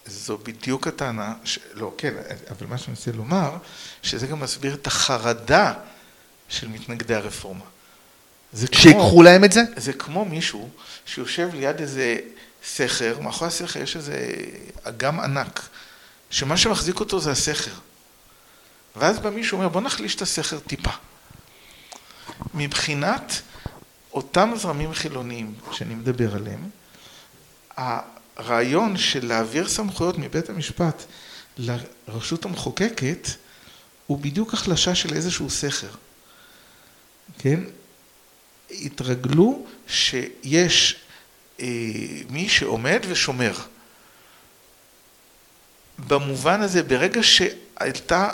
[0.06, 1.58] זו בדיוק הטענה, ש...
[1.74, 2.14] לא, כן,
[2.50, 3.56] אבל מה שאני רוצה לומר,
[4.02, 5.72] שזה גם מסביר את החרדה
[6.48, 7.64] של מתנגדי הרפורמה.
[8.72, 9.62] שיקחו להם את זה?
[9.76, 10.68] זה כמו מישהו
[11.06, 12.16] שיושב ליד איזה
[12.64, 14.34] סכר, מאחורי הסכר יש איזה
[14.82, 15.68] אגם ענק,
[16.30, 17.70] שמה שמחזיק אותו זה הסכר.
[18.96, 20.90] ואז בא מישהו אומר, בוא נחליש את הסכר טיפה.
[22.54, 23.42] מבחינת
[24.12, 26.68] אותם זרמים חילוניים שאני מדבר עליהם,
[27.76, 31.02] הרעיון של להעביר סמכויות מבית המשפט
[31.58, 33.28] לרשות המחוקקת
[34.06, 35.90] הוא בדיוק החלשה של איזשהו סכר.
[37.38, 37.60] כן?
[38.70, 40.96] התרגלו שיש
[41.60, 41.66] אה,
[42.30, 43.52] מי שעומד ושומר.
[46.06, 48.30] במובן הזה, ברגע שהייתה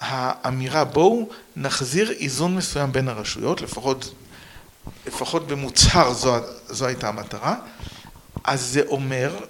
[0.00, 4.14] האמירה בואו נחזיר איזון מסוים בין הרשויות, לפחות,
[5.06, 6.36] לפחות במוצהר זו,
[6.68, 7.56] זו הייתה המטרה,
[8.44, 9.46] אז זה אומר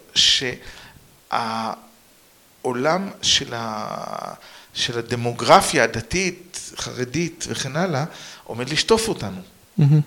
[2.64, 4.34] שהעולם של, ה,
[4.74, 8.04] של הדמוגרפיה הדתית, חרדית וכן הלאה,
[8.44, 9.40] עומד לשטוף אותנו.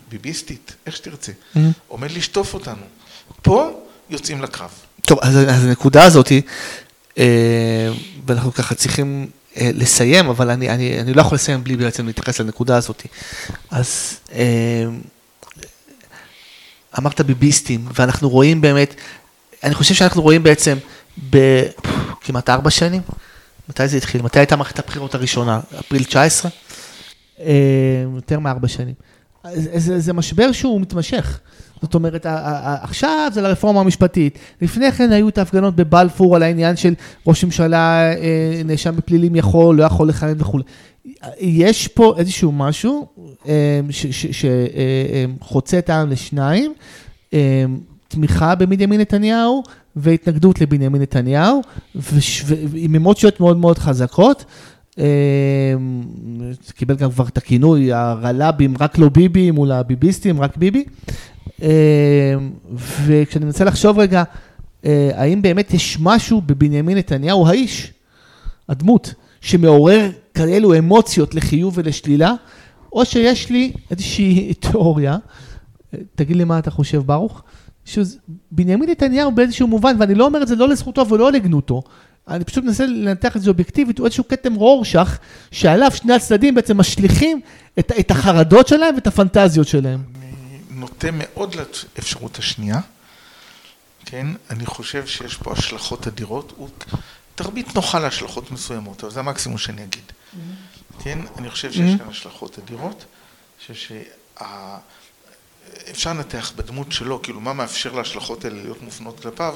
[0.10, 1.60] ביביסטית, איך שתרצה, mm-hmm.
[1.88, 2.84] עומד לשטוף אותנו.
[3.42, 3.70] פה
[4.10, 4.70] יוצאים לקרב.
[5.06, 6.32] טוב, אז, אז הנקודה הזאת,
[7.18, 7.90] אה,
[8.28, 12.40] ואנחנו ככה צריכים אה, לסיים, אבל אני, אני, אני לא יכול לסיים בלי בעצם להתייחס
[12.40, 13.06] לנקודה הזאת.
[13.72, 14.86] אז אה,
[17.00, 18.96] אמרת ביביסטים, ואנחנו רואים באמת,
[19.64, 20.78] אני חושב שאנחנו רואים בעצם
[21.30, 23.02] בכמעט ארבע שנים,
[23.70, 24.22] מתי זה התחיל?
[24.22, 25.60] מתי הייתה מערכת הבחירות הראשונה?
[25.80, 26.52] אפריל 19?
[27.40, 27.46] אה,
[28.16, 28.94] יותר מארבע שנים.
[29.54, 31.40] זה, זה משבר שהוא מתמשך.
[31.82, 32.26] זאת אומרת,
[32.82, 34.40] עכשיו זה לרפורמה המשפטית.
[34.62, 36.94] לפני כן היו את ההפגנות בבלפור על העניין של
[37.28, 40.64] ראש ממשלה אה, נאשם בפלילים יכול, לא יכול לכהן וכולי.
[41.40, 43.08] יש פה איזשהו משהו
[43.48, 43.80] אה,
[45.42, 46.74] שחוצה את העם לשניים,
[47.34, 47.66] אה,
[48.08, 49.64] תמיכה בבנימין נתניהו
[49.96, 51.62] והתנגדות לבנימין נתניהו,
[52.74, 54.46] עם אמוציות מאוד מאוד חזקות.
[56.76, 60.84] קיבל גם כבר את הכינוי, הרל"בים, רק לא ביבי, מול הביביסטים, רק ביבי.
[63.06, 64.24] וכשאני מנסה לחשוב רגע,
[65.14, 67.94] האם באמת יש משהו בבנימין נתניהו, האיש,
[68.70, 72.34] הדמות, שמעורר כאלו אמוציות לחיוב ולשלילה,
[72.94, 75.18] או שיש לי איזושהי תיאוריה,
[76.16, 77.44] תגיד לי מה אתה חושב, ברוך,
[77.86, 81.82] שבנימין נתניהו באיזשהו מובן, ואני לא אומר את זה לא לזכותו ולא לגנותו,
[82.28, 85.20] אני פשוט מנסה לנתח את זה אובייקטיבית, הוא איזשהו כתם רורשך,
[85.52, 87.42] שעליו שני הצדדים בעצם משליכים
[87.80, 90.04] את, את החרדות שלהם ואת הפנטזיות שלהם.
[90.16, 92.80] אני נוטה מאוד לאפשרות השנייה,
[94.06, 94.28] כן?
[94.50, 96.70] אני חושב שיש פה השלכות אדירות, הוא
[97.36, 100.04] תרבית נוחה להשלכות מסוימות, אבל זה המקסימום שאני אגיד.
[100.04, 101.04] Mm-hmm.
[101.04, 101.20] כן?
[101.38, 101.98] אני חושב שיש mm-hmm.
[102.00, 103.06] כאן השלכות אדירות,
[103.60, 103.96] חושב
[105.88, 109.56] שאפשר לנתח בדמות שלו, כאילו מה מאפשר להשלכות האלה להיות מופנות כלפיו,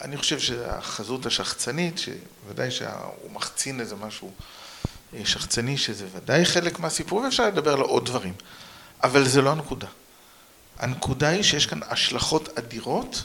[0.00, 4.32] אני חושב שהחזות השחצנית, שוודאי שהוא מחצין איזה משהו
[5.14, 8.34] אה, שחצני, שזה ודאי חלק מהסיפור, ואפשר לדבר על עוד דברים.
[9.02, 9.86] אבל זה לא הנקודה.
[10.78, 13.24] הנקודה היא שיש כאן השלכות אדירות.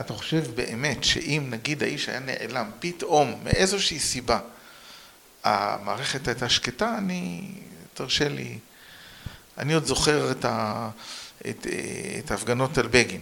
[0.00, 4.40] אתה חושב באמת שאם נגיד האיש היה נעלם פתאום מאיזושהי סיבה,
[5.44, 7.50] המערכת הייתה שקטה, אני,
[7.94, 8.58] תרשה לי,
[9.58, 10.90] אני עוד זוכר את, אה,
[12.30, 13.20] ההפגנות על בגין.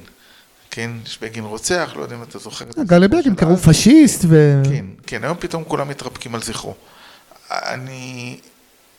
[0.74, 2.82] כן, שבגין רוצח, לא יודע אם אתה זוכר את זה.
[2.86, 4.62] גם לבגין קראו פשיסט ו...
[4.64, 6.74] כן, כן, היום פתאום כולם מתרפקים על זכרו.
[7.50, 8.40] אני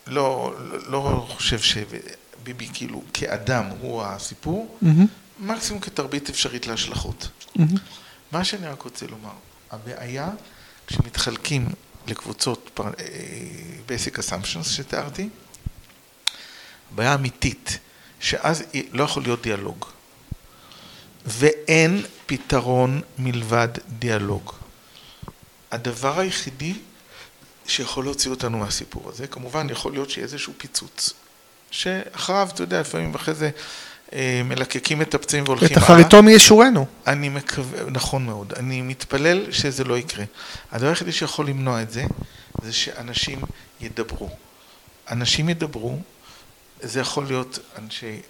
[0.06, 0.54] לא,
[0.86, 4.78] לא חושב שביבי כאילו כאדם הוא הסיפור,
[5.40, 7.28] מקסימום כתרבית אפשרית להשלכות.
[8.32, 9.32] מה שאני רק רוצה לומר,
[9.70, 10.30] הבעיה
[10.86, 11.68] כשמתחלקים
[12.06, 12.80] לקבוצות
[13.88, 15.28] basic assumptions שתיארתי,
[16.90, 17.78] בעיה אמיתית,
[18.20, 19.93] שאז לא יכול להיות דיאלוג.
[21.24, 23.68] ואין פתרון מלבד
[23.98, 24.52] דיאלוג.
[25.70, 26.74] הדבר היחידי
[27.66, 31.12] שיכול להוציא אותנו מהסיפור הזה, כמובן יכול להיות שיהיה איזשהו פיצוץ,
[31.70, 33.50] שאחריו, אתה יודע, לפעמים אחרי זה
[34.12, 36.86] אה, מלקקים את הפצעים והולכים את אחריתו ישורנו.
[37.06, 40.24] אני מקווה, נכון מאוד, אני מתפלל שזה לא יקרה.
[40.72, 42.04] הדבר היחידי שיכול למנוע את זה,
[42.62, 43.40] זה שאנשים
[43.80, 44.30] ידברו.
[45.10, 45.98] אנשים ידברו,
[46.82, 48.20] זה יכול להיות אנשי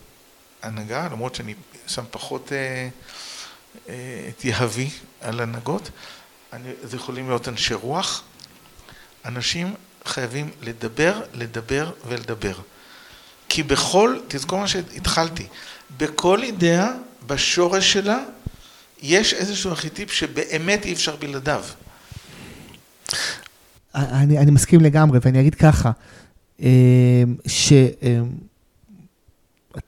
[0.62, 1.55] הנהגה, למרות שאני
[1.86, 2.89] שם פחות אה,
[3.89, 4.90] אה, את יהבי
[5.20, 5.90] על הנהגות,
[6.82, 8.23] זה יכולים להיות אנשי רוח.
[9.24, 9.74] אנשים
[10.05, 12.55] חייבים לדבר, לדבר ולדבר.
[13.48, 15.47] כי בכל, תזכור מה שהתחלתי,
[15.98, 16.90] בכל אידאה,
[17.27, 18.19] בשורש שלה,
[19.02, 21.65] יש איזשהו ארכיטיפ שבאמת אי אפשר בלעדיו.
[23.94, 25.90] אני, אני מסכים לגמרי, ואני אגיד ככה,
[26.62, 28.16] אה, שאתה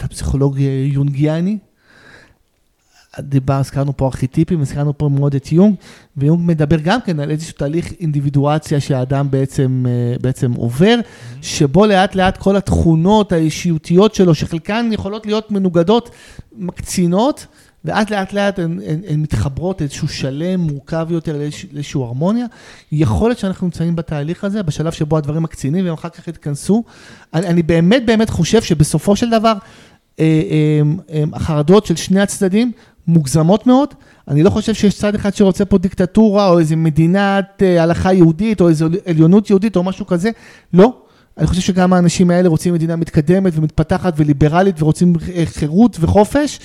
[0.09, 0.59] פסיכולוג
[0.93, 1.59] יונגיאני,
[3.21, 5.75] דיבר, הזכרנו פה ארכיטיפים, הזכרנו פה מאוד את יונג,
[6.17, 11.37] ויונג מדבר גם כן על איזשהו תהליך אינדיבידואציה שהאדם בעצם, אה, בעצם עובר, mm-hmm.
[11.43, 16.11] שבו לאט לאט כל התכונות האישיותיות שלו, שחלקן יכולות להיות מנוגדות,
[16.57, 17.47] מקצינות,
[17.85, 21.39] ואז לאט לאט הן, הן, הן מתחברות לאיזשהו שלם, מורכב יותר,
[21.73, 22.47] לאיזושהי הרמוניה.
[22.93, 26.85] יכול להיות שאנחנו נמצאים בתהליך הזה, בשלב שבו הדברים מקצינים והם אחר כך יתכנסו.
[27.35, 29.53] אני, אני באמת באמת חושב שבסופו של דבר,
[30.21, 30.43] אה,
[31.11, 32.73] אה, החרדות של שני הצדדים
[33.09, 33.95] מוגזמות מאוד.
[34.29, 38.61] אני לא חושב שיש צד אחד שרוצה פה דיקטטורה, או איזה מדינת אה, הלכה יהודית,
[38.61, 40.31] או איזו עליונות יהודית, או משהו כזה.
[40.73, 40.93] לא.
[41.39, 46.59] אני חושב שגם האנשים האלה רוצים מדינה מתקדמת ומתפתחת וליברלית, ורוצים אה, חירות וחופש.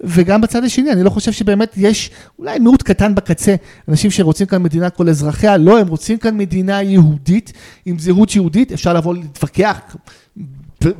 [0.00, 3.54] וגם בצד השני, אני לא חושב שבאמת יש אולי מיעוט קטן בקצה,
[3.88, 7.52] אנשים שרוצים כאן מדינת כל אזרחיה, לא, הם רוצים כאן מדינה יהודית,
[7.86, 9.96] עם זהות יהודית, אפשר לבוא להתווכח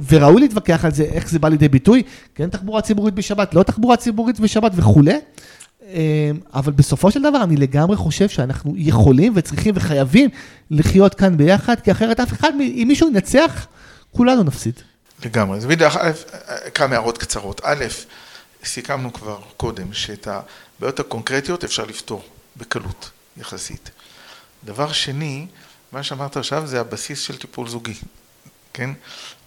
[0.08, 2.02] וראוי להתווכח על זה, איך זה בא לידי ביטוי,
[2.34, 5.18] כן תחבורה ציבורית בשבת, לא תחבורה ציבורית בשבת וכולי,
[5.92, 10.30] אמ, אבל בסופו של דבר אני לגמרי חושב שאנחנו יכולים וצריכים וחייבים
[10.70, 13.66] לחיות כאן ביחד, כי אחרת אף אחד, אם מישהו ינצח,
[14.12, 14.74] כולנו נפסיד.
[15.24, 15.60] לגמרי.
[15.60, 15.92] זה בדיוק,
[16.74, 17.60] כמה הערות קצרות.
[17.64, 17.84] א',
[18.64, 22.22] סיכמנו כבר קודם שאת הבעיות הקונקרטיות אפשר לפתור
[22.56, 23.90] בקלות יחסית.
[24.64, 25.46] דבר שני,
[25.92, 27.94] מה שאמרת עכשיו זה הבסיס של טיפול זוגי.
[28.72, 28.90] כן?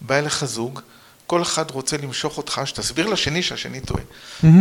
[0.01, 0.79] בא אליך זוג,
[1.27, 4.03] כל אחד רוצה למשוך אותך, שתסביר לשני שהשני טועה.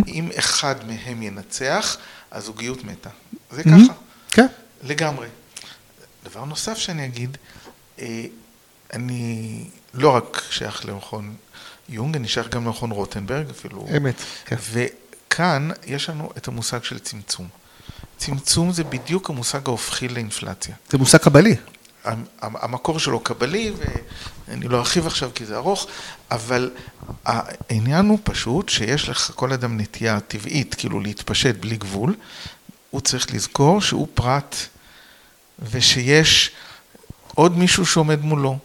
[0.08, 1.96] אם אחד מהם ינצח,
[2.32, 3.10] הזוגיות מתה.
[3.50, 3.64] זה.
[3.64, 3.92] ככה.
[4.28, 4.46] כן.
[4.82, 5.28] לגמרי.
[6.24, 7.36] דבר נוסף שאני אגיד,
[7.98, 8.24] אה,
[8.92, 9.64] אני
[9.94, 11.34] לא רק שייך למכון
[11.88, 13.86] יונג, אני שייך גם למכון רוטנברג אפילו.
[13.96, 14.14] אמת,
[14.44, 14.56] כן.
[14.72, 17.48] וכאן יש לנו את המושג של צמצום.
[18.16, 20.74] צמצום זה בדיוק המושג ההופכי לאינפלציה.
[20.90, 21.56] זה מושג קבלי.
[22.42, 23.72] המקור שלו קבלי,
[24.48, 25.86] ואני לא ארחיב עכשיו כי זה ארוך,
[26.30, 26.70] אבל
[27.24, 32.14] העניין הוא פשוט שיש לך כל אדם נטייה טבעית, כאילו להתפשט בלי גבול,
[32.90, 34.56] הוא צריך לזכור שהוא פרט,
[35.58, 36.50] ושיש
[37.34, 38.58] עוד מישהו שעומד מולו,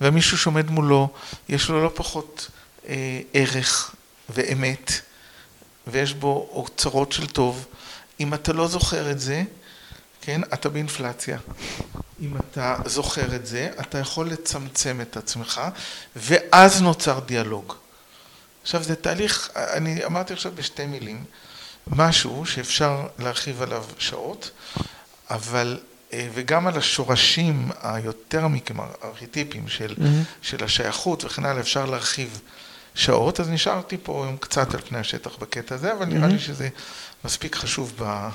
[0.00, 1.08] והמישהו שעומד מולו,
[1.48, 2.50] יש לו לא פחות
[2.88, 3.94] אה, ערך
[4.28, 4.92] ואמת,
[5.86, 7.66] ויש בו אוצרות של טוב.
[8.20, 9.44] אם אתה לא זוכר את זה,
[10.24, 11.38] כן, אתה באינפלציה.
[12.20, 15.60] אם אתה זוכר את זה, אתה יכול לצמצם את עצמך,
[16.16, 17.74] ואז נוצר דיאלוג.
[18.62, 21.24] עכשיו זה תהליך, אני אמרתי עכשיו בשתי מילים,
[21.86, 24.50] משהו שאפשר להרחיב עליו שעות,
[25.30, 25.80] אבל,
[26.12, 30.42] אה, וגם על השורשים היותר עמיקים, הארכיטיפיים של, mm-hmm.
[30.42, 32.40] של השייכות וכן הלאה, אפשר להרחיב
[32.94, 36.08] שעות, אז נשארתי פה קצת על פני השטח בקטע הזה, אבל mm-hmm.
[36.14, 36.68] נראה לי שזה
[37.24, 38.28] מספיק חשוב ב...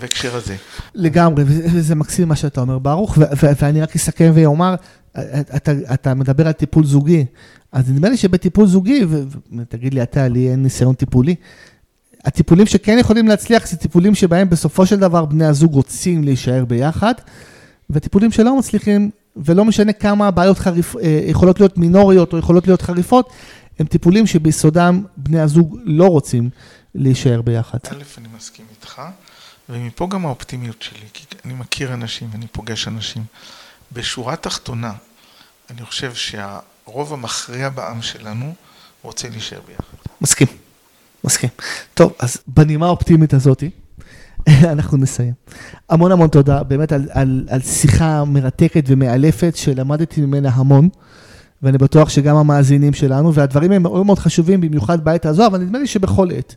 [0.00, 0.56] בהקשר הזה.
[0.94, 3.18] לגמרי, וזה מקסים מה שאתה אומר, ברוך,
[3.60, 4.74] ואני רק אסכם ואומר,
[5.56, 7.24] אתה, אתה מדבר על טיפול זוגי,
[7.72, 9.06] אז נדמה לי שבטיפול זוגי,
[9.58, 11.34] ותגיד לי אתה, לי אין ניסיון טיפולי,
[12.24, 17.14] הטיפולים שכן יכולים להצליח זה טיפולים שבהם בסופו של דבר בני הזוג רוצים להישאר ביחד,
[17.90, 22.82] וטיפולים שלא מצליחים, ולא משנה כמה הבעיות חריפ, אה, יכולות להיות מינוריות או יכולות להיות
[22.82, 23.32] חריפות,
[23.78, 26.50] הם טיפולים שביסודם בני הזוג לא רוצים
[26.94, 27.78] להישאר ביחד.
[27.90, 29.02] א', אני מסכים איתך.
[29.68, 33.24] ומפה גם האופטימיות שלי, כי אני מכיר אנשים, אני פוגש אנשים.
[33.92, 34.92] בשורה התחתונה,
[35.70, 38.54] אני חושב שהרוב המכריע בעם שלנו
[39.02, 40.12] רוצה להישאר ביחד.
[40.20, 40.46] מסכים,
[41.24, 41.50] מסכים.
[41.94, 43.70] טוב, אז בנימה האופטימית הזאתי,
[44.72, 45.32] אנחנו נסיים.
[45.88, 50.88] המון המון תודה, באמת על, על, על שיחה מרתקת ומאלפת, שלמדתי ממנה המון,
[51.62, 55.78] ואני בטוח שגם המאזינים שלנו, והדברים הם מאוד מאוד חשובים, במיוחד בעת הזו, אבל נדמה
[55.78, 56.54] לי שבכל עת.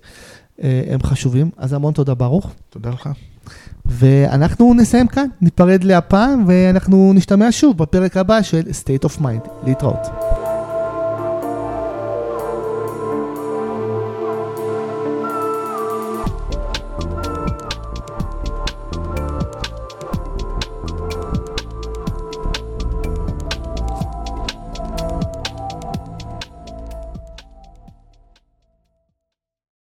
[0.63, 1.49] אה, הם חשובים.
[1.57, 2.51] אז המון תודה ברוך.
[2.69, 3.09] תודה לך.
[3.85, 9.49] ואנחנו נסיים כאן, ניפרד להפעם, ואנחנו נשתמע שוב בפרק הבא של State of Mind.
[9.65, 10.40] להתראות.